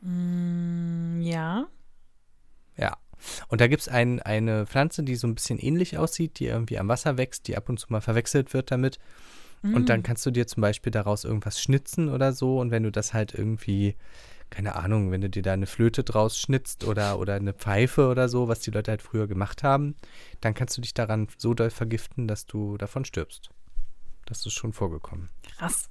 [0.01, 1.65] Mm, ja.
[2.77, 2.97] Ja.
[3.47, 6.77] Und da gibt es ein, eine Pflanze, die so ein bisschen ähnlich aussieht, die irgendwie
[6.79, 8.99] am Wasser wächst, die ab und zu mal verwechselt wird damit.
[9.63, 9.85] Und Mm.
[9.85, 12.59] dann kannst du dir zum Beispiel daraus irgendwas schnitzen oder so.
[12.59, 13.95] Und wenn du das halt irgendwie,
[14.51, 18.29] keine Ahnung, wenn du dir da eine Flöte draus schnitzt oder, oder eine Pfeife oder
[18.29, 19.95] so, was die Leute halt früher gemacht haben,
[20.41, 23.49] dann kannst du dich daran so doll vergiften, dass du davon stirbst.
[24.27, 25.29] Das ist schon vorgekommen.
[25.57, 25.89] Krass.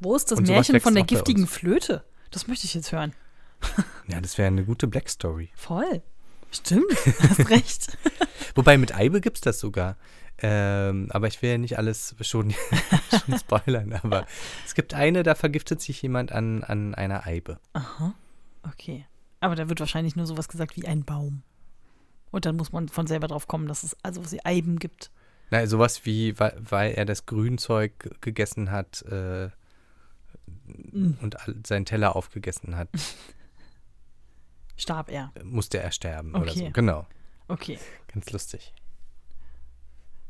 [0.00, 1.46] Wo ist das Und Märchen von der giftigen.
[1.46, 2.04] Flöte?
[2.30, 3.12] Das möchte ich jetzt hören.
[4.08, 5.50] Ja, das wäre eine gute Black Story.
[5.54, 6.02] Voll.
[6.54, 7.98] Stimmt, hast recht.
[8.54, 9.96] Wobei mit Eibe gibt es das sogar.
[10.38, 12.52] Ähm, aber ich will ja nicht alles schon,
[13.26, 13.92] schon spoilern.
[14.02, 14.26] Aber
[14.66, 17.58] es gibt eine, da vergiftet sich jemand an, an einer Eibe.
[17.72, 18.14] Aha.
[18.62, 19.06] Okay.
[19.40, 21.42] Aber da wird wahrscheinlich nur sowas gesagt wie ein Baum.
[22.30, 25.10] Und dann muss man von selber drauf kommen, dass es also sie Eiben gibt.
[25.50, 29.50] Na, sowas wie, weil, weil er das Grünzeug gegessen hat äh,
[30.66, 31.12] Mm.
[31.22, 32.88] und all- seinen Teller aufgegessen hat,
[34.76, 35.32] Starb er.
[35.42, 36.60] musste er sterben oder so.
[36.60, 36.70] Okay.
[36.72, 37.06] Genau.
[37.48, 37.78] Okay.
[38.12, 38.72] Ganz lustig.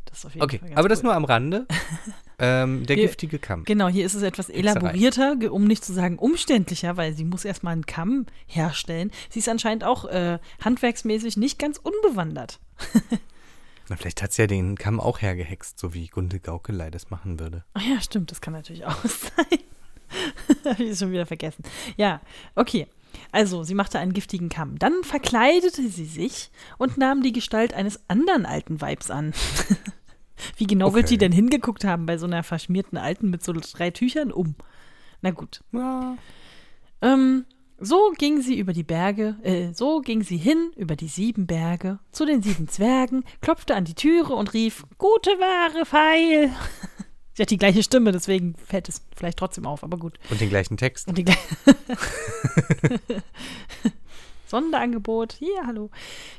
[0.07, 1.05] Das ist auf jeden Okay, Fall aber das cool.
[1.05, 1.66] nur am Rande.
[2.39, 3.65] ähm, der Hier- giftige Kamm.
[3.65, 7.73] Genau, hier ist es etwas elaborierter, um nicht zu sagen umständlicher, weil sie muss erstmal
[7.73, 9.11] einen Kamm herstellen.
[9.31, 12.61] Sie ist anscheinend auch äh, handwerksmäßig nicht ganz unbewandert.
[13.89, 17.39] Na, vielleicht hat sie ja den Kamm auch hergehext, so wie Gunde Gaukelei das machen
[17.41, 17.65] würde.
[17.75, 19.59] Ach ja, stimmt, das kann natürlich auch sein.
[20.65, 21.65] Habe ich schon wieder vergessen.
[21.97, 22.21] Ja,
[22.55, 22.87] okay.
[23.32, 24.78] Also, sie machte einen giftigen Kamm.
[24.78, 29.32] Dann verkleidete sie sich und nahm die Gestalt eines anderen alten Weibs an.
[30.57, 31.15] Wie genau wird Okay.
[31.15, 34.55] die denn hingeguckt haben bei so einer verschmierten Alten mit so drei Tüchern um?
[35.23, 35.62] Na gut.
[35.73, 36.16] Ja.
[37.03, 37.45] Ähm,
[37.78, 41.99] so ging sie über die Berge, äh, so ging sie hin über die sieben Berge
[42.12, 46.53] zu den sieben Zwergen, klopfte an die Türe und rief: Gute Ware, Pfeil!
[47.35, 50.19] sie hat die gleiche Stimme, deswegen fällt es vielleicht trotzdem auf, aber gut.
[50.31, 51.09] Und den gleichen Text.
[51.09, 51.40] Und die gleiche.
[54.47, 55.90] Sonderangebot, hier, hallo.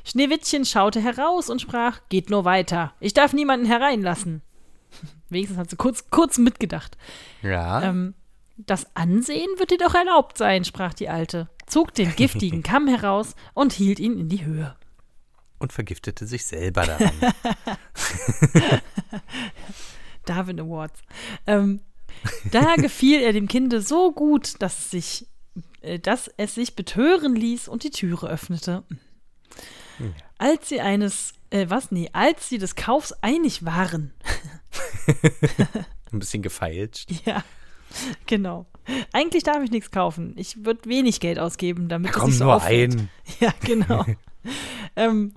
[0.04, 4.42] Schneewittchen schaute heraus und sprach: Geht nur weiter, ich darf niemanden hereinlassen.
[5.28, 6.96] Wenigstens hat sie kurz, kurz mitgedacht.
[7.42, 7.82] Ja.
[7.82, 8.14] Ähm,
[8.56, 13.34] das Ansehen wird dir doch erlaubt sein, sprach die Alte, zog den giftigen Kamm heraus
[13.52, 14.76] und hielt ihn in die Höhe.
[15.58, 17.12] und vergiftete sich selber daran.
[20.46, 21.00] Darwin Awards.
[21.46, 21.80] Ähm,
[22.50, 25.26] da gefiel er dem Kinde so gut, dass es sich,
[25.82, 28.84] äh, dass es sich betören ließ und die Türe öffnete.
[30.38, 34.12] Als sie eines, äh, was, nee, als sie des Kaufs einig waren,
[36.12, 37.10] Ein bisschen gefeilscht.
[37.24, 37.42] ja,
[38.26, 38.66] Genau.
[39.12, 40.34] Eigentlich darf ich nichts kaufen.
[40.36, 42.96] Ich würde wenig Geld ausgeben, damit es Komm nicht so nur auffällt.
[42.96, 43.08] ein.
[43.40, 44.04] Ja, genau.
[44.96, 45.32] ähm,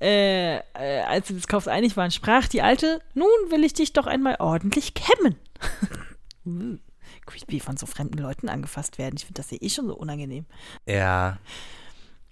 [0.00, 3.92] äh, äh, als sie des Kaufs einig waren, sprach die Alte, nun will ich dich
[3.92, 5.36] doch einmal ordentlich kämmen.
[6.46, 6.78] Uh,
[7.26, 9.16] Creepy von so fremden Leuten angefasst werden.
[9.18, 10.46] Ich finde das ja eh schon so unangenehm.
[10.86, 11.38] Ja.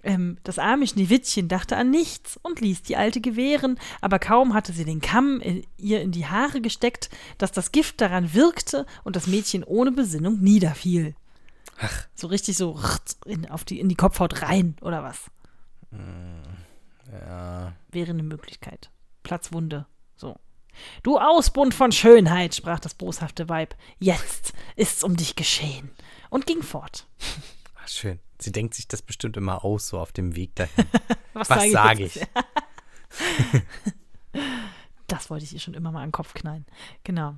[0.01, 4.71] Ähm, das arme Schneewittchen dachte an nichts und ließ die Alte gewähren, aber kaum hatte
[4.71, 9.15] sie den Kamm in, ihr in die Haare gesteckt, dass das Gift daran wirkte und
[9.15, 11.15] das Mädchen ohne Besinnung niederfiel.
[11.79, 12.07] Ach.
[12.15, 12.79] So richtig so
[13.25, 15.29] in, auf die, in die Kopfhaut rein, oder was?
[17.11, 17.73] Ja.
[17.91, 18.91] Wäre eine Möglichkeit.
[19.23, 19.85] Platzwunde.
[20.15, 20.37] So.
[21.03, 23.75] Du Ausbund von Schönheit, sprach das boshafte Weib.
[23.99, 25.91] Jetzt ist's um dich geschehen.
[26.29, 27.07] Und ging fort.
[27.81, 28.19] Ach, schön.
[28.39, 30.85] Sie denkt sich das bestimmt immer aus, so auf dem Weg dahin.
[31.33, 32.15] Was, Was sage ich?
[32.15, 32.29] jetzt?
[35.07, 36.65] Das wollte ich ihr schon immer mal an den Kopf knallen.
[37.03, 37.33] Genau.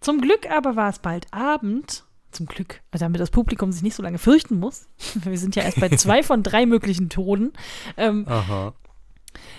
[0.00, 2.04] Zum Glück aber war es bald Abend.
[2.30, 4.88] Zum Glück, damit das Publikum sich nicht so lange fürchten muss.
[5.14, 7.54] Wir sind ja erst bei zwei von drei möglichen Toden.
[7.96, 8.74] Ähm, Aha.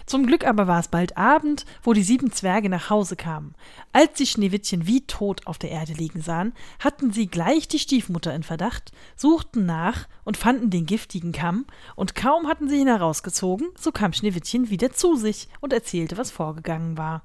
[0.06, 3.56] Zum Glück aber war es bald Abend, wo die sieben Zwerge nach Hause kamen.
[3.94, 8.34] Als die Schneewittchen wie tot auf der Erde liegen sahen, hatten sie gleich die Stiefmutter
[8.34, 11.66] in Verdacht, suchten nach und fanden den giftigen Kamm,
[11.96, 16.32] und kaum hatten sie ihn herausgezogen, so kam Schneewittchen wieder zu sich und erzählte, was
[16.32, 17.24] vorgegangen war.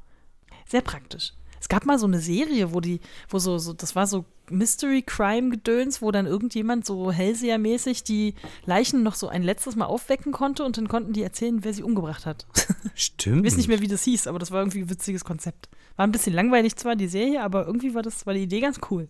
[0.67, 1.33] Sehr praktisch.
[1.61, 5.03] Es gab mal so eine Serie, wo die, wo so, so das war so Mystery
[5.03, 8.35] Crime Gedöns, wo dann irgendjemand so Hellseher-mäßig die
[8.67, 11.83] Leichen noch so ein letztes Mal aufwecken konnte und dann konnten die erzählen, wer sie
[11.83, 12.47] umgebracht hat.
[12.95, 13.45] Stimmt.
[13.47, 15.69] Ich weiß nicht mehr, wie das hieß, aber das war irgendwie ein witziges Konzept.
[15.97, 18.81] War ein bisschen langweilig zwar, die Serie, aber irgendwie war das, war die Idee ganz
[18.91, 19.09] cool.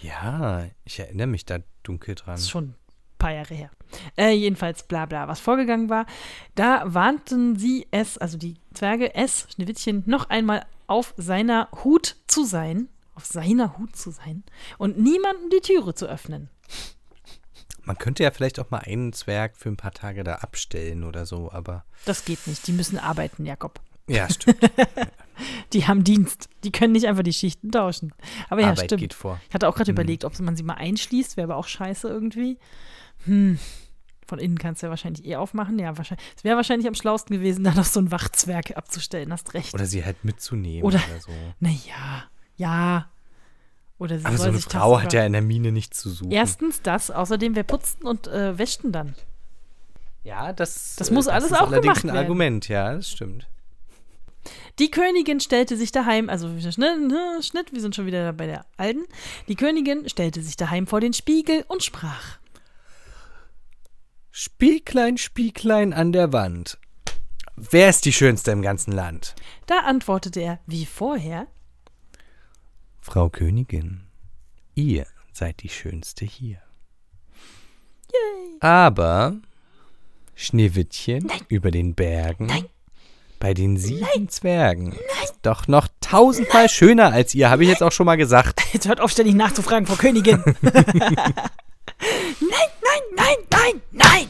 [0.00, 2.34] Ja, ich erinnere mich da dunkel dran.
[2.34, 2.74] Das ist schon ein
[3.18, 3.70] paar Jahre her.
[4.16, 6.06] Äh, jedenfalls, bla bla, was vorgegangen war.
[6.54, 12.44] Da warnten sie es, also die Zwerge, es, Schneewittchen, noch einmal auf seiner Hut zu
[12.44, 14.42] sein, auf seiner Hut zu sein
[14.78, 16.48] und niemanden die Türe zu öffnen.
[17.84, 21.26] Man könnte ja vielleicht auch mal einen Zwerg für ein paar Tage da abstellen oder
[21.26, 23.80] so, aber Das geht nicht, die müssen arbeiten, Jakob.
[24.08, 24.58] ja, stimmt.
[25.72, 28.12] Die haben Dienst, die können nicht einfach die Schichten tauschen.
[28.48, 29.00] Aber ja, Arbeit stimmt.
[29.00, 29.40] geht vor.
[29.48, 29.94] Ich hatte auch gerade Hm.
[29.96, 32.58] überlegt, ob man sie mal einschließt, wäre aber auch scheiße irgendwie.
[33.24, 33.58] Hm.
[34.26, 35.78] Von innen kannst du ja wahrscheinlich eh aufmachen.
[35.78, 36.24] Ja, wahrscheinlich.
[36.36, 39.74] Es wäre wahrscheinlich am schlausten gewesen, da noch so ein Wachzwerg abzustellen, hast recht.
[39.74, 41.32] Oder sie halt mitzunehmen Oder- oder, so.
[41.58, 42.24] Naja,
[42.62, 43.08] ja.
[43.98, 46.32] Oder sie Aber so eine Frau hat ja in der Mine nichts zu suchen.
[46.32, 49.14] Erstens das, außerdem, wer putzten und äh, wäschten dann?
[50.24, 52.18] ja, das, Das muss äh, alles ist auch allerdings gemacht ein werden.
[52.18, 53.48] Argument, ja, das stimmt.
[54.78, 56.78] Die Königin stellte sich daheim, also Schnitt,
[57.08, 59.04] ne, Schnitt, wir sind schon wieder bei der Alten.
[59.48, 62.38] Die Königin stellte sich daheim vor den Spiegel und sprach.
[64.30, 66.78] Spieglein, Spieglein an der Wand.
[67.54, 69.34] Wer ist die Schönste im ganzen Land?
[69.66, 71.46] Da antwortete er, wie vorher,
[73.04, 74.02] Frau Königin,
[74.76, 76.58] ihr seid die Schönste hier.
[78.60, 79.36] Aber
[80.36, 82.48] Schneewittchen über den Bergen,
[83.40, 84.92] bei den sieben Zwergen,
[85.24, 88.62] ist doch noch tausendmal schöner als ihr, habe ich jetzt auch schon mal gesagt.
[88.72, 90.40] Jetzt hört auf, ständig nachzufragen, Frau Königin.
[90.62, 90.86] nein,
[92.40, 94.28] nein, nein, nein, nein.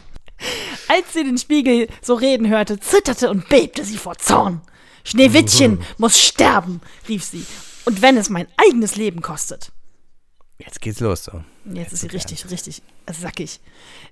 [0.88, 4.62] Als sie den Spiegel so reden hörte, zitterte und bebte sie vor Zorn.
[5.04, 7.44] Schneewittchen muss sterben, rief sie.
[7.84, 9.72] Und wenn es mein eigenes Leben kostet.
[10.58, 11.42] Jetzt geht's los so.
[11.64, 13.60] Jetzt ist sie richtig, richtig sackig.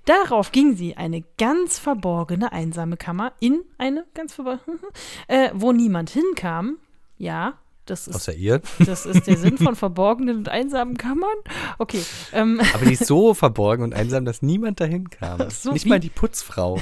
[0.05, 4.79] Darauf ging sie eine ganz verborgene, einsame Kammer in eine ganz verborgene,
[5.29, 6.79] äh, wo niemand hinkam.
[7.19, 8.61] Ja, das ist Außer ihr.
[8.79, 11.37] das ist der Sinn von verborgenen und einsamen Kammern?
[11.79, 12.03] Okay.
[12.33, 15.49] Ähm, Aber die ist so verborgen und einsam, dass niemand dahin kam.
[15.51, 16.81] So Nicht mal die Putzfrau.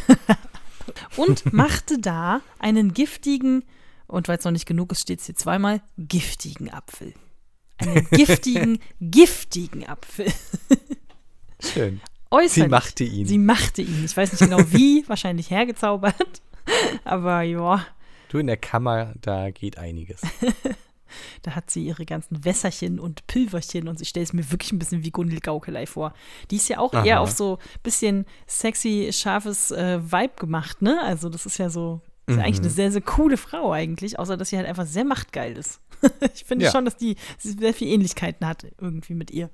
[1.16, 3.64] und machte da einen giftigen,
[4.08, 7.14] und weil es noch nicht genug ist, steht es hier zweimal, giftigen Apfel.
[7.78, 10.32] Einen giftigen, giftigen Apfel.
[11.60, 12.00] Schön.
[12.30, 12.52] Äußerlich.
[12.52, 13.26] Sie machte ihn.
[13.26, 14.04] Sie machte ihn.
[14.04, 16.42] Ich weiß nicht genau wie, wahrscheinlich hergezaubert.
[17.04, 17.86] Aber ja,
[18.28, 20.20] Du in der Kammer, da geht einiges.
[21.42, 24.78] da hat sie ihre ganzen Wässerchen und Pülverchen und ich stelle es mir wirklich ein
[24.78, 26.12] bisschen wie Gundel Gaukelei vor.
[26.50, 27.22] Die ist ja auch eher Aha.
[27.22, 31.00] auf so bisschen sexy, scharfes äh, Vibe gemacht, ne?
[31.02, 32.64] Also das ist ja so, ist ja eigentlich Mhm.
[32.64, 35.80] eine sehr, sehr coole Frau eigentlich, außer dass sie halt einfach sehr machtgeil ist.
[36.34, 36.70] ich finde Ja.
[36.70, 39.50] schon, dass die sehr viele Ähnlichkeiten hat irgendwie mit ihr.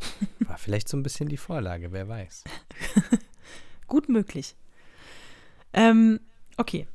[0.40, 2.44] War vielleicht so ein bisschen die Vorlage, wer weiß.
[3.86, 4.54] Gut möglich.
[5.72, 6.20] Ähm,
[6.56, 6.86] okay.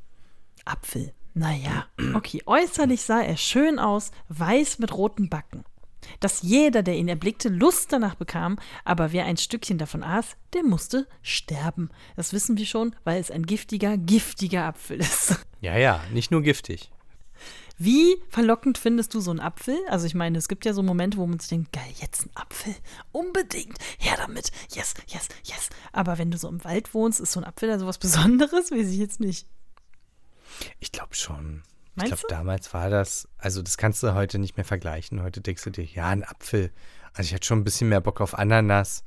[0.65, 1.13] Apfel.
[1.33, 1.85] Naja,
[2.15, 2.41] okay.
[2.45, 5.63] Äußerlich sah er schön aus, weiß mit roten Backen.
[6.19, 10.63] Dass jeder, der ihn erblickte, Lust danach bekam, aber wer ein Stückchen davon aß, der
[10.63, 11.89] musste sterben.
[12.15, 15.45] Das wissen wir schon, weil es ein giftiger, giftiger Apfel ist.
[15.61, 16.89] Ja, ja, nicht nur giftig.
[17.77, 19.77] Wie verlockend findest du so einen Apfel?
[19.89, 22.31] Also ich meine, es gibt ja so Momente, wo man sich denkt, geil, jetzt ein
[22.33, 22.75] Apfel,
[23.11, 25.69] unbedingt, her damit, yes, yes, yes.
[25.93, 28.71] Aber wenn du so im Wald wohnst, ist so ein Apfel da sowas Besonderes?
[28.71, 29.47] Weiß ich jetzt nicht.
[30.79, 31.63] Ich glaube schon.
[31.99, 35.21] Meinst ich glaube, damals war das, also das kannst du heute nicht mehr vergleichen.
[35.21, 36.71] Heute denkst du dir, ja, ein Apfel.
[37.13, 39.03] Also ich hatte schon ein bisschen mehr Bock auf Ananas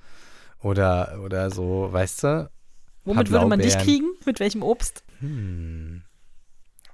[0.61, 2.51] oder, oder so, weißt du?
[3.05, 4.13] Womit würde man dich kriegen?
[4.25, 5.05] Mit welchem Obst?
[5.19, 6.03] Hm.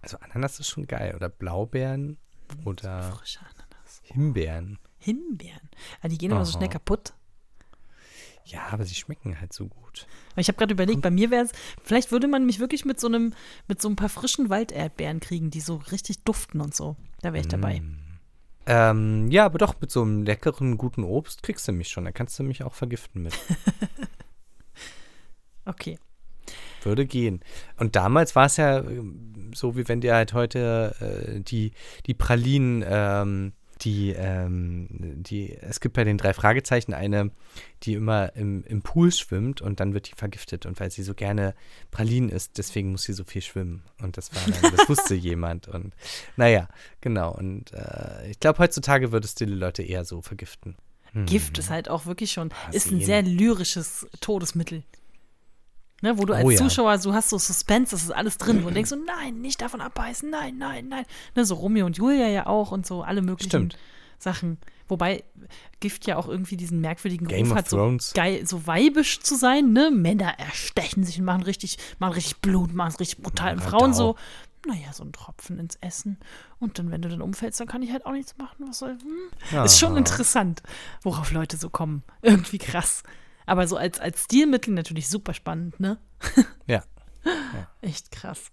[0.00, 1.14] Also Ananas ist schon geil.
[1.14, 2.18] Oder Blaubeeren
[2.64, 4.00] oder Frische Ananas.
[4.04, 4.78] Himbeeren.
[4.98, 5.68] Himbeeren.
[6.00, 6.58] Ah, die gehen immer so Aha.
[6.58, 7.12] schnell kaputt.
[8.48, 10.06] Ja, aber sie schmecken halt so gut.
[10.36, 11.52] Ich habe gerade überlegt, bei mir wäre es,
[11.82, 13.34] vielleicht würde man mich wirklich mit so einem,
[13.66, 16.96] mit so ein paar frischen Walderdbeeren kriegen, die so richtig duften und so.
[17.20, 17.82] Da wäre ich dabei.
[18.64, 22.04] Ähm, ja, aber doch, mit so einem leckeren, guten Obst kriegst du mich schon.
[22.04, 23.38] Da kannst du mich auch vergiften mit.
[25.68, 25.98] Okay.
[26.82, 27.40] Würde gehen.
[27.76, 31.72] Und damals war es ja ähm, so, wie wenn dir halt heute äh, die,
[32.06, 33.52] die Pralinen, ähm,
[33.82, 37.30] die, ähm, die, es gibt bei den drei Fragezeichen eine,
[37.82, 40.66] die immer im, im Pool schwimmt und dann wird die vergiftet.
[40.66, 41.54] Und weil sie so gerne
[41.90, 43.82] Pralinen isst, deswegen muss sie so viel schwimmen.
[44.02, 45.68] Und das war dann, das wusste jemand.
[45.68, 45.94] Und
[46.36, 46.68] naja,
[47.00, 47.32] genau.
[47.34, 50.76] Und äh, ich glaube, heutzutage würde es die Leute eher so vergiften.
[51.12, 51.26] Hm.
[51.26, 54.82] Gift ist halt auch wirklich schon, Ah, ist ein sehr lyrisches Todesmittel.
[56.00, 56.58] Ne, wo du als Oh ja.
[56.58, 59.60] Zuschauer, du hast so Suspense, das ist alles drin, wo du denkst so, nein, nicht
[59.60, 61.04] davon abbeißen, nein, nein, nein.
[61.34, 63.78] Ne, so Romeo und Julia ja auch und so alle möglichen Stimmt.
[64.18, 64.58] Sachen.
[64.88, 65.22] Wobei
[65.80, 69.72] Gift ja auch irgendwie diesen merkwürdigen Game Ruf hat, so geil, so weibisch zu sein,
[69.72, 69.90] ne?
[69.90, 73.54] Männer erstechen sich und machen richtig, machen richtig Blut, machen es richtig brutal.
[73.54, 74.16] Und Ja, Frauen so,
[74.66, 76.18] naja, so ein Tropfen ins Essen.
[76.58, 78.66] Und dann, wenn du dann umfällst, dann kann ich halt auch nichts machen.
[78.66, 78.96] Was soll,
[79.50, 79.64] hm?
[79.64, 80.62] Ist schon interessant,
[81.02, 82.02] worauf Leute so kommen.
[82.22, 83.02] Irgendwie krass.
[83.48, 85.98] Aber so als, als Stilmittel natürlich super spannend, ne?
[86.66, 86.84] Ja.
[87.80, 88.52] Echt krass.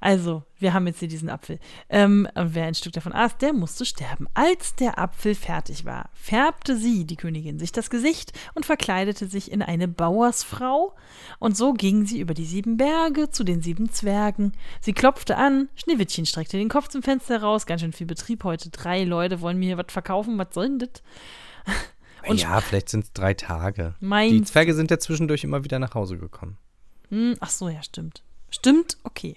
[0.00, 1.58] Also, wir haben jetzt hier diesen Apfel.
[1.88, 4.28] Ähm, und wer ein Stück davon aß, der musste sterben.
[4.34, 9.50] Als der Apfel fertig war, färbte sie, die Königin, sich das Gesicht und verkleidete sich
[9.50, 10.94] in eine Bauersfrau.
[11.38, 14.52] Und so ging sie über die sieben Berge zu den sieben Zwergen.
[14.82, 17.64] Sie klopfte an, Schneewittchen streckte den Kopf zum Fenster raus.
[17.64, 18.68] Ganz schön viel Betrieb heute.
[18.68, 20.36] Drei Leute wollen mir hier was verkaufen.
[20.36, 21.02] Was soll denn das?
[22.28, 23.94] Und- ja, vielleicht sind es drei Tage.
[24.00, 26.58] Die Meinst Zwerge sind ja zwischendurch immer wieder nach Hause gekommen.
[27.08, 28.22] Hm, ach so, ja, stimmt.
[28.50, 29.36] Stimmt, okay.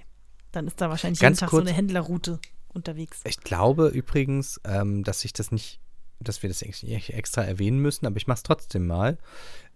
[0.51, 2.39] Dann ist da wahrscheinlich Ganz jeden Tag so kurz- eine Händlerroute
[2.69, 3.21] unterwegs.
[3.25, 5.79] Ich glaube übrigens, ähm, dass ich das nicht,
[6.19, 9.17] dass wir das extra erwähnen müssen, aber ich mache es trotzdem mal.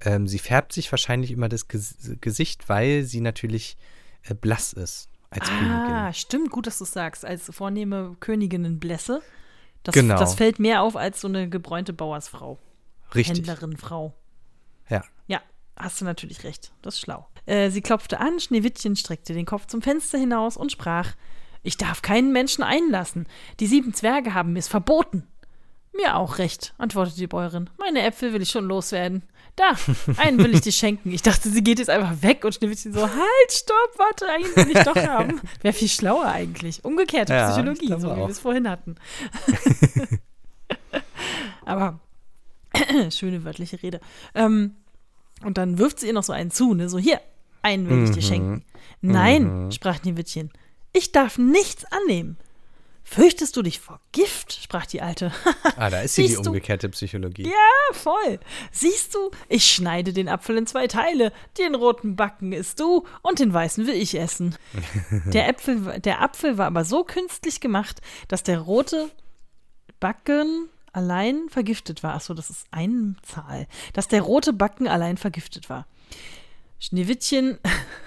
[0.02, 3.78] Ähm, sie färbt sich wahrscheinlich immer das Ges Gesicht, weil sie natürlich
[4.24, 6.14] äh, blass ist als Ah, Königin.
[6.14, 7.26] stimmt, gut, dass du es sagst.
[7.26, 9.22] Als vornehme Königinnenblässe.
[9.84, 10.18] Das, Genau.
[10.18, 12.58] das fällt mehr auf als so eine gebräunte Bauersfrau.
[13.16, 13.38] Richtig.
[13.38, 14.14] Händlerinfrau.
[14.90, 15.04] Ja.
[15.28, 15.42] Ja,
[15.76, 16.72] hast du natürlich recht.
[16.82, 17.28] Das ist schlau.
[17.46, 21.14] Äh, sie klopfte an, Schneewittchen streckte den Kopf zum Fenster hinaus und sprach:
[21.64, 23.28] Ich darf keinen Menschen einlassen.
[23.60, 25.28] Die sieben Zwerge haben mir es verboten.
[25.94, 27.70] Mir auch recht, antwortete die Bäuerin.
[27.80, 29.24] Meine Äpfel will ich schon loswerden.
[29.56, 29.72] Da,
[30.18, 31.12] einen will ich dir schenken.
[31.12, 34.78] Ich dachte, sie geht jetzt einfach weg und Schneewittchen so, halt, stopp, warte, einen will
[34.78, 35.42] ich doch haben.
[35.64, 36.86] Wäre viel schlauer eigentlich.
[36.86, 38.96] Umgekehrte Ja, Psychologie, so wie wir es vorhin hatten.
[41.66, 42.00] Aber
[43.12, 44.00] schöne wörtliche Rede.
[44.36, 44.76] Ähm,
[45.44, 46.90] und dann wirft sie ihr noch so einen zu, ne?
[46.90, 47.22] So, hier,
[47.62, 48.22] einen will ich dir Mhm.
[48.28, 48.66] schenken.
[49.02, 50.52] Nein, sprach Schneewittchen,
[50.94, 52.38] ich darf nichts annehmen.
[53.04, 54.60] Fürchtest du dich vor Gift?
[54.62, 55.32] sprach die Alte.
[55.78, 57.44] Ah, da ist sie die umgekehrte Psychologie.
[57.46, 58.38] Ja, voll.
[58.72, 61.32] Siehst du, ich schneide den Apfel in zwei Teile.
[61.58, 64.58] Den roten Backen isst du und den weißen will ich essen.
[65.28, 69.10] Der, Äpfel, der Apfel war aber so künstlich gemacht, dass der rote
[70.02, 70.68] Backen
[70.98, 72.16] allein vergiftet war.
[72.16, 73.68] Achso, das ist eine Zahl.
[73.94, 75.86] Dass der rote Backen allein vergiftet war.
[76.80, 77.60] Schneewittchen,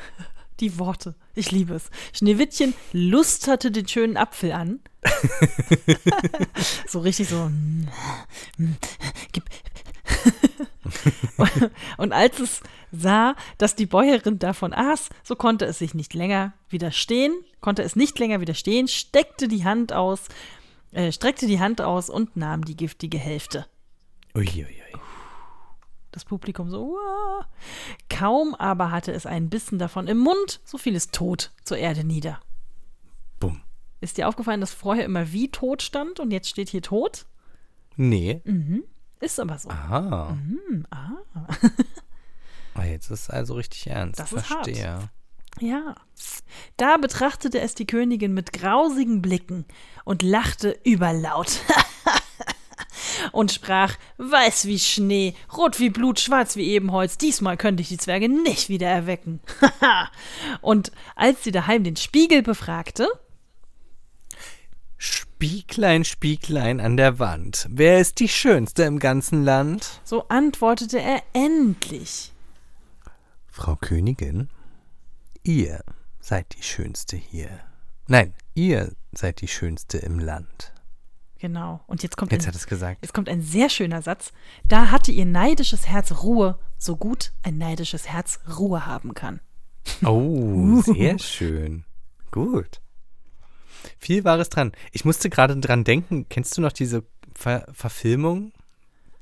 [0.60, 1.88] die Worte, ich liebe es.
[2.12, 4.80] Schneewittchen lusterte den schönen Apfel an.
[6.88, 7.36] so richtig so.
[7.48, 7.88] mm,
[8.58, 8.76] mm,
[9.32, 9.44] Gib.
[11.96, 12.60] Und als es
[12.90, 17.94] sah, dass die Bäuerin davon aß, so konnte es sich nicht länger widerstehen, konnte es
[17.94, 20.22] nicht länger widerstehen, steckte die Hand aus,
[20.92, 23.66] äh, streckte die Hand aus und nahm die giftige Hälfte.
[24.34, 24.76] Uiuiui.
[26.12, 27.46] Das Publikum so, "Uah."
[28.08, 32.04] kaum aber hatte es einen Bissen davon im Mund, so fiel es tot zur Erde
[32.04, 32.40] nieder.
[33.38, 33.62] Bumm.
[34.00, 37.26] Ist dir aufgefallen, dass vorher immer wie tot stand und jetzt steht hier tot?
[37.96, 38.42] Nee.
[39.20, 39.68] Ist aber so.
[39.68, 40.30] Aha.
[40.30, 41.10] Hm, ah.
[42.74, 44.20] Ah, jetzt ist es also richtig ernst.
[44.20, 44.68] Das ist hart.
[45.58, 45.94] Ja.
[46.76, 49.64] Da betrachtete es die Königin mit grausigen Blicken
[50.04, 51.60] und lachte überlaut.
[53.32, 57.98] und sprach, weiß wie Schnee, rot wie Blut, schwarz wie Ebenholz, diesmal könnte ich die
[57.98, 59.40] Zwerge nicht wieder erwecken.
[60.60, 63.08] und als sie daheim den Spiegel befragte,
[64.96, 70.00] Spieglein, Spieglein an der Wand, wer ist die Schönste im ganzen Land?
[70.04, 72.32] So antwortete er endlich.
[73.46, 74.50] Frau Königin,
[75.42, 75.80] ihr
[76.20, 77.48] seid die Schönste hier.
[78.06, 80.72] Nein, ihr seid die Schönste im Land.
[81.38, 81.80] Genau.
[81.86, 82.98] Und jetzt kommt, Jetzt ein, hat es gesagt.
[83.00, 84.32] jetzt kommt ein sehr schöner Satz.
[84.64, 89.40] Da hatte ihr neidisches Herz Ruhe, so gut ein neidisches Herz Ruhe haben kann.
[90.04, 91.84] Oh, sehr schön.
[92.30, 92.82] Gut.
[93.98, 94.72] Viel Wahres dran.
[94.92, 97.04] Ich musste gerade dran denken, kennst du noch diese
[97.34, 98.52] Ver Verfilmung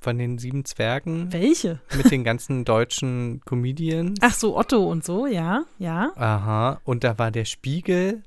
[0.00, 1.80] von den sieben Zwergen Welche?
[1.96, 4.18] mit den ganzen deutschen Comedians?
[4.22, 6.12] Ach so, Otto und so, ja, ja.
[6.16, 8.22] Aha, und da war der Spiegel.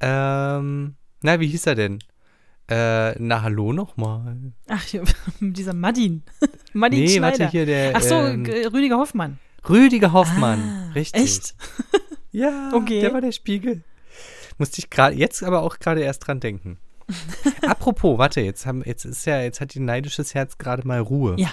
[0.00, 1.98] Ähm, na, wie hieß er denn?
[2.68, 4.52] Äh, na, hallo nochmal.
[4.68, 5.04] Ach, hier,
[5.40, 6.22] dieser Madin.
[6.72, 7.38] Madin Nee, Schneider.
[7.44, 7.92] warte, hier der.
[7.96, 9.38] Ach so, ähm, Rüdiger Hoffmann.
[9.68, 10.60] Rüdiger Hoffmann.
[10.60, 11.22] Ah, richtig.
[11.22, 11.54] Echt?
[12.32, 13.00] Ja, Okay.
[13.00, 13.82] der war der Spiegel.
[14.58, 16.76] Musste ich gerade, jetzt aber auch gerade erst dran denken.
[17.62, 21.36] Apropos, warte, jetzt haben, jetzt ist ja, jetzt hat die neidisches Herz gerade mal Ruhe.
[21.38, 21.50] Ja.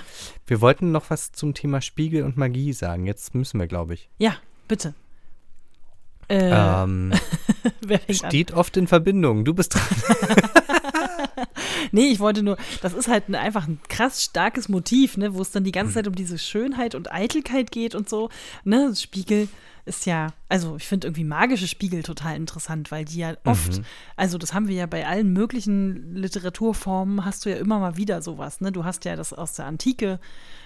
[0.48, 3.06] Wir wollten noch was zum Thema Spiegel und Magie sagen.
[3.06, 4.10] Jetzt müssen wir, glaube ich.
[4.18, 4.36] Ja,
[4.68, 4.94] bitte.
[6.30, 7.14] Äh, Ähm,
[7.82, 8.30] wer fängt an?
[8.30, 9.46] steht oft in Verbindung.
[9.46, 9.84] Du bist dran.
[11.92, 15.42] Nee, ich wollte nur, das ist halt ein, einfach ein krass starkes Motiv, ne, wo
[15.42, 18.30] es dann die ganze Zeit um diese Schönheit und Eitelkeit geht und so.
[18.64, 19.48] Ne, Spiegel
[19.86, 23.86] ist ja, also ich finde irgendwie magische Spiegel total interessant, weil die ja oft, Mhm.
[24.16, 28.22] also das haben wir ja bei allen möglichen Literaturformen, hast du ja immer mal wieder
[28.22, 28.62] sowas.
[28.62, 28.72] Ne?
[28.72, 30.20] Du hast ja das aus der Antike,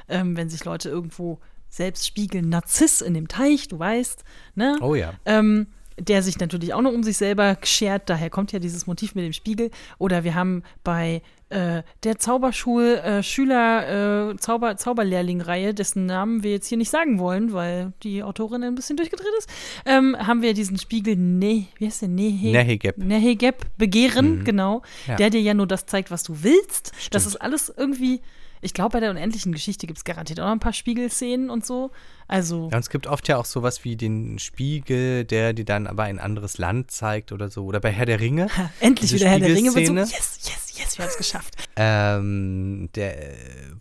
[0.07, 1.39] ähm, wenn sich Leute irgendwo
[1.69, 4.23] selbst spiegeln, Narziss in dem Teich, du weißt,
[4.55, 4.77] ne?
[4.81, 5.13] Oh ja.
[5.25, 5.67] ähm,
[5.99, 8.07] der sich natürlich auch noch um sich selber schert.
[8.07, 9.71] Daher kommt ja dieses Motiv mit dem Spiegel.
[9.97, 16.77] Oder wir haben bei äh, der Zauberschul-Schüler, äh, Zauber, Zauberlehrling-Reihe, dessen Namen wir jetzt hier
[16.77, 19.49] nicht sagen wollen, weil die Autorin ein bisschen durchgedreht ist,
[19.85, 22.09] ähm, haben wir diesen Spiegel, ne, wie heißt der?
[22.09, 22.97] Nehe, Nehegeb.
[22.97, 24.81] Nehegeb, Begehren, genau.
[25.07, 25.15] Ja.
[25.15, 26.91] Der dir ja nur das zeigt, was du willst.
[27.11, 27.25] Das Stimmt.
[27.25, 28.21] ist alles irgendwie.
[28.61, 31.65] Ich glaube, bei der unendlichen Geschichte gibt es garantiert auch noch ein paar Spiegelszenen und
[31.65, 31.91] so.
[32.27, 35.87] Also, Ja, und es gibt oft ja auch sowas wie den Spiegel, der dir dann
[35.87, 37.65] aber ein anderes Land zeigt oder so.
[37.65, 38.47] Oder bei Herr der Ringe.
[38.79, 40.11] endlich wieder Herr der Ringe wird so, yes,
[40.43, 41.55] yes, yes, wir haben es geschafft.
[41.75, 43.15] ähm, der,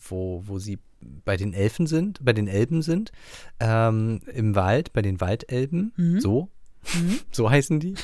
[0.09, 0.78] wo, wo sie
[1.24, 3.12] bei den Elfen sind, bei den Elben sind,
[3.61, 6.20] ähm, im Wald, bei den Waldelben, Mhm.
[6.20, 6.48] so,
[7.32, 7.94] so heißen die,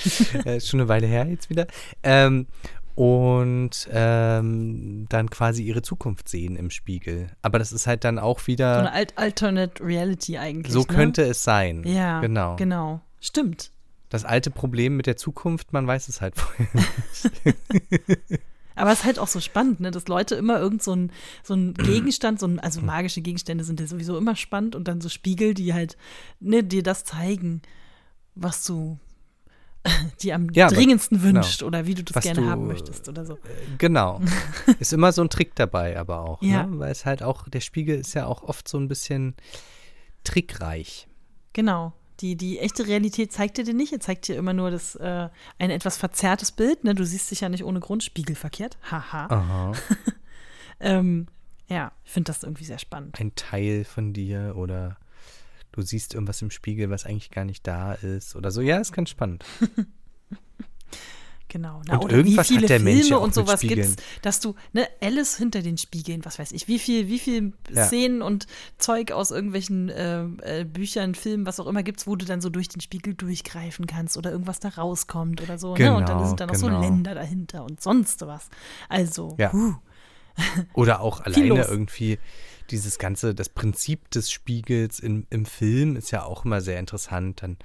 [0.44, 1.66] äh, ist schon eine Weile her jetzt wieder,
[2.03, 2.47] ähm,
[2.94, 7.31] und ähm, dann quasi ihre Zukunft sehen im Spiegel.
[7.43, 10.73] Aber das ist halt dann auch So wieder, eine Alt Alternate Reality eigentlich.
[10.73, 10.86] so ne?
[10.86, 11.82] könnte es sein.
[11.86, 12.56] Ja, genau.
[12.56, 13.01] Genau.
[13.20, 13.70] Stimmt.
[14.09, 16.69] Das alte Problem mit der Zukunft, man weiß es halt vorher.
[18.74, 21.12] Aber es ist halt auch so spannend, ne, dass Leute immer irgend so ein,
[21.43, 22.86] so ein Gegenstand, so ein, also Hm.
[22.86, 25.97] magische Gegenstände sind ja sowieso immer spannend und dann so Spiegel, die halt
[26.40, 27.62] ne, dir das zeigen,
[28.35, 28.98] was du
[30.22, 31.34] dir am Ja, aber- dringendsten genau.
[31.34, 33.38] wünscht oder wie du das gerne du, haben möchtest oder so.
[33.78, 34.20] Genau.
[34.78, 36.42] ist immer so ein Trick dabei, aber auch.
[36.42, 36.66] Ja.
[36.66, 36.78] Ne?
[36.78, 39.34] Weil es halt auch, der Spiegel ist ja auch oft so ein bisschen
[40.24, 41.09] trickreich.
[41.52, 41.92] Genau.
[42.20, 43.92] Die, die echte Realität zeigt dir dir nicht.
[43.92, 45.28] Er zeigt dir immer nur das, äh,
[45.59, 46.84] ein etwas verzerrtes Bild.
[46.84, 46.94] Ne?
[46.94, 48.78] Du siehst dich ja nicht ohne Grund spiegelverkehrt.
[48.90, 49.26] Haha.
[49.26, 49.72] Aha.
[50.84, 51.28] Ähm,
[51.68, 53.20] ja, ich finde das irgendwie sehr spannend.
[53.20, 54.96] Ein Teil von dir oder
[55.73, 58.61] du siehst irgendwas im Spiegel, was eigentlich gar nicht da ist oder so.
[58.61, 59.44] Ja, ist ganz spannend.
[61.49, 61.82] Genau.
[61.86, 63.89] Na, Und oder irgendwas wie hat viele der Mensch Filme auch und sowas Spiegeln.
[63.90, 67.53] gibt's, dass du, ne, Alice hinter den Spiegeln, was weiß ich, wie viel, wie viel
[67.70, 67.85] Ja.
[67.85, 68.47] Szenen und
[68.78, 70.23] Zeug aus irgendwelchen äh,
[70.61, 73.86] äh, Büchern, Filmen, was auch immer gibt's, wo du dann so durch den Spiegel durchgreifen
[73.86, 75.77] kannst oder irgendwas da rauskommt oder so.
[75.77, 75.94] ne?
[75.94, 76.81] Und dann Genau, sind da noch genau.
[76.81, 78.49] so Länder dahinter und sonst was.
[78.89, 79.53] Also, Ja.
[79.53, 79.74] huh.
[80.73, 82.19] Oder auch alleine irgendwie
[82.70, 87.43] dieses ganze, das Prinzip des Spiegels im, im Film ist ja auch immer sehr interessant.
[87.43, 87.56] Dann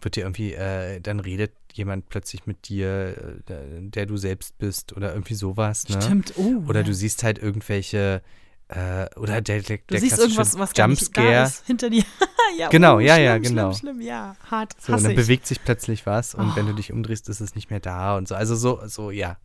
[0.00, 4.92] wird dir irgendwie, äh, dann redet jemand plötzlich mit dir, äh, der, du selbst bist
[4.96, 5.88] oder irgendwie sowas.
[5.88, 6.00] Ne?
[6.02, 6.32] stimmt.
[6.36, 6.86] Oh, Oder ja.
[6.86, 8.22] du siehst halt irgendwelche,
[8.68, 11.50] äh, oder der, der, Du der siehst irgendwas, was Jumpscare.
[11.66, 12.04] hinter dir.
[12.58, 13.72] ja, Genau, oh, ja, schlimm, ja, schlimm, genau.
[13.74, 15.16] Schlimm, ja, hart, So, und dann ich.
[15.16, 16.76] bewegt sich plötzlich was und wenn du Oh.
[16.76, 18.34] dich umdrehst, ist es nicht mehr da und so.
[18.34, 19.36] Also so, so ja.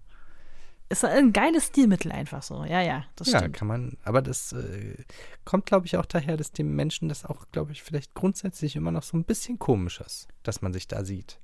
[0.95, 2.63] Ist ein geiles Stilmittel einfach so.
[2.63, 3.55] Ja, ja, das ja, stimmt.
[3.57, 4.95] kann man, aber das äh,
[5.43, 8.91] kommt, glaube ich, auch daher, dass dem Menschen das auch, glaube ich, vielleicht grundsätzlich immer
[8.91, 11.37] noch so ein bisschen komisch ist, dass man sich da sieht.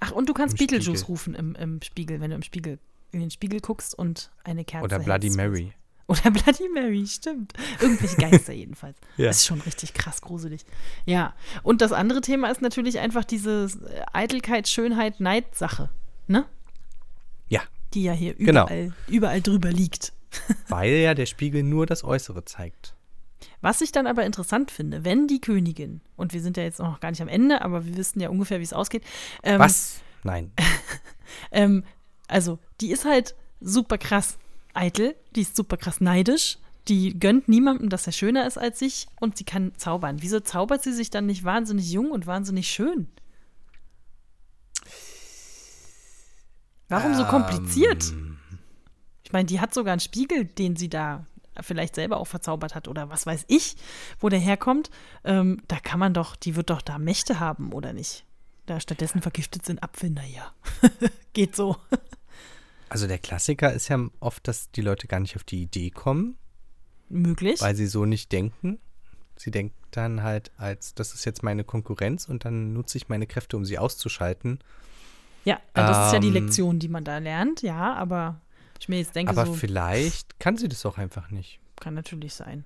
[0.00, 1.04] Ach, und du kannst Im Beetlejuice Spiegel.
[1.04, 2.80] rufen im, im Spiegel, wenn du im Spiegel
[3.12, 5.36] in den Spiegel guckst und eine Kerze Oder Bloody hältst.
[5.36, 5.72] Mary.
[6.08, 7.52] Oder Bloody Mary, stimmt.
[7.80, 8.98] Irgendwelche Geister jedenfalls.
[9.16, 9.30] Ja.
[9.30, 10.64] Ist schon richtig krass gruselig.
[11.04, 11.34] Ja.
[11.62, 13.68] Und das andere Thema ist natürlich einfach diese
[14.12, 15.90] Eitelkeit, Schönheit, Neid-Sache.
[16.26, 16.44] Ne?
[17.86, 18.64] Ja, Die ja hier Genau.
[18.64, 20.12] überall, überall drüber liegt.
[20.68, 22.94] weil ja der Spiegel nur das Äußere zeigt.
[23.60, 27.00] Was ich dann aber interessant finde, wenn die Königin, und wir sind ja jetzt noch
[27.00, 29.02] gar nicht am Ende, aber wir wissen ja ungefähr, wie es ausgeht,
[29.42, 30.00] ähm, Was?
[30.24, 30.52] Nein.
[31.52, 31.84] ähm,
[32.28, 34.36] Also, die ist halt super krass
[34.74, 36.58] eitel, die ist super krass neidisch,
[36.88, 40.18] die gönnt niemandem, dass er schöner ist als sich und sie kann zaubern.
[40.20, 43.08] Wieso zaubert sie sich dann nicht wahnsinnig jung und wahnsinnig schön?
[46.88, 48.10] Warum so kompliziert?
[48.12, 48.38] Ähm,
[49.24, 51.26] Ich meine, die hat sogar einen Spiegel, den sie da
[51.60, 53.76] vielleicht selber auch verzaubert hat oder was weiß ich,
[54.20, 54.90] wo der herkommt.
[55.24, 58.24] Ähm, da kann man doch, die wird doch da Mächte haben, oder nicht?
[58.66, 60.52] Da stattdessen vergiftet sind Apfel, naja.
[61.32, 61.76] Geht so.
[62.88, 66.36] Also der Klassiker ist ja oft, dass die Leute gar nicht auf die Idee kommen,
[67.08, 67.60] Möglich.
[67.60, 68.78] weil sie so nicht denken.
[69.36, 73.26] Sie denkt dann halt als, das ist jetzt meine Konkurrenz und dann nutze ich meine
[73.26, 74.60] Kräfte, um sie auszuschalten.
[75.46, 78.40] Ja, das ist ja die Ähm, Lektion, die man da lernt, ja, aber
[78.78, 81.60] ich mir jetzt denke, Aber so vielleicht kann sie das auch einfach nicht.
[81.80, 82.64] kann natürlich sein.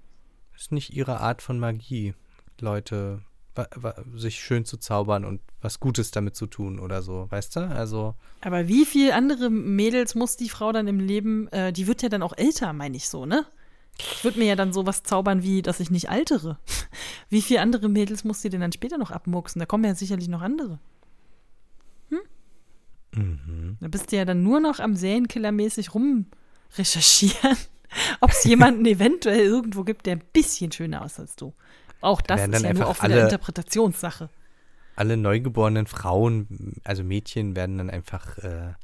[0.57, 2.15] ist nicht ihre Art von Magie,
[2.61, 3.20] Leute
[4.15, 7.61] sich schön zu zaubern und was Gutes damit zu tun oder so, weißt du?
[7.69, 12.01] Also, Aber wie viel andere Mädels muss die Frau dann im Leben, äh, die wird
[12.02, 13.44] ja dann auch älter, meine ich so, ne?
[13.98, 16.59] Ich würde mir ja dann sowas zaubern wie, dass ich nicht altere.
[17.28, 19.59] Wie viele andere Mädels muss sie denn dann später noch abmucksen?
[19.61, 20.78] Da kommen ja sicherlich noch andere.
[23.15, 23.77] Mhm.
[23.81, 26.27] Da bist du ja dann nur noch am Serienkiller-mäßig rum
[26.77, 27.57] recherchieren,
[28.20, 31.55] ob es jemanden eventuell irgendwo gibt, der ein bisschen schöner aussieht als du.
[32.01, 34.31] Auch das werden ist ja nur auch wieder Interpretationssache.
[34.97, 38.74] alle neugeborenen Frauen, also Mädchen, werden dann einfach, äh,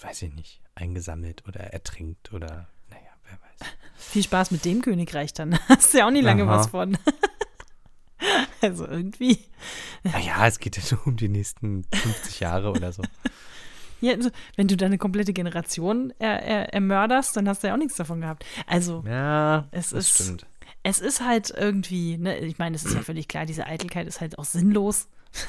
[0.00, 3.70] weiß ich nicht, eingesammelt oder ertrinkt oder, naja, wer weiß.
[3.96, 5.58] Viel Spaß mit dem Königreich dann.
[5.68, 6.58] Hast du ja auch nie lange Aha.
[6.58, 6.98] was von.
[8.60, 9.38] also irgendwie.
[10.02, 13.02] Naja, es geht ja nur um die nächsten 50 Jahre oder so.
[14.00, 17.78] Ja, also, wenn du deine komplette Generation er, er, ermörderst, dann hast du ja auch
[17.78, 18.44] nichts davon gehabt.
[18.66, 20.46] Also, Ja, Es das ist- stimmt.
[20.82, 24.20] es ist halt irgendwie, ne, ich meine, es ist ja völlig klar, diese Eitelkeit ist
[24.20, 25.08] halt auch sinnlos.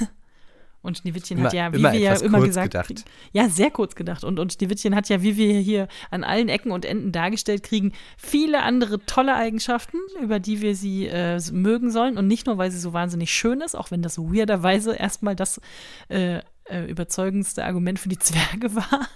[0.86, 3.06] Und Schneewittchen hat Immer- ja, wie immer wir ja immer kurz gesagt gedacht.
[3.34, 4.24] ja, sehr kurz gedacht.
[4.24, 7.92] Und, und Schneewittchen hat ja, wie wir hier an allen Ecken und Enden dargestellt kriegen,
[8.18, 12.18] viele andere tolle Eigenschaften, über die wir sie äh, mögen sollen.
[12.18, 15.60] Und nicht nur, weil sie so wahnsinnig schön ist, auch wenn das weirderweise erstmal das
[16.10, 19.08] äh, äh, überzeugendste Argument für die Zwerge war.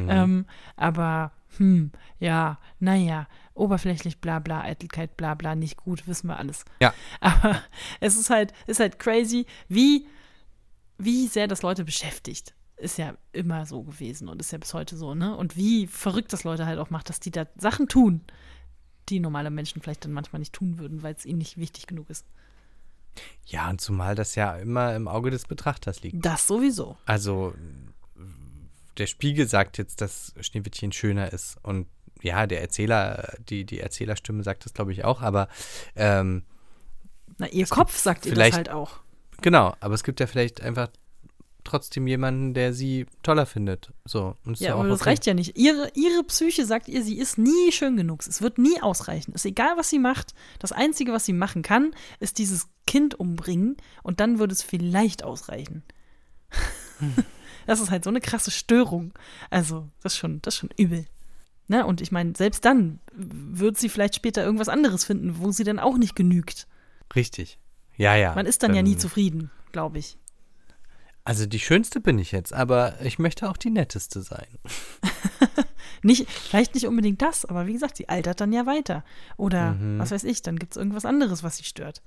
[0.00, 0.08] Mhm.
[0.08, 0.46] Ähm,
[0.76, 1.90] aber, hm,
[2.20, 6.64] ja, naja, oberflächlich bla bla, Eitelkeit bla bla, nicht gut, wissen wir alles.
[6.80, 6.94] Ja.
[7.20, 7.60] Aber
[8.00, 10.06] es ist halt, ist halt crazy, wie,
[10.98, 12.54] wie sehr das Leute beschäftigt.
[12.76, 15.36] Ist ja immer so gewesen und ist ja bis heute so, ne?
[15.36, 18.20] Und wie verrückt das Leute halt auch macht, dass die da Sachen tun,
[19.08, 22.08] die normale Menschen vielleicht dann manchmal nicht tun würden, weil es ihnen nicht wichtig genug
[22.10, 22.24] ist.
[23.46, 26.24] Ja, und zumal das ja immer im Auge des Betrachters liegt.
[26.24, 26.96] Das sowieso.
[27.04, 27.54] Also,
[28.96, 31.56] der Spiegel sagt jetzt, dass Schneewittchen schöner ist.
[31.62, 31.88] Und
[32.22, 35.22] ja, der Erzähler, die, die Erzählerstimme sagt das, glaube ich, auch.
[35.22, 35.48] Aber
[35.96, 36.44] ähm,
[37.38, 39.00] Na, ihr Kopf sagt ihr das halt auch.
[39.42, 40.88] Genau, aber es gibt ja vielleicht einfach
[41.68, 43.92] trotzdem jemanden, der sie toller findet.
[44.04, 44.34] So.
[44.44, 45.58] Und Ja, auch aber das reicht ja nicht.
[45.58, 48.26] Ihre, ihre Psyche sagt ihr, sie ist nie schön genug.
[48.26, 49.32] Es wird nie ausreichen.
[49.34, 50.34] Es ist egal, was sie macht.
[50.58, 55.22] Das Einzige, was sie machen kann, ist dieses Kind umbringen und dann würde es vielleicht
[55.24, 55.82] ausreichen.
[57.66, 59.12] das ist halt so eine krasse Störung.
[59.50, 61.06] Also, das ist schon, das ist schon übel.
[61.66, 61.84] Ne?
[61.84, 65.78] Und ich meine, selbst dann wird sie vielleicht später irgendwas anderes finden, wo sie dann
[65.78, 66.66] auch nicht genügt.
[67.14, 67.58] Richtig.
[67.98, 68.34] Ja, ja.
[68.34, 70.16] Man ist dann ja nie zufrieden, glaube ich.
[71.24, 74.46] Also die schönste bin ich jetzt, aber ich möchte auch die netteste sein.
[76.02, 79.02] Nicht, vielleicht nicht unbedingt das, aber wie gesagt, sie altert dann ja weiter.
[79.36, 79.98] Oder Mhm.
[79.98, 82.02] was weiß ich, dann gibt es irgendwas anderes, was sie stört.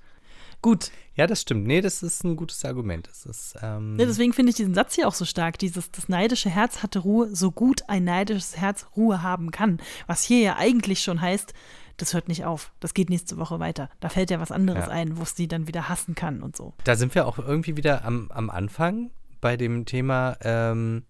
[0.62, 1.66] Gut, Ja, das stimmt.
[1.66, 3.06] Nee, das ist ein gutes Argument.
[3.06, 5.58] Das ist, ähm, ne, deswegen finde ich diesen Satz hier auch so stark.
[5.58, 9.78] Dieses, das neidische Herz hatte Ruhe, so gut ein neidisches Herz Ruhe haben kann.
[10.06, 11.52] Was hier ja eigentlich schon heißt,
[11.96, 12.72] das hört nicht auf.
[12.80, 13.88] Das geht nächste Woche weiter.
[14.00, 14.92] Da fällt ja was anderes Ja.
[14.92, 16.72] ein, wo es die dann wieder hassen kann und so.
[16.84, 19.10] Da sind wir auch irgendwie wieder am, am Anfang
[19.40, 21.04] bei dem Thema, ähm,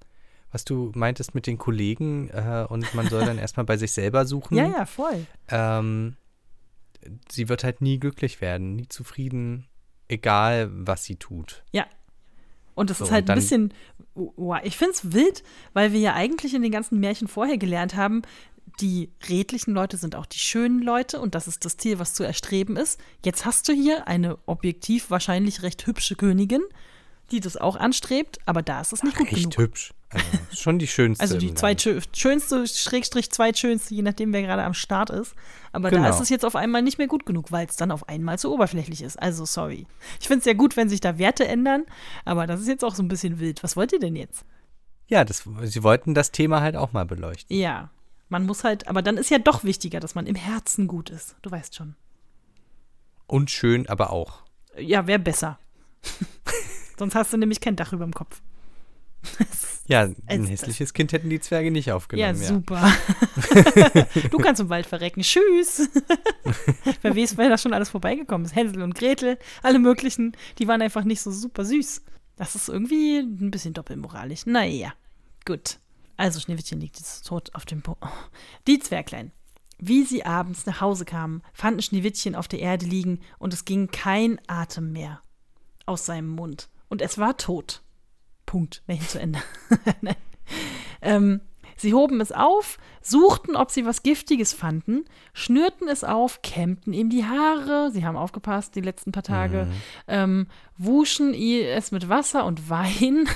[0.50, 4.26] was du meintest mit den Kollegen äh, und man soll dann erstmal bei sich selber
[4.26, 4.56] suchen.
[4.56, 5.26] Ja, ja, voll.
[5.48, 6.16] Ähm,
[7.30, 9.66] sie wird halt nie glücklich werden, nie zufrieden,
[10.09, 11.64] egal was sie tut.
[11.72, 11.86] Ja.
[12.74, 13.74] Und das So, ist halt ein bisschen,
[14.14, 15.42] wow, ich finde es wild,
[15.72, 18.22] weil wir ja eigentlich in den ganzen Märchen vorher gelernt haben,
[18.80, 22.22] die redlichen Leute sind auch die schönen Leute und das ist das Ziel, was zu
[22.24, 22.98] erstreben ist.
[23.24, 26.62] Jetzt hast du hier eine objektiv wahrscheinlich recht hübsche Königin,
[27.30, 29.58] die das auch anstrebt, aber da ist es nicht gut Echt genug.
[29.58, 29.92] hübsch.
[30.12, 30.26] Also,
[30.62, 31.22] schon die schönste.
[31.22, 35.34] Also die zweitschönste, Schrägstrich zweitschönste, je nachdem, wer gerade am Start ist.
[35.72, 36.10] Aber da Genau.
[36.10, 38.52] ist es jetzt auf einmal nicht mehr gut genug, weil es dann auf einmal zu
[38.52, 39.16] oberflächlich ist.
[39.20, 39.86] Also sorry.
[40.20, 41.84] Ich finde es ja gut, wenn sich da Werte ändern,
[42.24, 43.62] aber das ist jetzt auch so ein bisschen wild.
[43.62, 44.44] Was wollt ihr denn jetzt?
[45.09, 47.55] Ja, das, sie wollten das Thema halt auch mal beleuchten.
[47.56, 47.90] Ja,
[48.28, 51.36] man muss halt, aber dann ist ja doch wichtiger, dass man im Herzen gut ist.
[51.43, 51.97] Du weißt schon.
[53.26, 54.43] Und schön, aber auch.
[54.78, 55.59] Ja, wäre besser.
[56.98, 58.43] Sonst hast du nämlich kein Dach über dem Kopf.
[59.88, 62.40] Ja, ein hässliches Kind hätten die Zwerge nicht aufgenommen.
[62.40, 62.92] Ja, super.
[64.30, 65.22] du kannst im Wald verrecken.
[65.22, 65.90] Tschüss.
[67.02, 68.54] Wer weiß, wer da schon alles vorbeigekommen ist.
[68.54, 72.02] Hänsel und Gretel, alle möglichen, die waren einfach nicht so super süß.
[72.36, 74.46] Das ist irgendwie ein bisschen doppelmoralisch.
[74.46, 74.94] Naja,
[75.44, 75.78] gut.
[76.16, 78.08] Also Schneewittchen liegt jetzt tot auf dem Bo oh.
[78.66, 79.32] Die Zwerglein.
[79.78, 83.88] Wie sie abends nach Hause kamen, fanden Schneewittchen auf der Erde liegen und es ging
[83.88, 85.20] kein Atem mehr
[85.86, 86.68] aus seinem Mund.
[86.88, 87.82] Und es war tot.
[88.52, 88.82] Punkt.
[88.86, 89.40] Märchen zu Ende.
[91.04, 91.40] Ähm,
[91.76, 97.10] sie hoben es auf, suchten, ob sie was Giftiges fanden, schnürten es auf, kämmten ihm
[97.10, 99.66] die Haare, sie haben aufgepasst die letzten paar Tage,
[100.06, 100.46] ähm,
[100.78, 103.28] wuschen es mit Wasser und Wein,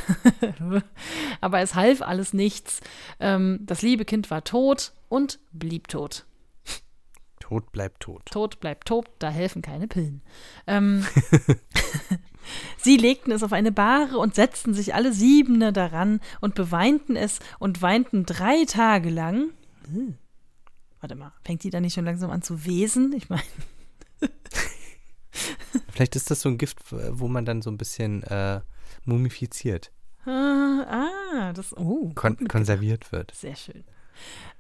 [1.41, 2.81] aber es half alles nichts.
[3.19, 6.25] Ähm, das liebe Kind war tot und blieb tot.
[7.47, 8.23] Tod bleibt tot.
[8.27, 10.21] Tot bleibt tot, da helfen keine Pillen.
[10.67, 11.07] Ähm,
[12.77, 17.39] sie legten es auf eine Bahre und setzten sich alle Siebene daran und beweinten es
[17.61, 19.51] und weinten drei Tage lang.
[19.89, 20.17] Hm.
[20.99, 23.13] Warte mal, fängt die da nicht schon langsam an zu wesen?
[23.13, 23.45] Ich meine,
[25.91, 28.61] Vielleicht ist das so ein Gift, wo man dann so ein bisschen äh,
[29.05, 29.93] mumifiziert,
[30.25, 33.33] ah, ah, das, oh, kon konserviert wird.
[33.37, 33.85] sehr schön.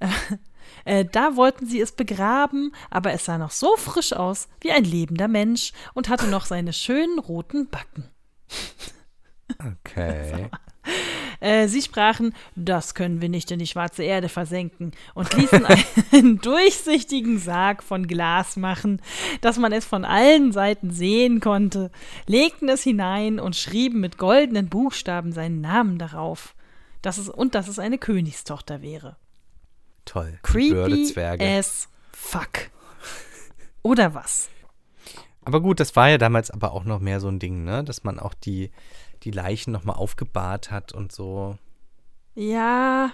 [0.84, 4.84] Äh, da wollten sie es begraben, aber es sah noch so frisch aus wie ein
[4.84, 8.08] lebender Mensch und hatte noch seine schönen roten Backen.
[9.58, 10.50] Okay.
[11.40, 15.66] Äh, sie sprachen, das können wir nicht in die schwarze Erde versenken und ließen
[16.12, 19.02] einen durchsichtigen Sarg von Glas machen,
[19.40, 21.90] dass man es von allen Seiten sehen konnte,
[22.26, 26.54] legten es hinein und schrieben mit goldenen Buchstaben seinen Namen darauf.
[27.02, 29.16] Dass es, und dass es eine Königstochter wäre.
[30.06, 30.38] Toll.
[30.42, 32.70] Creepy as fuck.
[33.82, 34.48] Oder was?
[35.44, 37.84] Aber gut, das war ja damals aber auch noch mehr so ein Ding, ne?
[37.84, 38.70] Dass man auch die,
[39.22, 41.58] die Leichen nochmal aufgebahrt hat und so.
[42.34, 43.12] Ja,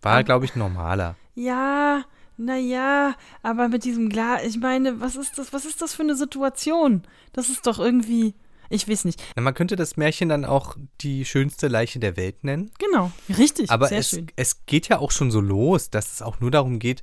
[0.00, 1.14] War, glaube ich, normaler.
[1.34, 2.04] Ja,
[2.36, 6.16] naja, aber mit diesem Glas, ich meine, was ist das, was ist das für eine
[6.16, 7.02] Situation?
[7.32, 8.34] Das ist doch irgendwie,
[8.72, 9.22] ich weiß nicht.
[9.36, 12.70] Na, man könnte das Märchen dann auch die schönste Leiche der Welt nennen.
[12.78, 14.26] Genau, richtig, Aber sehr es, schön.
[14.36, 17.02] es geht ja auch schon so los, dass es auch nur darum geht,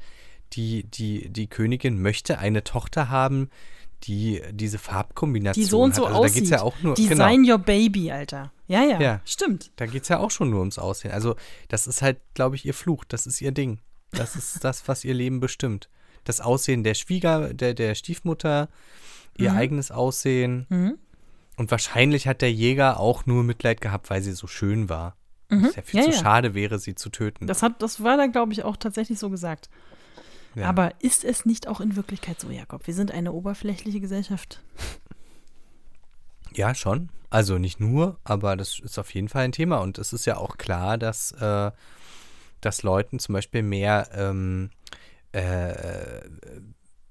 [0.54, 3.50] die, die, die Königin möchte eine Tochter haben,
[4.04, 6.10] die diese Farbkombination Die so und so hat.
[6.14, 6.36] Also da aussieht.
[6.44, 8.52] geht's ja auch nur, Design genau, your baby, Alter.
[8.68, 9.22] Ja, ja, Ja.
[9.26, 9.72] stimmt.
[9.76, 11.12] da geht es ja auch schon nur ums Aussehen.
[11.12, 11.36] Also
[11.68, 13.80] das ist halt, glaube ich, ihr Fluch, das ist ihr Ding.
[14.12, 15.90] Das ist das, was ihr Leben bestimmt.
[16.24, 18.70] Das Aussehen der Schwieger, der, der Stiefmutter,
[19.38, 19.58] ihr Mhm.
[19.58, 20.66] eigenes Aussehen.
[20.70, 20.98] Mhm.
[21.60, 25.18] Und wahrscheinlich hat der Jäger auch nur Mitleid gehabt, weil sie so schön war.
[25.50, 25.66] Mhm.
[25.66, 26.18] Es ja viel Ja, zu ja.
[26.18, 27.48] schade wäre, sie zu töten.
[27.48, 29.70] Das, hat, das war da, glaube ich, auch tatsächlich so gesagt.
[30.56, 30.70] Ja.
[30.70, 32.88] Aber ist es nicht auch in Wirklichkeit so, Jakob?
[32.88, 34.62] Wir sind eine oberflächliche Gesellschaft.
[36.54, 37.10] Ja, schon.
[37.30, 39.80] Also nicht nur, aber das ist auf jeden Fall ein Thema.
[39.80, 41.72] Und es ist ja auch klar, dass, äh,
[42.62, 44.70] dass Leuten zum Beispiel mehr, ähm,
[45.34, 46.22] äh,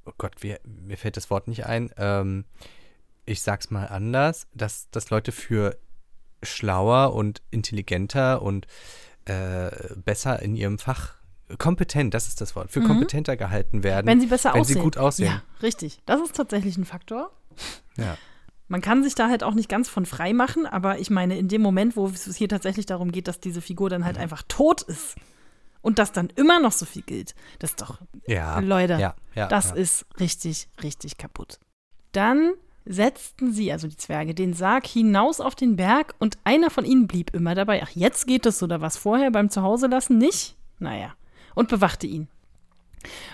[0.07, 2.47] oh Gott, wie, mir fällt das Wort nicht ein, ähm,
[3.29, 5.77] ich sag's mal anders, dass, dass Leute für
[6.43, 8.67] schlauer und intelligenter und
[9.27, 11.15] äh, besser in ihrem Fach,
[11.59, 12.87] kompetent, das ist das Wort, für Mhm.
[12.87, 14.07] kompetenter gehalten werden.
[14.07, 14.77] Wenn sie besser wenn aussehen.
[14.77, 15.27] sie gut aussehen.
[15.33, 16.01] Ja, richtig.
[16.07, 17.31] Das ist tatsächlich ein Faktor.
[17.97, 18.17] Ja.
[18.69, 21.49] Man kann sich da halt auch nicht ganz von frei machen, aber ich meine, in
[21.49, 24.23] dem Moment, wo es hier tatsächlich darum geht, dass diese Figur dann halt Mhm.
[24.23, 25.17] einfach tot ist
[25.81, 28.59] und das dann immer noch so viel gilt, das ist doch, Ja.
[28.61, 31.59] Leute, ja, ja, das ist richtig, richtig kaputt.
[32.13, 32.53] Dann
[32.85, 37.07] setzten sie, also die Zwerge, den Sarg hinaus auf den Berg und einer von ihnen
[37.07, 37.83] blieb immer dabei.
[37.83, 40.57] Ach, jetzt geht es oder was vorher beim Zuhauselassen nicht?
[40.79, 41.15] Naja.
[41.55, 42.29] Und bewachte ihn.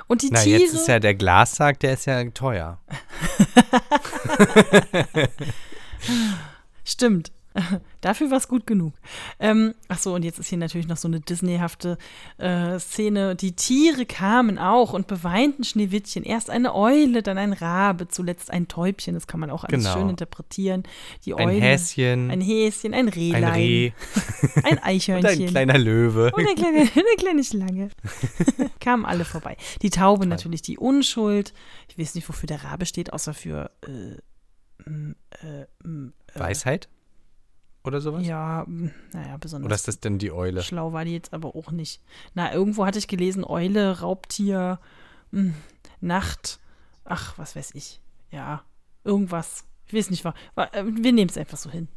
[0.07, 0.61] Und die Na, Tiere.
[0.63, 2.79] jetzt ist ja der Glassarg, der ist ja teuer.
[6.85, 7.33] Stimmt.
[8.01, 8.95] Dafür war es gut genug.
[9.39, 11.99] Ähm, ach so, und jetzt ist hier natürlich noch so eine Disneyhafte
[12.39, 13.37] äh, Szene.
[13.37, 16.25] Die Tiere kamen auch und beweinten Schneewittchen.
[16.25, 19.15] Erst eine Eule, dann ein Rabe, zuletzt ein Täubchen.
[19.15, 19.97] Das kann man auch alles Genau.
[19.97, 20.83] schön interpretieren.
[21.25, 23.93] Die Ein Eule, Häschen, ein Häschen, ein Rehlein, ein Reh
[24.65, 25.43] ein und Eichhörnchen.
[25.45, 26.33] ein kleiner Löwe.
[26.35, 27.91] Und eine kleine, eine kleine Schlange.
[28.81, 29.57] Kamen alle vorbei.
[29.83, 31.55] Die Taube natürlich die Unschuld.
[31.89, 34.19] Ich weiß nicht, wofür der Rabe steht, außer für äh,
[34.91, 35.67] äh, äh,
[36.35, 36.89] Weisheit?
[37.85, 38.27] Oder sowas?
[38.27, 38.65] Ja,
[39.13, 40.63] naja, besonders Oder ist das denn die Eule?
[40.63, 42.01] schlau war die jetzt aber auch nicht.
[42.35, 44.81] Na, irgendwo hatte ich gelesen, Eule, Raubtier,
[45.33, 45.55] m,
[46.01, 46.59] Nacht,
[47.05, 48.01] ach, was weiß ich.
[48.31, 48.63] Ja,
[49.05, 49.65] irgendwas.
[49.87, 51.89] Ich weiß nicht, war, war, äh, wir nehmen es einfach so hin.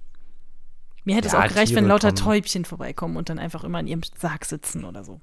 [1.06, 2.18] Mir hätte Ja, es auch gereicht, wenn Tiere lauter kommen.
[2.18, 5.22] Täubchen vorbeikommen und dann einfach immer in ihrem Sarg sitzen oder so.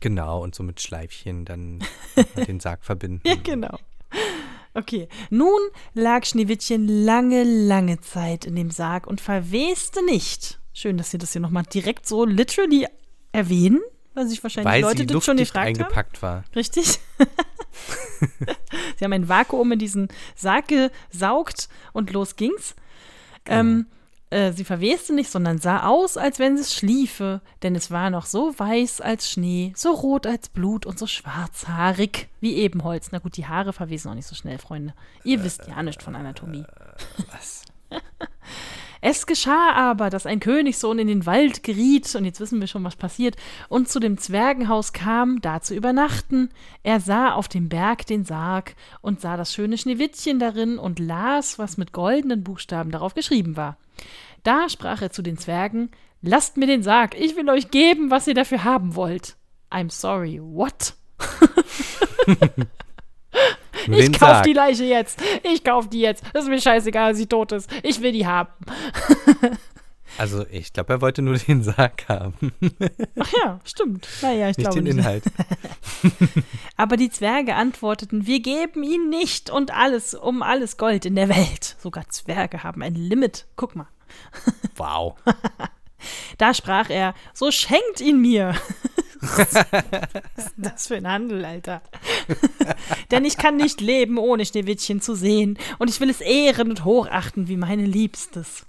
[0.00, 1.84] Genau, und so mit Schleifchen dann
[2.48, 3.22] den Sarg verbinden.
[3.24, 3.78] Ja, genau.
[4.74, 5.60] Okay, nun
[5.94, 10.60] lag Schneewittchen lange, lange Zeit in dem Sarg und verweste nicht.
[10.72, 12.86] Schön, dass Sie das hier nochmal direkt so literally
[13.32, 13.80] erwähnen,
[14.14, 15.84] weil sich wahrscheinlich Weil Leute sie das schon gefragt haben.
[15.84, 16.44] eingepackt war.
[16.56, 16.98] Richtig?
[18.98, 22.74] Sie haben ein Vakuum in diesen Sarg gesaugt und los ging's.
[23.46, 23.86] Ähm,
[24.32, 28.26] äh, sie verweste nicht, sondern sah aus, als wenn es schliefe, denn es war noch
[28.26, 33.12] so weiß als Schnee, so rot als Blut und so schwarzhaarig wie Ebenholz.
[33.12, 34.94] Na gut, die Haare verwesen auch nicht so schnell, Freunde.
[35.22, 36.64] Ihr wisst ja nicht von Anatomie.
[37.30, 37.64] Was?
[39.04, 42.84] Es geschah aber, dass ein Königssohn in den Wald geriet, und jetzt wissen wir schon,
[42.84, 43.36] was passiert,
[43.68, 46.50] und zu dem Zwergenhaus kam, da zu übernachten.
[46.84, 51.58] Er sah auf dem Berg den Sarg und sah das schöne Schneewittchen darin und las,
[51.58, 53.76] was mit goldenen Buchstaben darauf geschrieben war.
[54.44, 58.28] Da sprach er zu den Zwergen: Lasst mir den Sarg, ich will euch geben, was
[58.28, 59.34] ihr dafür haben wollt.
[59.72, 60.94] I'm sorry, what?
[63.88, 65.20] Ich kauf die Leiche jetzt.
[65.42, 66.24] Ich kauf die jetzt.
[66.32, 67.70] Das ist mir scheißegal, dass sie tot ist.
[67.82, 68.50] Ich will die haben.
[70.18, 72.52] Also ich glaube, er wollte nur den Sarg haben,
[73.18, 74.06] Ach ja, stimmt.
[74.20, 74.98] Naja, ich nicht glaube den nicht.
[74.98, 75.24] Inhalt.
[76.76, 81.28] Aber die Zwerge antworteten, wir geben ihn nicht und alles, um alles Gold in der
[81.28, 81.76] Welt.
[81.78, 83.46] Sogar Zwerge haben ein Limit.
[83.56, 83.88] Guck mal.
[84.76, 85.16] Wow.
[86.36, 88.54] Da sprach er, so schenkt ihn mir.
[89.22, 91.80] Was ist das für ein Handel, Alter?
[93.10, 95.58] Denn ich kann nicht leben, ohne Schneewittchen zu sehen.
[95.78, 98.66] Und ich will es ehren und hochachten wie meine Liebstes.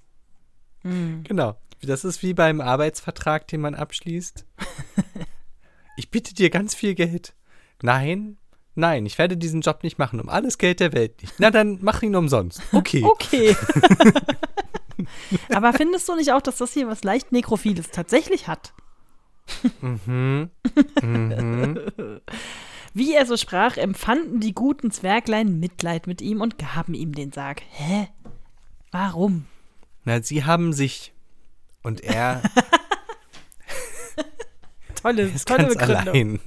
[0.83, 1.57] Genau.
[1.81, 4.45] Das ist wie beim Arbeitsvertrag, den man abschließt.
[5.95, 7.35] Ich biete dir ganz viel Geld.
[7.81, 8.37] Nein,
[8.75, 11.35] nein, ich werde diesen Job nicht machen, um alles Geld der Welt nicht.
[11.37, 12.61] Na dann mach ihn umsonst.
[12.71, 13.03] Okay.
[13.07, 13.55] Okay.
[15.53, 18.73] Aber findest du nicht auch, dass das hier was leicht Nekrophiles tatsächlich hat?
[19.81, 20.49] Mhm.
[22.93, 27.31] Wie er so sprach, empfanden die guten Zwerglein Mitleid mit ihm und gaben ihm den
[27.31, 27.61] Sarg.
[27.71, 28.07] Hä?
[28.91, 29.45] Warum?
[30.05, 31.13] Na, sie haben sich.
[31.81, 32.41] Und er
[35.01, 36.07] Tolle, ist tolle ganz Begründung.
[36.13, 36.39] allein.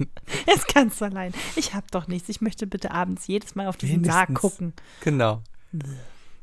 [0.47, 1.31] Er ist ganz allein.
[1.55, 2.27] Ich hab doch nichts.
[2.29, 4.73] Ich möchte bitte abends jedes Mal auf diesen Sarg gucken.
[5.01, 5.43] Genau.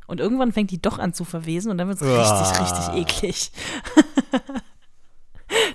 [0.07, 3.51] Und irgendwann fängt die doch an zu verwesen und dann wird es richtig, richtig eklig.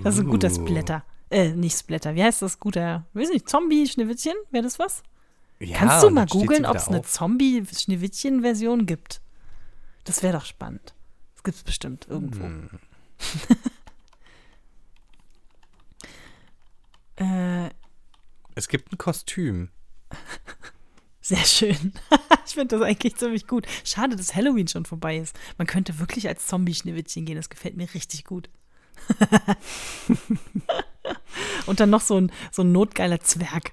[0.04, 0.56] das ist ein guter Uh.
[0.56, 1.04] Splatter.
[1.30, 2.16] Äh, nicht Splatter.
[2.16, 2.60] Wie heißt das?
[2.60, 4.34] Guter, weiß nicht, Zombie-Schneewittchen?
[4.52, 5.04] Wäre das was?
[5.60, 7.02] Ja, Kannst du mal googeln, ob es eine.
[7.04, 9.22] Zombie-Schneewittchen-Version gibt?
[10.06, 10.96] Das wäre doch spannend.
[11.36, 12.44] Das gibt es bestimmt irgendwo.
[12.44, 12.70] Hm.
[17.18, 17.70] Äh,
[18.56, 19.70] Es gibt ein Kostüm.
[21.22, 21.94] sehr schön.
[22.46, 23.68] ich finde das eigentlich ziemlich gut.
[23.84, 25.38] Schade, dass Halloween schon vorbei ist.
[25.58, 27.36] Man könnte wirklich als Zombie-Schneewittchen gehen.
[27.36, 28.50] Das gefällt mir richtig gut.
[31.66, 33.72] Und dann noch so ein, so ein notgeiler Zwerg.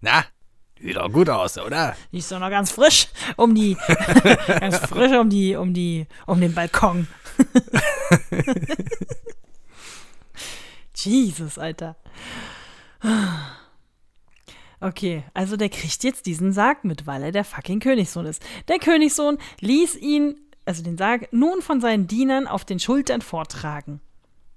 [0.00, 0.24] Na,
[0.80, 1.96] sieht doch gut aus, oder?
[2.10, 3.76] Die ist doch noch ganz frisch um die,
[4.46, 7.06] ganz frisch um die, um die, um den Balkon.
[10.94, 11.96] Jesus, Alter.
[14.80, 18.42] Okay, also der kriegt jetzt diesen Sarg mit, weil er der fucking Königssohn ist.
[18.68, 24.00] Der Königssohn ließ ihn, also den Sarg, nun von seinen Dienern auf den Schultern vortragen.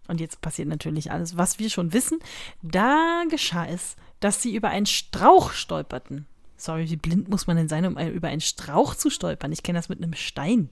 [0.07, 2.19] Und jetzt passiert natürlich alles, was wir schon wissen.
[2.61, 6.27] Da geschah es, dass sie über einen Strauch stolperten.
[6.57, 9.51] Sorry, wie blind muss man denn sein, um über einen Strauch zu stolpern?
[9.51, 10.69] Ich kenne das mit einem Stein.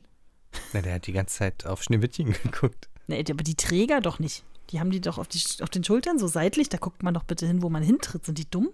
[0.72, 2.89] Na, der hat die ganze Zeit auf Schneewittchen geguckt.
[3.07, 4.43] Nee, aber die Träger doch nicht.
[4.69, 6.69] Die haben die doch auf, die, auf den Schultern so seitlich.
[6.69, 8.26] Da guckt man doch bitte hin, wo man hintritt.
[8.26, 8.69] Sind die dumm?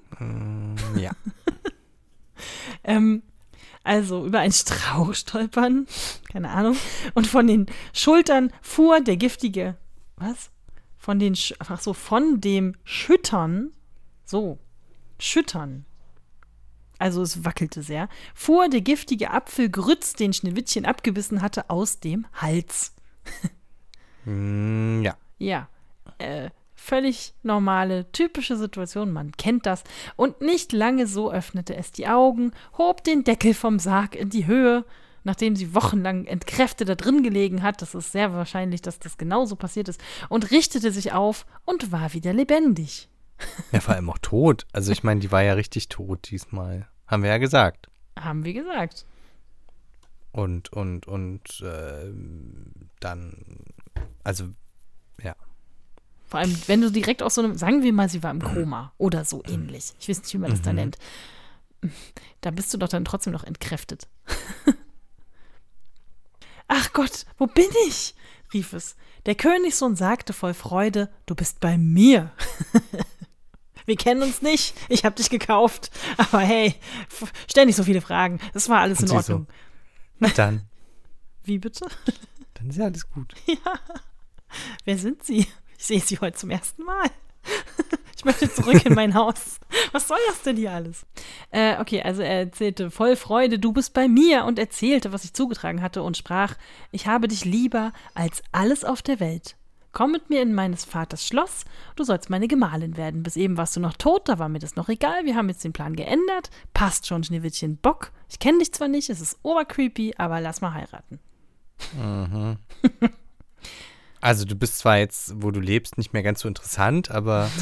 [0.97, 1.11] Ja.
[2.85, 3.23] Ähm,
[3.83, 5.87] also über einen Strauch stolpern,
[6.31, 6.77] keine Ahnung.
[7.13, 9.77] Und von den Schultern fuhr der giftige,
[10.17, 10.51] was?
[10.97, 13.71] Von den, Sch ach so, von dem Schüttern,
[14.25, 14.59] so,
[15.17, 15.85] Schüttern.
[16.97, 22.93] Also es wackelte sehr, fuhr der giftige Apfelgrütz, den Schneewittchen abgebissen hatte, aus dem Hals.
[24.25, 25.15] Mm, ja.
[25.37, 25.69] Ja,
[26.17, 26.49] äh,
[26.79, 29.83] völlig normale, typische Situation, man kennt das.
[30.15, 34.47] Und nicht lange so öffnete es die Augen, hob den Deckel vom Sarg in die
[34.47, 34.85] Höhe,
[35.23, 39.55] nachdem sie wochenlang entkräftet da drin gelegen hat, das ist sehr wahrscheinlich, dass das genauso
[39.55, 43.09] passiert ist, und richtete sich auf und war wieder lebendig.
[43.71, 44.65] Ja, vor allem auch tot.
[44.73, 46.89] Also ich meine, die war ja richtig tot diesmal.
[47.07, 47.87] Haben wir ja gesagt.
[48.19, 49.05] Haben wir gesagt.
[50.31, 52.11] Und, und, und äh,
[52.99, 53.63] dann,
[54.23, 54.49] also,
[55.23, 55.35] ja.
[56.29, 58.93] Vor allem, wenn du direkt aus so einem, sagen wir mal, sie war im Koma
[58.99, 59.93] oder so ähnlich.
[59.99, 60.97] Ich weiß nicht, wie man das da nennt.
[62.41, 64.07] Da bist du doch dann trotzdem noch entkräftet.
[66.67, 68.13] Ach Gott, wo bin ich?
[68.53, 68.95] rief es.
[69.25, 72.31] Der Königssohn sagte voll Freude, du bist bei mir.
[73.85, 76.75] Wir kennen uns nicht, ich habe dich gekauft, aber hey,
[77.49, 78.39] stell nicht so viele Fragen.
[78.53, 79.47] Das war alles Und in sie so, Ordnung.
[80.19, 80.69] Na dann.
[81.43, 81.87] Wie bitte?
[82.53, 83.33] Dann ist ja alles gut.
[84.85, 85.47] Wer sind Sie?
[85.79, 87.09] Ich sehe Sie heute zum ersten Mal.
[88.17, 89.61] Ich möchte zurück in mein Haus.
[89.93, 91.05] Was soll das denn hier alles?
[91.51, 95.31] Äh, okay, also er erzählte voll Freude, du bist bei mir und erzählte, was ich
[95.33, 96.55] zugetragen hatte und sprach,
[96.91, 99.55] ich habe dich lieber als alles auf der Welt.
[99.93, 101.63] Komm mit mir in meines Vaters Schloss,
[101.95, 103.23] du sollst meine Gemahlin werden.
[103.23, 105.63] Bis eben warst du noch tot, da war mir das noch egal, wir haben jetzt
[105.63, 106.49] den Plan geändert.
[106.73, 108.11] Passt schon, Schneewittchen Bock.
[108.27, 111.21] Ich kenne dich zwar nicht, es ist obercreepy, aber lass mal heiraten.
[114.21, 117.49] Also du bist zwar jetzt, wo du lebst, nicht mehr ganz so interessant, aber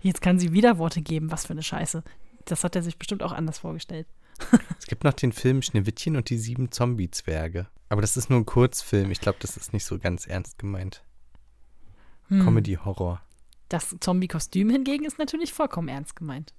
[0.00, 2.02] Jetzt kann sie wieder Worte geben, was für eine Scheiße.
[2.44, 4.06] Das hat er sich bestimmt auch anders vorgestellt.
[4.78, 7.66] es gibt noch den Film Schneewittchen und die sieben Zombie-Zwerge.
[7.88, 9.10] Aber das ist nur ein Kurzfilm.
[9.10, 11.02] Ich glaube, das ist nicht so ganz ernst gemeint.
[12.28, 12.44] Hm.
[12.44, 13.22] Comedy-Horror.
[13.68, 16.54] Das Zombie-Kostüm hingegen ist natürlich vollkommen ernst gemeint.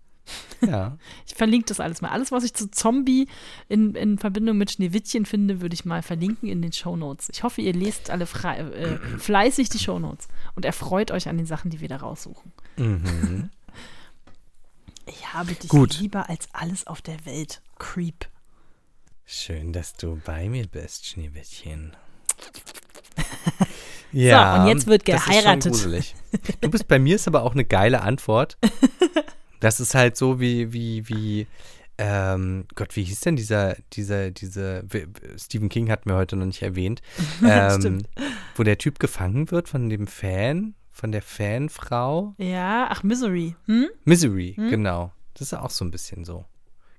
[0.62, 0.98] Ja.
[1.28, 2.10] Ich verlinke das alles mal.
[2.10, 3.28] Alles, was ich zu Zombie
[3.70, 7.30] in, in Verbindung mit Schneewittchen finde, würde ich mal verlinken in den Shownotes.
[7.32, 11.46] Ich hoffe, ihr lest alle frei, äh, fleißig die Shownotes und erfreut euch an den
[11.46, 12.52] Sachen, die wir da raussuchen.
[12.78, 13.50] Mhm.
[15.10, 16.00] Ich habe dich Gut.
[16.00, 17.62] lieber als alles auf der Welt.
[17.80, 18.28] Creep.
[19.26, 21.96] Schön, dass du bei mir bist, Schneewittchen.
[24.12, 25.72] und jetzt wird das ist schon geheiratet.
[25.72, 26.16] gruselig.
[26.62, 28.58] Du bist bei mir ist aber auch eine geile Antwort.
[29.60, 31.48] Das ist halt so wie, wie, wie,
[31.98, 36.36] ähm, Gott, wie hieß denn dieser, dieser, diese, w- w- Stephen King hat mir heute
[36.36, 37.02] noch nicht erwähnt,
[37.44, 38.10] ähm, Stimmt.
[38.56, 42.36] wo der Typ gefangen wird von dem Fan, von der Fanfrau.
[42.38, 43.56] Ja, ach, Misery.
[43.66, 43.88] Hm?
[44.06, 45.12] Misery, genau.
[45.34, 46.46] Das ist auch so ein bisschen so.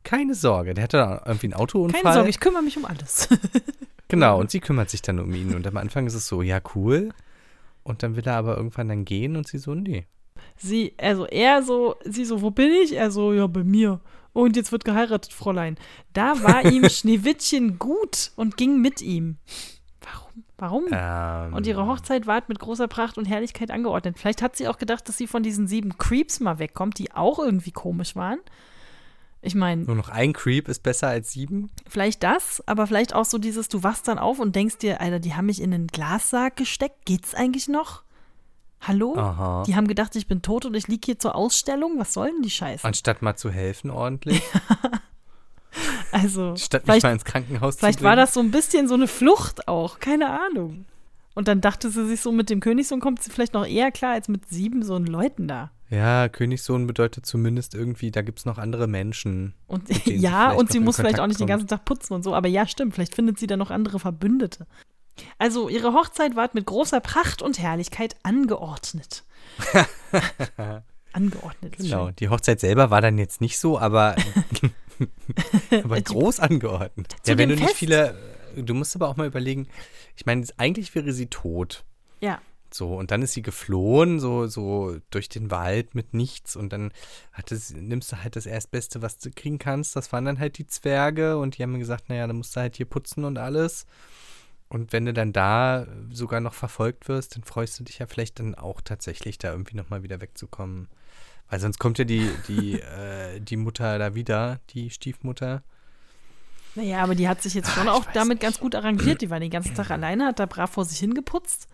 [0.05, 2.01] Keine Sorge, der hatte da irgendwie einen Autounfall.
[2.03, 3.29] Keine Sorge, ich kümmere mich um alles.
[4.11, 5.55] Genau, und sie kümmert sich dann um ihn.
[5.55, 7.11] Und am Anfang ist es so, ja, cool.
[7.83, 10.07] Und dann will er aber irgendwann dann gehen und sie so, nee.
[10.59, 12.93] Sie, also er so, sie so, wo bin ich?
[12.95, 14.01] Er so, ja, bei mir.
[14.33, 15.77] Und jetzt wird geheiratet, Fräulein.
[16.13, 19.39] Da war ihm Schneewittchen gut und ging mit ihm.
[20.01, 20.45] Warum?
[20.59, 20.85] Warum?
[20.93, 24.19] Ähm, Und ihre Hochzeit ward mit großer Pracht und Herrlichkeit angeordnet.
[24.19, 27.39] Vielleicht hat sie auch gedacht, dass sie von diesen sieben Creeps mal wegkommt, die auch
[27.39, 28.39] irgendwie komisch waren.
[29.41, 31.71] Ich meine, Nur noch ein Creep ist besser als sieben?
[31.89, 35.21] vielleicht das, aber vielleicht auch so dieses, du wachst dann auf und denkst dir, Alter,
[35.21, 37.07] die haben mich in einen Glassarg gesteckt.
[37.07, 38.03] Geht's eigentlich noch?
[38.81, 39.15] Hallo?
[39.17, 39.65] Aha.
[39.67, 41.99] Die haben gedacht, ich bin tot und ich liege hier zur Ausstellung.
[41.99, 42.85] Was soll denn die Scheiße?
[42.87, 44.43] Anstatt mal zu helfen ordentlich,
[46.13, 48.25] Also, statt mich vielleicht, mal ins Krankenhaus vielleicht zu war bringen.
[48.25, 49.99] das so ein bisschen so eine Flucht auch.
[50.01, 50.87] Keine Ahnung.
[51.35, 54.13] Und dann dachte sie sich so, mit dem Königssohn kommt sie vielleicht noch eher klar
[54.13, 55.71] als mit sieben so einen Leuten da.
[55.91, 59.55] Ja, Königssohn bedeutet zumindest irgendwie, da gibt es noch andere Menschen.
[59.67, 61.61] Und ja, vielleicht und sie muss vielleicht Kontakt auch nicht den kommt.
[61.61, 64.67] ganzen Tag putzen und so, aber ja, stimmt, vielleicht findet sie da noch andere Verbündete.
[65.39, 69.25] Also, ihre Hochzeit ward mit großer Pracht und Herrlichkeit angeordnet.
[71.13, 71.77] angeordnet.
[71.79, 72.17] Genau, schön.
[72.17, 74.17] die Hochzeit selber war dann jetzt nicht so, aber,
[75.85, 77.15] aber groß angeordnet.
[77.23, 78.19] Zu Ja, wenn du nicht Fest- viele,
[78.57, 79.69] du musst aber auch mal überlegen,
[80.17, 81.85] ich meine, eigentlich wäre sie tot.
[82.21, 82.41] Ja,
[82.73, 86.57] So, und dann ist sie geflohen, so, so durch den Wald mit nichts.
[86.57, 86.93] Und dann
[87.33, 89.95] hat es, nimmst du halt das Erstbeste, was du kriegen kannst.
[89.95, 91.39] Das waren dann halt die Zwerge.
[91.39, 93.87] Und die haben mir gesagt, naja, dann musst du halt hier putzen und alles.
[94.69, 98.39] Und wenn du dann da sogar noch verfolgt wirst, dann freust du dich ja vielleicht
[98.39, 100.89] dann auch tatsächlich, da irgendwie nochmal wieder wegzukommen.
[101.49, 105.63] Weil sonst kommt ja die, die, äh, die Mutter da wieder, die Stiefmutter.
[106.75, 108.43] naja, aber die hat sich jetzt schon Ah, ich auch weiß damit nicht.
[108.43, 109.21] ganz gut arrangiert.
[109.23, 111.67] Die war den ganzen Tag alleine, hat da brav vor sich hingeputzt.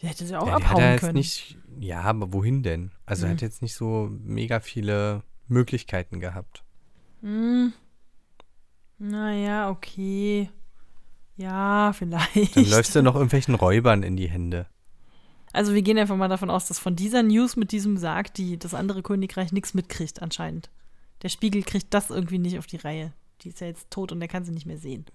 [0.00, 1.16] Die hätte sie auch Ja, abhauen können.
[1.16, 2.90] nicht, ja, aber wohin denn?
[3.06, 3.30] Also Mhm.
[3.30, 6.64] hat jetzt nicht so mega viele Möglichkeiten gehabt.
[7.22, 7.72] Hm.
[8.98, 10.48] Naja, okay.
[11.36, 12.56] Ja, vielleicht.
[12.56, 14.66] Dann läufst du noch irgendwelchen Räubern in die Hände.
[15.52, 18.58] Also wir gehen einfach mal davon aus, dass von dieser News mit diesem Sarg die,
[18.58, 20.70] das andere Königreich nichts mitkriegt anscheinend.
[21.22, 23.12] Der Spiegel kriegt das irgendwie nicht auf die Reihe.
[23.42, 25.06] Die ist ja jetzt tot und er kann sie nicht mehr sehen.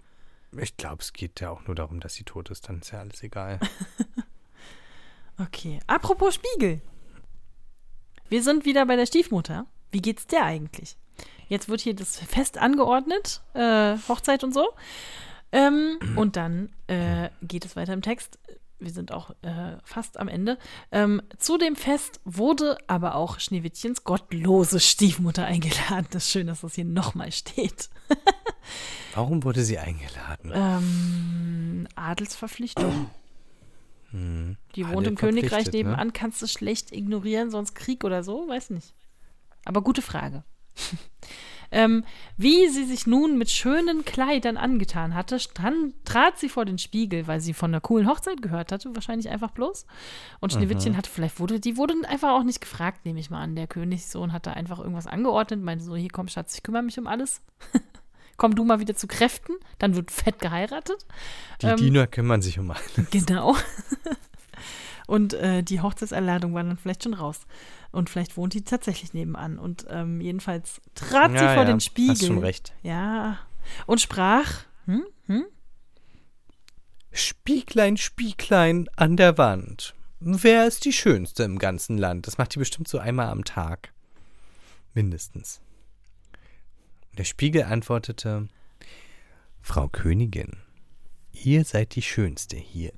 [0.58, 2.70] Ich glaube, es geht ja auch nur darum, dass sie tot ist.
[2.70, 3.60] Dann ist ja alles egal.
[5.40, 5.80] Okay.
[5.86, 6.82] Apropos Spiegel.
[8.30, 9.68] Wir sind wieder bei der Stiefmutter.
[9.92, 10.98] Wie geht's der eigentlich?
[11.48, 14.68] Jetzt wird hier das Fest angeordnet, äh, Hochzeit und so.
[15.52, 18.40] Ähm, und dann äh, geht es weiter im Text.
[18.80, 20.58] Wir sind auch äh, fast am Ende.
[20.92, 26.08] Ähm, zu dem Fest wurde aber auch Schneewittchens gottlose Stiefmutter eingeladen.
[26.12, 27.90] Das ist schön, dass das hier nochmal steht.
[29.16, 30.52] Warum wurde sie eingeladen?
[30.54, 33.10] Ähm, Adelsverpflichtung.
[34.12, 34.58] Hm.
[34.76, 35.72] Die Alle wohnt im Königreich ne?
[35.72, 38.94] nebenan, kannst du schlecht ignorieren, sonst Krieg oder so, weiß nicht.
[39.66, 40.44] Aber gute Frage.
[41.72, 42.04] ähm,
[42.38, 47.28] wie sie sich nun mit schönen Kleidern angetan hatte, stand, trat sie vor den Spiegel,
[47.28, 49.86] weil sie von einer coolen Hochzeit gehört hatte, wahrscheinlich einfach bloß.
[50.40, 53.56] Und Schneewittchen hatte, vielleicht wurde, die wurde einfach auch nicht gefragt, nehme ich mal an.
[53.56, 56.98] Der Königssohn hat da einfach irgendwas angeordnet, meinte so, hier komm Schatz, ich kümmere mich
[56.98, 57.42] um alles.
[58.38, 61.06] komm du mal wieder zu Kräften, dann wird fett geheiratet.
[61.62, 62.94] Die Ähm, Diener kümmern sich um alles.
[63.12, 63.56] Genau.
[65.08, 67.48] Und äh, die Hochzeitsanladung war dann vielleicht schon raus.
[67.92, 69.58] Und vielleicht wohnt die tatsächlich nebenan.
[69.58, 72.12] Und ähm, jedenfalls trat sie Ja, vor ja, den Spiegel.
[72.12, 72.74] Hast schon recht.
[72.84, 73.40] Ja.
[73.86, 75.46] Und sprach, hm, hm,
[77.12, 79.96] Spieglein, Spieglein an der Wand.
[80.20, 82.28] Wer ist die Schönste im ganzen Land?
[82.28, 83.92] Das macht die bestimmt so einmal am Tag.
[84.94, 85.62] Mindestens.
[87.18, 88.48] Der Spiegel antwortete:
[89.62, 90.58] Frau Königin,
[91.34, 92.94] ihr seid die Schönste hier.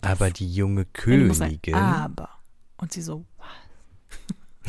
[0.00, 1.74] Aber die junge Königin.
[1.74, 2.28] aber.
[2.76, 3.24] Und sie so,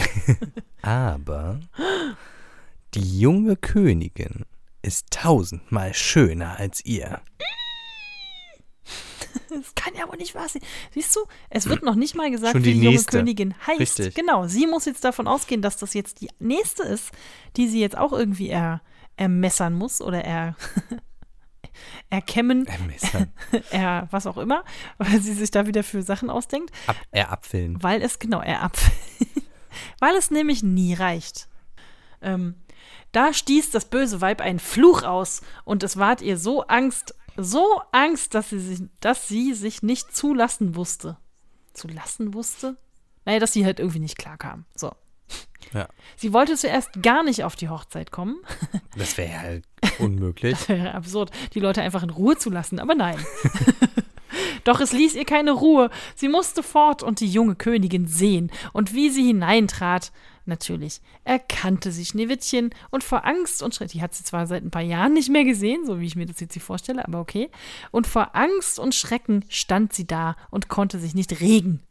[0.82, 1.60] Aber
[2.94, 4.45] die junge Königin
[4.82, 7.22] ist tausendmal schöner als ihr.
[9.49, 10.61] das kann ja wohl nicht wahr sein.
[10.94, 13.18] Siehst du, es wird noch nicht mal gesagt, Schon wie die die junge nächste.
[13.18, 13.80] Königin heißt.
[13.80, 14.15] Richtig.
[14.15, 17.11] Genau, sie muss jetzt davon ausgehen, dass das jetzt die nächste ist,
[17.57, 18.82] die sie jetzt auch irgendwie er,
[19.18, 20.56] ermessern muss oder er,
[22.10, 23.34] erkämmen, Ermessern.
[23.72, 24.64] er, was auch immer,
[24.98, 26.72] weil sie sich da wieder für Sachen ausdenkt.
[26.88, 27.82] Ab, erapfeln.
[27.82, 28.78] Weil es, genau, er ab.
[29.99, 31.48] Weil es nämlich nie reicht.
[32.22, 32.56] Ähm,
[33.11, 37.81] da stieß das böse Weib einen Fluch aus und es ward ihr so Angst, so
[37.91, 41.18] Angst, dass sie sich, dass sie sich nicht zulassen wusste.
[41.73, 42.77] Zulassen wusste?
[43.26, 44.65] Naja, dass sie halt irgendwie nicht klar kam.
[44.76, 44.91] So.
[45.73, 45.88] Ja.
[46.15, 48.38] Sie wollte zuerst gar nicht auf die Hochzeit kommen.
[48.95, 49.65] Das wäre halt
[49.99, 50.57] unmöglich.
[50.57, 53.18] Das wäre absurd, die Leute einfach in Ruhe zu lassen, aber nein.
[54.68, 55.89] Doch es ließ ihr keine Ruhe.
[56.15, 58.52] Sie musste fort und die junge Königin sehen.
[58.73, 60.11] Und wie sie hineintrat,
[60.45, 64.72] natürlich, erkannte sie Schneewittchen und vor Angst und Schreck, die hat sie zwar seit ein
[64.72, 67.49] paar Jahren nicht mehr gesehen, so wie ich mir das jetzt hier vorstelle, aber okay.
[67.91, 71.81] Und vor Angst und Schrecken stand sie da und konnte sich nicht regen.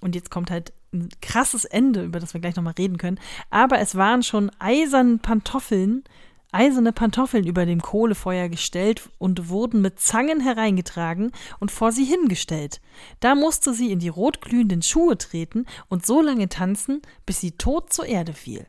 [0.00, 3.20] Und jetzt kommt halt ein krasses Ende, über das wir gleich nochmal reden können.
[3.50, 6.04] Aber es waren schon eiserne Pantoffeln,
[6.52, 12.80] eiserne Pantoffeln über dem Kohlefeuer gestellt und wurden mit Zangen hereingetragen und vor sie hingestellt.
[13.20, 17.92] Da musste sie in die rotglühenden Schuhe treten und so lange tanzen, bis sie tot
[17.92, 18.66] zur Erde fiel.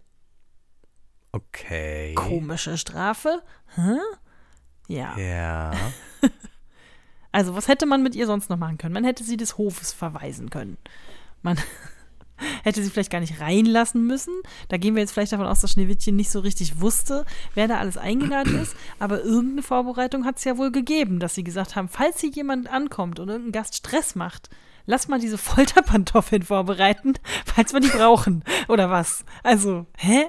[1.31, 2.13] Okay.
[2.15, 3.41] Komische Strafe?
[3.75, 3.97] Hä?
[4.87, 5.17] Ja.
[5.17, 5.71] Ja.
[7.31, 8.95] Also, was hätte man mit ihr sonst noch machen können?
[8.95, 10.77] Man hätte sie des Hofes verweisen können.
[11.43, 11.59] Man
[12.63, 14.33] hätte sie vielleicht gar nicht reinlassen müssen.
[14.67, 17.25] Da gehen wir jetzt vielleicht davon aus, dass Schneewittchen nicht so richtig wusste,
[17.55, 18.75] wer da alles eingeladen ist.
[18.99, 22.69] Aber irgendeine Vorbereitung hat es ja wohl gegeben, dass sie gesagt haben, falls hier jemand
[22.69, 24.49] ankommt und irgendein Gast Stress macht,
[24.85, 27.13] lass mal diese Folterpantoffeln vorbereiten,
[27.45, 28.43] falls wir die brauchen.
[28.67, 29.23] Oder was?
[29.43, 30.25] Also, hä?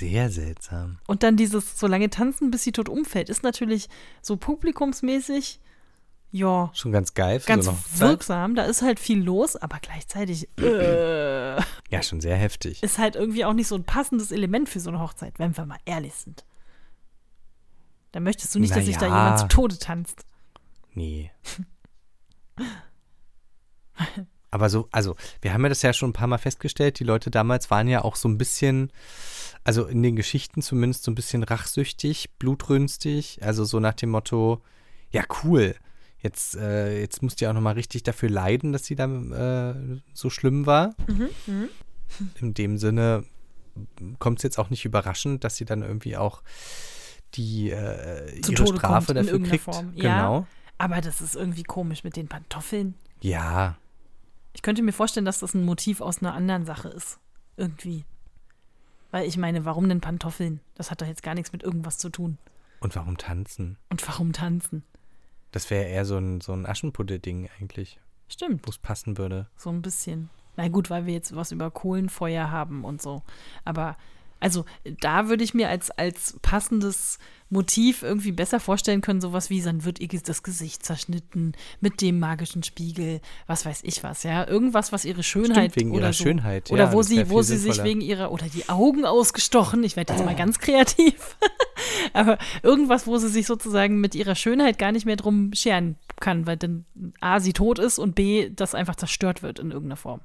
[0.00, 0.98] Sehr seltsam.
[1.06, 3.88] Und dann dieses so lange tanzen, bis sie tot umfällt, ist natürlich
[4.22, 5.60] so publikumsmäßig,
[6.32, 8.54] ja, Schon ganz geil ganz so wirksam.
[8.54, 12.82] Da ist halt viel los, aber gleichzeitig äh, Ja, schon sehr heftig.
[12.82, 15.66] ist halt irgendwie auch nicht so ein passendes Element für so eine Hochzeit, wenn wir
[15.66, 16.44] mal ehrlich sind.
[18.12, 20.24] Da möchtest du nicht, dass sich da jemand zu Tode tanzt.
[20.94, 21.30] Nee.
[24.52, 27.30] Aber so, also, wir haben ja das ja schon ein paar Mal festgestellt, die Leute
[27.30, 28.90] damals waren ja auch so ein bisschen,
[29.62, 34.60] also in den Geschichten zumindest so ein bisschen rachsüchtig, blutrünstig, also so nach dem Motto,
[35.12, 35.76] ja cool,
[36.22, 40.00] jetzt, äh, jetzt musst du ja auch nochmal richtig dafür leiden, dass sie da äh,
[40.12, 40.94] so schlimm war.
[42.40, 43.24] In dem Sinne
[44.18, 46.42] kommt es jetzt auch nicht überraschend, dass sie dann irgendwie auch
[47.34, 49.64] die äh, ihre Tode Strafe dafür kriegt.
[49.64, 49.92] Form.
[49.94, 50.02] Ja.
[50.02, 50.46] Genau.
[50.78, 52.94] Aber das ist irgendwie komisch mit den Pantoffeln.
[53.20, 53.76] Ja,
[54.54, 57.18] Ich könnte mir vorstellen, dass das ein Motiv aus einer anderen Sache ist.
[57.56, 58.04] Irgendwie.
[59.10, 60.60] Weil ich meine, warum denn Pantoffeln?
[60.74, 62.38] Das hat doch jetzt gar nichts mit irgendwas zu tun.
[62.80, 63.76] und warum tanzen?
[63.90, 64.82] Und warum tanzen?
[65.52, 67.98] Das wäre eher so ein, so ein Aschenputtel-Ding eigentlich,
[68.28, 68.66] Stimmt.
[68.66, 69.48] wo es passen würde.
[69.56, 70.30] So ein bisschen.
[70.56, 73.22] Na gut, weil wir jetzt was über Kohlenfeuer haben und so.
[73.64, 73.96] Aber
[74.40, 74.64] also
[75.00, 77.18] da würde ich mir als, als passendes
[77.50, 82.20] Motiv irgendwie besser vorstellen können, sowas wie, dann wird ihr das Gesicht zerschnitten mit dem
[82.20, 84.46] magischen Spiegel, was weiß ich was, ja.
[84.46, 86.24] Irgendwas, was ihre Schönheit wegen oder ihrer so.
[86.24, 89.96] Schönheit, Oder ja, wo sie, wo sie sich wegen ihrer, oder die Augen ausgestochen, ich
[89.96, 91.36] werde jetzt mal ganz kreativ.
[92.12, 96.46] Aber irgendwas, wo sie sich sozusagen mit ihrer Schönheit gar nicht mehr drum scheren kann,
[96.46, 96.84] weil dann
[97.20, 100.20] A, sie tot ist und B, das einfach zerstört wird in irgendeiner Form.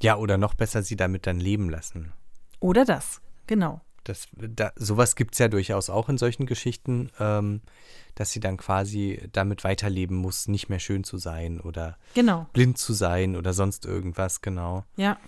[0.00, 2.12] Ja, oder noch besser, sie damit dann leben lassen.
[2.60, 3.80] Oder das, genau.
[4.04, 7.60] Das, da, sowas gibt es ja durchaus auch in solchen Geschichten, ähm,
[8.14, 12.78] dass sie dann quasi damit weiterleben muss, nicht mehr schön zu sein oder Genau, blind
[12.78, 14.84] zu sein oder sonst irgendwas, genau.
[14.96, 15.18] ja.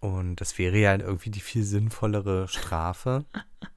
[0.00, 3.24] Und das wäre ja irgendwie die viel sinnvollere Strafe.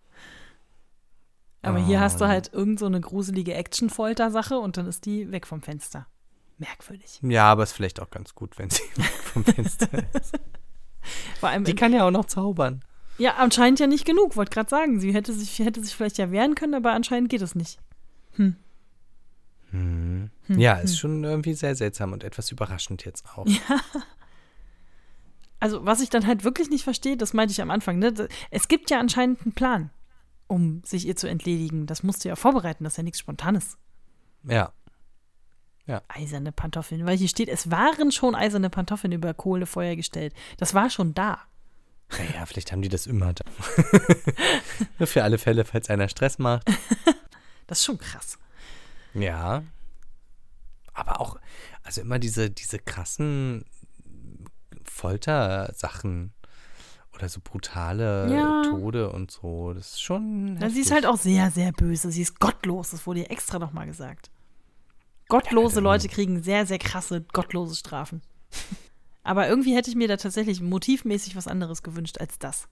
[1.63, 2.31] Aber hier hast du Ähm.
[2.31, 6.07] halt irgend so eine gruselige Action-Folter-Sache und dann ist die weg vom Fenster.
[6.57, 7.19] Merkwürdig.
[7.23, 8.83] Ja, aber ist vielleicht auch ganz gut, wenn sie
[9.33, 10.39] vom Fenster ist.
[11.39, 12.83] Vor allem, Die kann ja auch noch zaubern.
[13.17, 14.99] Ja, anscheinend ja nicht genug, wollte gerade sagen.
[14.99, 17.79] Sie hätte sich, hätte sich vielleicht ja wehren können, aber anscheinend geht es nicht.
[18.33, 18.55] Hm.
[19.71, 20.29] Hm.
[20.47, 23.45] Ja, ist schon irgendwie sehr seltsam und etwas überraschend jetzt auch.
[23.47, 23.79] Ja.
[25.59, 28.27] Also, was ich dann halt wirklich nicht verstehe, das meinte ich am Anfang, ne?
[28.49, 29.91] Es gibt ja anscheinend einen Plan,
[30.47, 31.85] um sich ihr zu entledigen.
[31.85, 33.77] Das musst du ja vorbereiten, das ist ja nichts Spontanes.
[34.43, 34.73] Ja.
[36.07, 40.33] Eiserne Pantoffeln, weil hier steht, es waren schon eiserne Pantoffeln über Kohlefeuer gestellt.
[40.57, 41.41] Das war schon da.
[42.17, 43.45] Naja, vielleicht haben die das immer da.
[45.05, 46.67] Für alle Fälle, falls einer Stress macht.
[47.67, 48.37] Das ist schon krass.
[49.13, 49.63] Ja.
[50.93, 51.37] Aber auch,
[51.83, 53.63] also immer diese, diese krassen
[54.83, 56.33] Foltersachen
[57.15, 58.63] oder so brutale Ja.
[58.63, 59.73] Tode und so.
[59.73, 60.55] Das ist schon.
[60.55, 62.11] Na, sie ist halt auch sehr, sehr böse.
[62.11, 62.89] Sie ist gottlos.
[62.91, 64.31] Das wurde ihr extra nochmal gesagt.
[65.29, 68.21] Gottlose dann- Leute kriegen sehr, sehr krasse, gottlose Strafen.
[69.23, 72.67] Aber irgendwie hätte ich mir da tatsächlich motivmäßig was anderes gewünscht als das.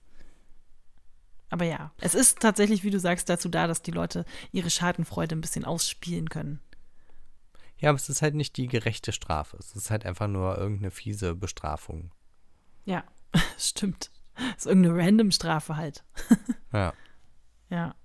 [1.48, 5.34] Aber ja, es ist tatsächlich, wie du sagst, dazu da, dass die Leute ihre Schadenfreude
[5.34, 6.60] ein bisschen ausspielen können.
[7.78, 9.56] Ja, aber es ist halt nicht die gerechte Strafe.
[9.56, 12.12] Es ist halt einfach nur irgendeine fiese Bestrafung.
[12.84, 13.04] Ja,
[13.58, 14.10] stimmt.
[14.34, 16.04] Das ist irgendeine random Strafe halt.
[16.72, 16.92] Ja.
[17.68, 17.96] Ja.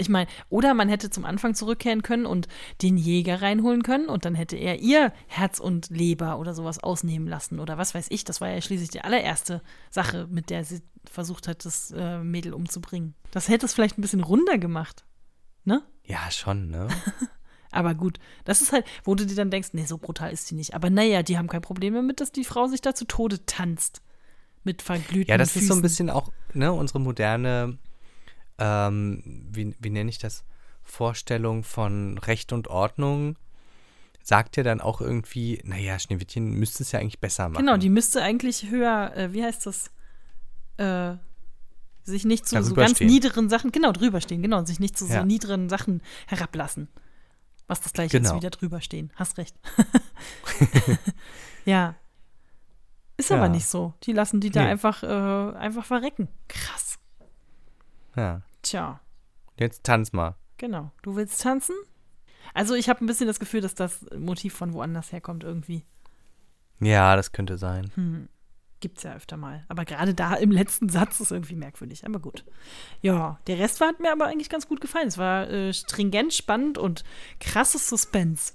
[0.00, 2.48] Ich meine, oder man hätte zum Anfang zurückkehren können und
[2.82, 7.28] den Jäger reinholen können und dann hätte er ihr Herz und Leber oder sowas ausnehmen
[7.28, 8.24] lassen oder was weiß ich.
[8.24, 12.52] Das war ja schließlich die allererste Sache, mit der sie versucht hat, das äh, Mädel
[12.54, 13.14] umzubringen.
[13.30, 15.04] Das hätte es vielleicht ein bisschen runder gemacht.
[15.64, 15.82] Ne?
[16.04, 16.88] Ja, schon, ne?
[17.70, 20.56] Aber gut, das ist halt, wo du dir dann denkst, nee, so brutal ist sie
[20.56, 20.74] nicht.
[20.74, 24.02] Aber naja, die haben kein Problem damit, dass die Frau sich da zu Tode tanzt.
[24.64, 25.62] Mit verglühten Ja, das Füßen.
[25.62, 27.78] ist so ein bisschen auch, ne, unsere moderne,
[28.60, 30.44] ähm, wie, wie nenne ich das?
[30.82, 33.36] Vorstellung von Recht und Ordnung
[34.22, 37.64] sagt ja dann auch irgendwie, naja, Schneewittchen müsste es ja eigentlich besser machen.
[37.64, 39.90] Genau, die müsste eigentlich höher, äh, wie heißt das?
[40.76, 41.16] Äh,
[42.04, 45.12] sich nicht zu so ganz niederen Sachen, genau, drüber stehen, genau, sich nicht zu so
[45.14, 45.24] Ja.
[45.24, 46.88] niederen Sachen herablassen.
[47.66, 48.36] Was das gleiche ist, Genau.
[48.36, 49.12] wieder drüber stehen.
[49.14, 49.54] Hast recht.
[51.64, 51.94] ja.
[53.16, 53.36] Ist Ja.
[53.36, 53.94] aber nicht so.
[54.04, 54.70] Die lassen die da Nee.
[54.70, 55.06] einfach, äh,
[55.56, 56.28] einfach verrecken.
[56.48, 56.98] Krass.
[58.16, 58.42] Ja.
[58.62, 59.00] Tja,
[59.58, 60.36] Jetzt tanz mal.
[60.56, 60.90] genau.
[61.02, 61.74] Du willst tanzen?
[62.54, 65.84] Also ich habe ein bisschen das Gefühl, dass das Motiv von woanders herkommt irgendwie.
[66.80, 67.90] Ja, das könnte sein.
[67.94, 68.28] Hm.
[68.80, 69.64] Gibt's ja öfter mal.
[69.68, 72.06] Aber gerade da im letzten Satz ist irgendwie merkwürdig.
[72.06, 72.44] Aber gut.
[73.02, 75.08] Ja, der Rest war, hat mir aber eigentlich ganz gut gefallen.
[75.08, 77.04] Es war äh, stringent, spannend und
[77.40, 78.54] krasses Suspense.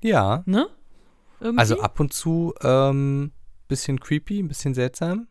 [0.00, 0.42] Ja.
[0.46, 0.68] Ne?
[1.40, 1.60] Irgendwie?
[1.60, 3.32] Also ab und zu ähm,
[3.68, 5.28] bisschen creepy, ein bisschen seltsam.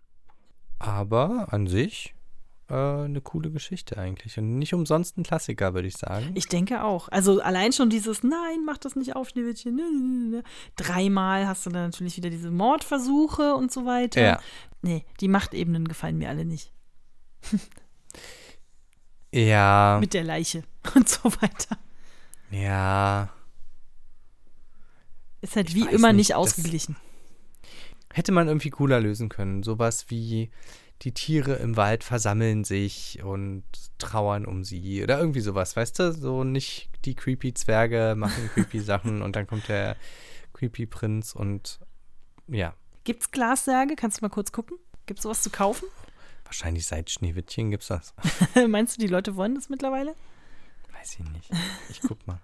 [0.78, 2.14] Aber an sich
[2.70, 4.38] äh, eine coole Geschichte eigentlich.
[4.38, 6.32] Und nicht umsonst ein Klassiker, würde ich sagen.
[6.36, 7.08] Ich denke auch.
[7.10, 10.44] Also allein schon dieses Nein, mach das nicht auf, Schneewittchen.
[10.76, 14.22] Dreimal hast du dann natürlich wieder diese Mordversuche und so weiter.
[14.22, 14.40] Ja.
[14.82, 16.72] Nee, die Machtebenen gefallen mir alle nicht.
[19.34, 19.98] Ja.
[20.00, 20.64] Mit der Leiche
[20.96, 21.78] und so weiter.
[22.52, 23.30] Ja.
[25.42, 26.96] Ist halt Ich wie immer nicht, nicht ausgeglichen.
[28.14, 29.64] Hätte man irgendwie cooler lösen können.
[29.64, 30.50] Sowas wie
[31.02, 33.64] die Tiere im Wald versammeln sich und
[33.98, 36.14] trauern um sie oder irgendwie sowas, weißt du?
[36.14, 39.96] So nicht die creepy Zwerge machen creepy Sachen und dann kommt der
[40.54, 41.80] creepy Prinz und
[42.48, 43.96] ja, Gibt's Glassärge?
[43.96, 44.78] Kannst du mal kurz gucken?
[45.06, 45.86] Gibt's sowas zu kaufen?
[46.48, 48.14] wahrscheinlich seit Schneewittchen gibt's das.
[48.68, 50.16] Meinst du, die Leute wollen das mittlerweile?
[50.94, 51.52] Weiß ich nicht.
[51.90, 52.40] Ich guck mal.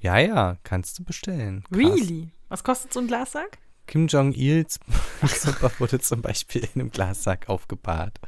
[0.00, 1.64] Ja, ja, kannst du bestellen.
[1.64, 1.76] Krass.
[1.76, 2.30] Really?
[2.48, 3.58] Was kostet so ein Glassarg?
[3.88, 4.78] Kim Jong-ils
[5.42, 8.20] Körper wurde zum Beispiel in einem Glassack aufgebahrt.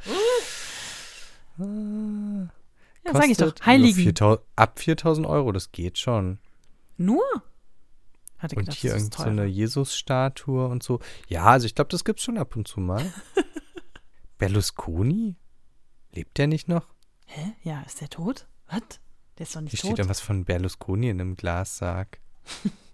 [1.57, 3.53] Ja, sag ich doch.
[3.65, 3.95] Heiligen.
[3.95, 6.39] nur 4000 ab 4000 Euro, das geht schon.
[6.97, 7.23] Nur?
[8.39, 9.43] Hatte Und gedacht, hier das ist irgend so.
[9.43, 10.99] Jesus-Statue und so.
[11.27, 13.13] Ja, also ich glaube, das gibt's schon ab und zu mal.
[14.39, 15.35] Berlusconi?
[16.11, 16.87] Lebt der nicht noch?
[17.27, 17.53] Hä?
[17.63, 18.47] Ja, ist der tot?
[18.67, 18.81] Was?
[19.37, 19.99] Der ist doch nicht Hier steht tot.
[19.99, 22.19] irgendwas von Berlusconi in einem Glassack.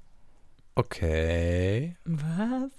[0.78, 1.98] Okay.
[2.06, 2.72] Was?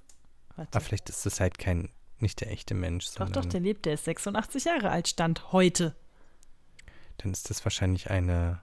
[0.56, 0.70] Warte.
[0.72, 3.86] Aber vielleicht ist das halt kein, nicht der echte Mensch, Doch, doch, der lebt.
[3.86, 5.94] Der ist 86 Jahre alt, stand heute,
[7.18, 8.60] dann ist das wahrscheinlich eine,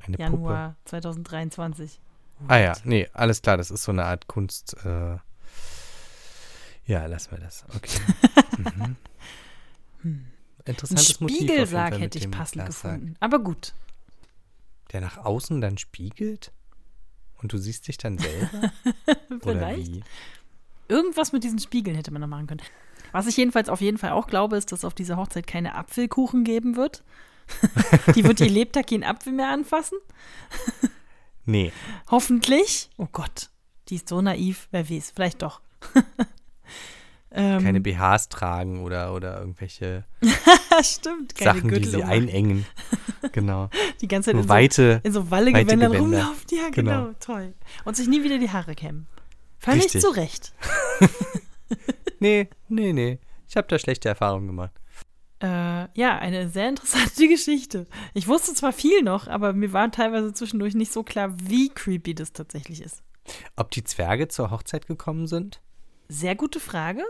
[0.00, 0.22] eine Puppe.
[0.22, 2.00] Januar 2023.
[2.48, 4.76] Ah ja, nee, alles klar, das ist so eine Art Kunst.
[4.84, 5.16] Äh,
[6.84, 7.64] ja, lassen wir das.
[7.74, 8.00] Okay.
[8.74, 8.96] mhm.
[10.04, 10.32] Ein
[10.66, 11.36] Interessantes Motiv.
[11.36, 12.92] Spiegelsarg Fall mit hätte ich passend Glassack.
[12.92, 13.16] gefunden.
[13.20, 13.72] Aber gut.
[14.92, 16.52] Der nach außen dann spiegelt?
[17.42, 18.72] Und du siehst dich dann selber?
[19.30, 19.94] Oder Vielleicht.
[19.94, 20.02] wie?
[20.88, 22.62] Irgendwas mit diesen Spiegeln hätte man noch machen können.
[23.12, 25.74] Was ich jedenfalls auf jeden Fall auch glaube, ist, dass es auf dieser Hochzeit keine
[25.74, 27.02] Apfelkuchen geben wird.
[28.14, 29.98] Die wird ihr Lebtag keinen Apfel mehr anfassen.
[31.44, 31.72] Nee.
[32.10, 32.90] Hoffentlich.
[32.96, 33.50] Oh Gott,
[33.88, 34.66] die ist so naiv.
[34.72, 35.60] Wer weiß, vielleicht doch.
[37.36, 40.04] ähm, Keine BHs tragen oder, oder irgendwelche
[40.82, 41.38] stimmt.
[41.38, 42.66] Sachen, die sie einengen.
[43.32, 43.68] Genau.
[44.00, 45.00] Die ganze Zeit Nur in so, weite.
[45.04, 45.88] in so weite Gewänder.
[45.88, 46.34] rumlaufen.
[46.50, 47.14] Ja, genau, Genau.
[47.20, 47.54] toll.
[47.84, 49.06] Und sich nie wieder die Haare kämmen.
[49.58, 50.00] Völlig Richtig.
[50.02, 50.52] zu Recht.
[52.18, 53.18] Nee, nee, nee.
[53.48, 54.72] Ich habe da schlechte Erfahrungen gemacht.
[55.42, 55.46] Äh,
[55.98, 57.86] ja, eine sehr interessante Geschichte.
[58.14, 62.14] Ich wusste zwar viel noch, aber mir war teilweise zwischendurch nicht so klar, wie creepy
[62.14, 63.02] das tatsächlich ist.
[63.56, 65.60] Ob die Zwerge zur Hochzeit gekommen sind
[66.08, 67.02] Sehr gute Frage.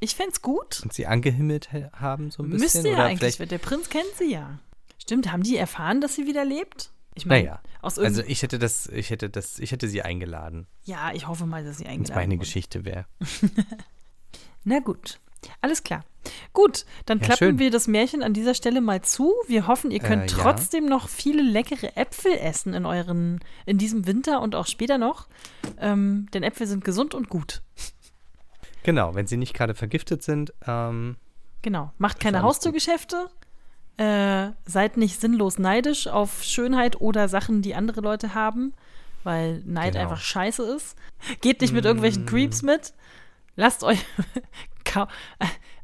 [0.00, 0.80] Ich fänd's gut.
[0.82, 2.82] und sie angehimmelt haben so ein bisschen?
[2.82, 4.58] Müsste ja oder eigentlich, vielleicht, der Prinz kennt sie ja.
[4.98, 6.90] Stimmt, haben die erfahren, dass sie wieder lebt?
[7.14, 7.62] Ich meine, naja.
[7.80, 11.46] aus Also ich hätte das, ich hätte das, ich hätte sie eingeladen, ja, ich hoffe
[11.46, 12.38] mal, dass sie wenn es eingeladen meine.
[12.38, 13.06] Geschichte wäre.
[14.64, 15.20] Na gut,
[15.60, 16.04] alles klar.
[16.54, 17.58] Gut, dann Ja, klappen schön.
[17.58, 19.34] wir das Märchen an dieser Stelle mal zu.
[19.46, 20.42] Wir hoffen, ihr könnt Äh, ja.
[20.42, 25.28] trotzdem noch viele leckere Äpfel essen in euren, in diesem Winter und auch später noch.
[25.78, 27.60] Ähm, denn Äpfel sind gesund und gut.
[28.84, 30.54] Genau, wenn sie nicht gerade vergiftet sind.
[30.66, 31.16] Ähm,
[31.62, 31.90] Genau.
[31.98, 32.42] Macht keine.
[32.42, 33.28] Haustürgeschäfte.
[33.96, 38.74] Äh, seid nicht sinnlos neidisch auf Schönheit oder Sachen, die andere Leute haben,
[39.22, 40.04] weil Neid Genau.
[40.04, 40.96] einfach scheiße ist.
[41.40, 42.26] Geht nicht mit irgendwelchen Mm.
[42.26, 42.92] Creeps mit.
[43.56, 44.04] Lasst euch.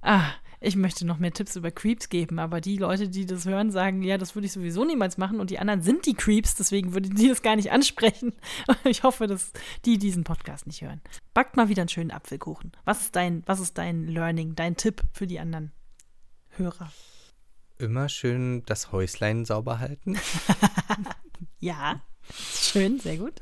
[0.03, 0.31] Ah,
[0.61, 4.03] ich möchte noch mehr Tipps über Creeps geben, aber die Leute, die das hören, sagen,
[4.03, 7.09] ja, das würde ich sowieso niemals machen und die anderen sind die Creeps, deswegen würde
[7.09, 8.35] die das gar nicht ansprechen.
[8.85, 9.53] Ich hoffe, dass
[9.85, 11.01] die diesen Podcast nicht hören.
[11.35, 12.73] Backt mal wieder einen schönen Apfelkuchen.
[12.85, 15.73] Was ist dein, was ist dein Learning, dein Tipp für die anderen
[16.51, 16.91] Hörer?
[17.81, 20.19] immer schön das Häuslein sauber halten.
[21.63, 22.01] Ja,
[22.33, 23.35] schön, sehr gut.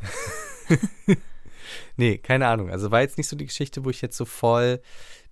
[1.96, 2.68] Nee, keine Ahnung.
[2.68, 4.82] Also war jetzt nicht so die Geschichte, wo ich jetzt so voll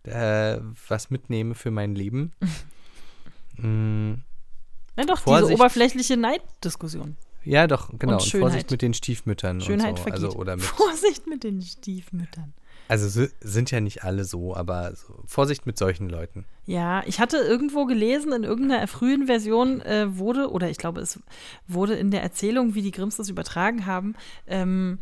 [0.06, 2.32] äh, was mitnehme für mein Leben.
[3.56, 4.12] mm,
[4.96, 5.54] Na doch, diese Vorsicht.
[5.60, 7.16] oberflächliche Neiddiskussion.
[7.44, 8.14] ja, doch, genau.
[8.14, 8.50] Und, Schönheit.
[8.50, 10.02] Vorsicht mit den Stiefmüttern Schönheit und so.
[10.02, 10.24] vergeht.
[10.24, 12.54] Also, oder mit, Vorsicht mit den Stiefmüttern.
[12.88, 16.44] also si- sind ja nicht alle so, aber so, Vorsicht mit solchen Leuten.
[16.66, 21.20] Ja, ich hatte irgendwo gelesen, in irgendeiner frühen Version äh, wurde, oder ich glaube, es
[21.68, 24.14] wurde in der Erzählung, wie die Grimms das übertragen haben,
[24.46, 24.98] ähm,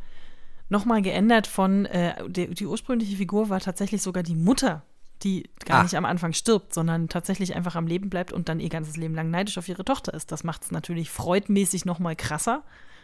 [0.69, 4.83] nochmal geändert von, äh, der, die ursprüngliche Figur war tatsächlich sogar die Mutter,
[5.23, 5.83] die gar Ah.
[5.85, 9.15] nicht am Anfang stirbt, sondern tatsächlich einfach am Leben bleibt und dann ihr ganzes Leben
[9.15, 10.33] lang neidisch auf ihre Tochter ist.
[10.33, 12.63] Das macht es natürlich freudmäßig nochmal krasser.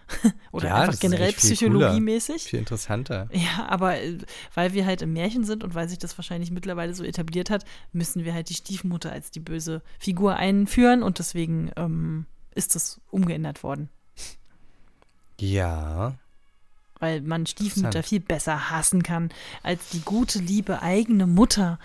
[0.52, 2.42] oder Ja, einfach generell psychologiemäßig.
[2.42, 3.28] Viel interessanter.
[3.32, 4.18] Ja, aber äh,
[4.54, 7.64] weil wir halt im Märchen sind und weil sich das wahrscheinlich mittlerweile so etabliert hat,
[7.92, 12.26] müssen wir halt die Stiefmutter als die böse Figur einführen und deswegen ähm,
[12.56, 13.88] ist das umgeändert worden.
[15.38, 16.14] Ja.
[17.00, 18.06] Weil man Stiefmutter Interessant.
[18.08, 19.30] viel besser hassen kann
[19.62, 21.78] als die gute, liebe eigene Mutter,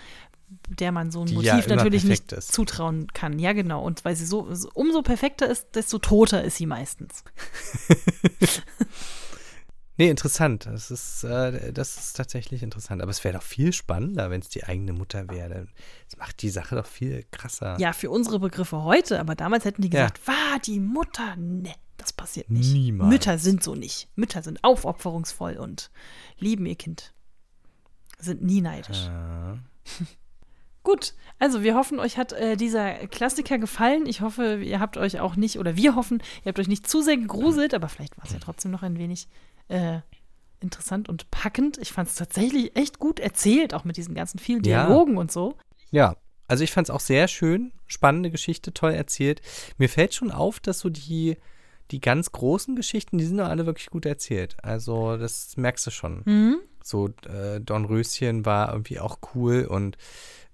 [0.68, 2.52] der man so ein Die Motiv ja natürlich nicht ist.
[2.52, 3.38] zutrauen kann.
[3.40, 3.82] Ja, genau.
[3.82, 7.24] Und weil sie so, so umso perfekter ist, desto toter ist sie meistens.
[9.98, 10.66] Nee, interessant.
[10.66, 13.00] Das ist, äh, das ist tatsächlich interessant.
[13.00, 15.68] Aber es wäre doch viel spannender, wenn es die eigene Mutter wäre.
[16.10, 17.78] Das macht die Sache doch viel krasser.
[17.80, 20.02] Ja, für unsere Begriffe heute, aber damals hätten die Ja.
[20.08, 21.34] gesagt, war die Mutter?
[21.36, 22.72] Ne, das passiert nicht.
[22.72, 23.10] Niemals.
[23.10, 24.08] Mütter sind so nicht.
[24.16, 25.90] Mütter sind aufopferungsvoll und
[26.38, 27.14] lieben ihr Kind.
[28.18, 29.06] Sind nie neidisch.
[29.06, 29.58] Ja.
[30.82, 34.06] Gut, also wir hoffen, euch hat äh, dieser Klassiker gefallen.
[34.06, 37.02] Ich hoffe, ihr habt euch auch nicht, oder wir hoffen, ihr habt euch nicht zu
[37.02, 39.26] sehr gegruselt, aber vielleicht war es ja trotzdem noch ein wenig
[39.66, 39.98] äh,
[40.60, 41.76] interessant und packend.
[41.78, 44.86] Ich fand es tatsächlich echt gut erzählt, auch mit diesen ganzen vielen Ja.
[44.86, 45.56] Dialogen und so.
[45.90, 46.16] Ja,
[46.46, 49.40] also ich fand es auch sehr schön, spannende Geschichte, toll erzählt.
[49.78, 51.36] Mir fällt schon auf, dass so die,
[51.90, 54.56] die ganz großen Geschichten, die sind doch alle wirklich gut erzählt.
[54.62, 56.22] Also das merkst du schon.
[56.24, 56.58] Mhm.
[56.82, 59.96] So äh, Dornröschen war irgendwie auch cool und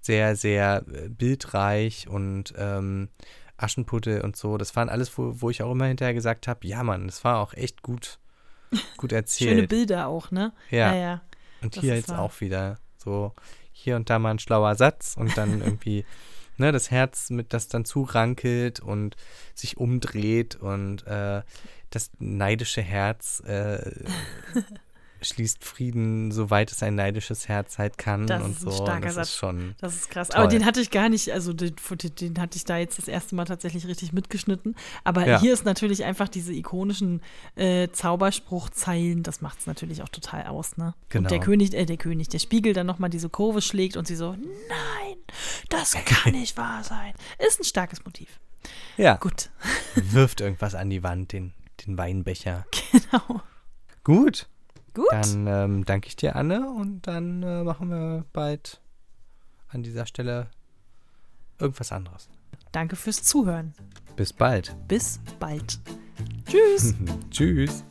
[0.00, 3.08] sehr, sehr äh, bildreich und ähm,
[3.56, 4.58] Aschenputtel und so.
[4.58, 7.38] Das waren alles, wo, wo ich auch immer hinterher gesagt habe, ja Mann, das war
[7.38, 8.18] auch echt gut,
[8.96, 9.50] gut erzählt.
[9.50, 10.52] Schöne Bilder auch, ne?
[10.70, 10.92] Ja.
[10.92, 11.00] ja.
[11.00, 11.22] ja.
[11.60, 12.20] Und Das hier jetzt wahr.
[12.20, 13.32] auch wieder so
[13.70, 16.04] hier und da mal ein schlauer Satz und dann irgendwie
[16.62, 19.16] ne, das Herz mit das dann zurankelt und
[19.54, 21.42] sich umdreht und äh,
[21.90, 24.04] das neidische Herz äh,
[25.22, 28.84] schließt Frieden, soweit es ein neidisches Herz halt kann Das und ist ein so.
[28.84, 29.28] starker das Satz.
[29.28, 30.28] ist schon Das ist krass.
[30.28, 30.40] Toll.
[30.40, 33.08] Aber den hatte ich gar nicht, also den, den, den hatte ich da jetzt das
[33.08, 34.74] erste Mal tatsächlich richtig mitgeschnitten.
[35.04, 35.40] Aber Ja.
[35.40, 37.22] hier ist natürlich einfach diese ikonischen
[37.54, 40.94] äh, Zauberspruchzeilen, das macht es natürlich auch total aus, ne?
[41.08, 41.24] Genau.
[41.24, 44.16] Und der König, äh, der König, der Spiegel dann nochmal diese Kurve schlägt und sie
[44.16, 45.16] so, nein,
[45.68, 47.12] das kann nicht wahr sein.
[47.38, 48.40] Ist ein starkes Motiv.
[48.96, 49.50] ja, Gut,
[49.94, 51.52] wirft irgendwas an die Wand, den,
[51.86, 52.66] den Weinbecher.
[52.92, 53.42] genau.
[54.04, 54.48] Gut,
[54.94, 55.06] Gut.
[55.10, 58.80] dann ähm, danke ich dir, Anne, und dann äh, machen wir bald
[59.68, 60.50] an dieser Stelle
[61.58, 62.28] irgendwas anderes.
[62.72, 63.74] Danke fürs Zuhören.
[64.16, 64.74] Bis bald.
[64.88, 65.78] Bis bald.
[66.46, 66.94] Tschüss.
[67.30, 67.84] Tschüss.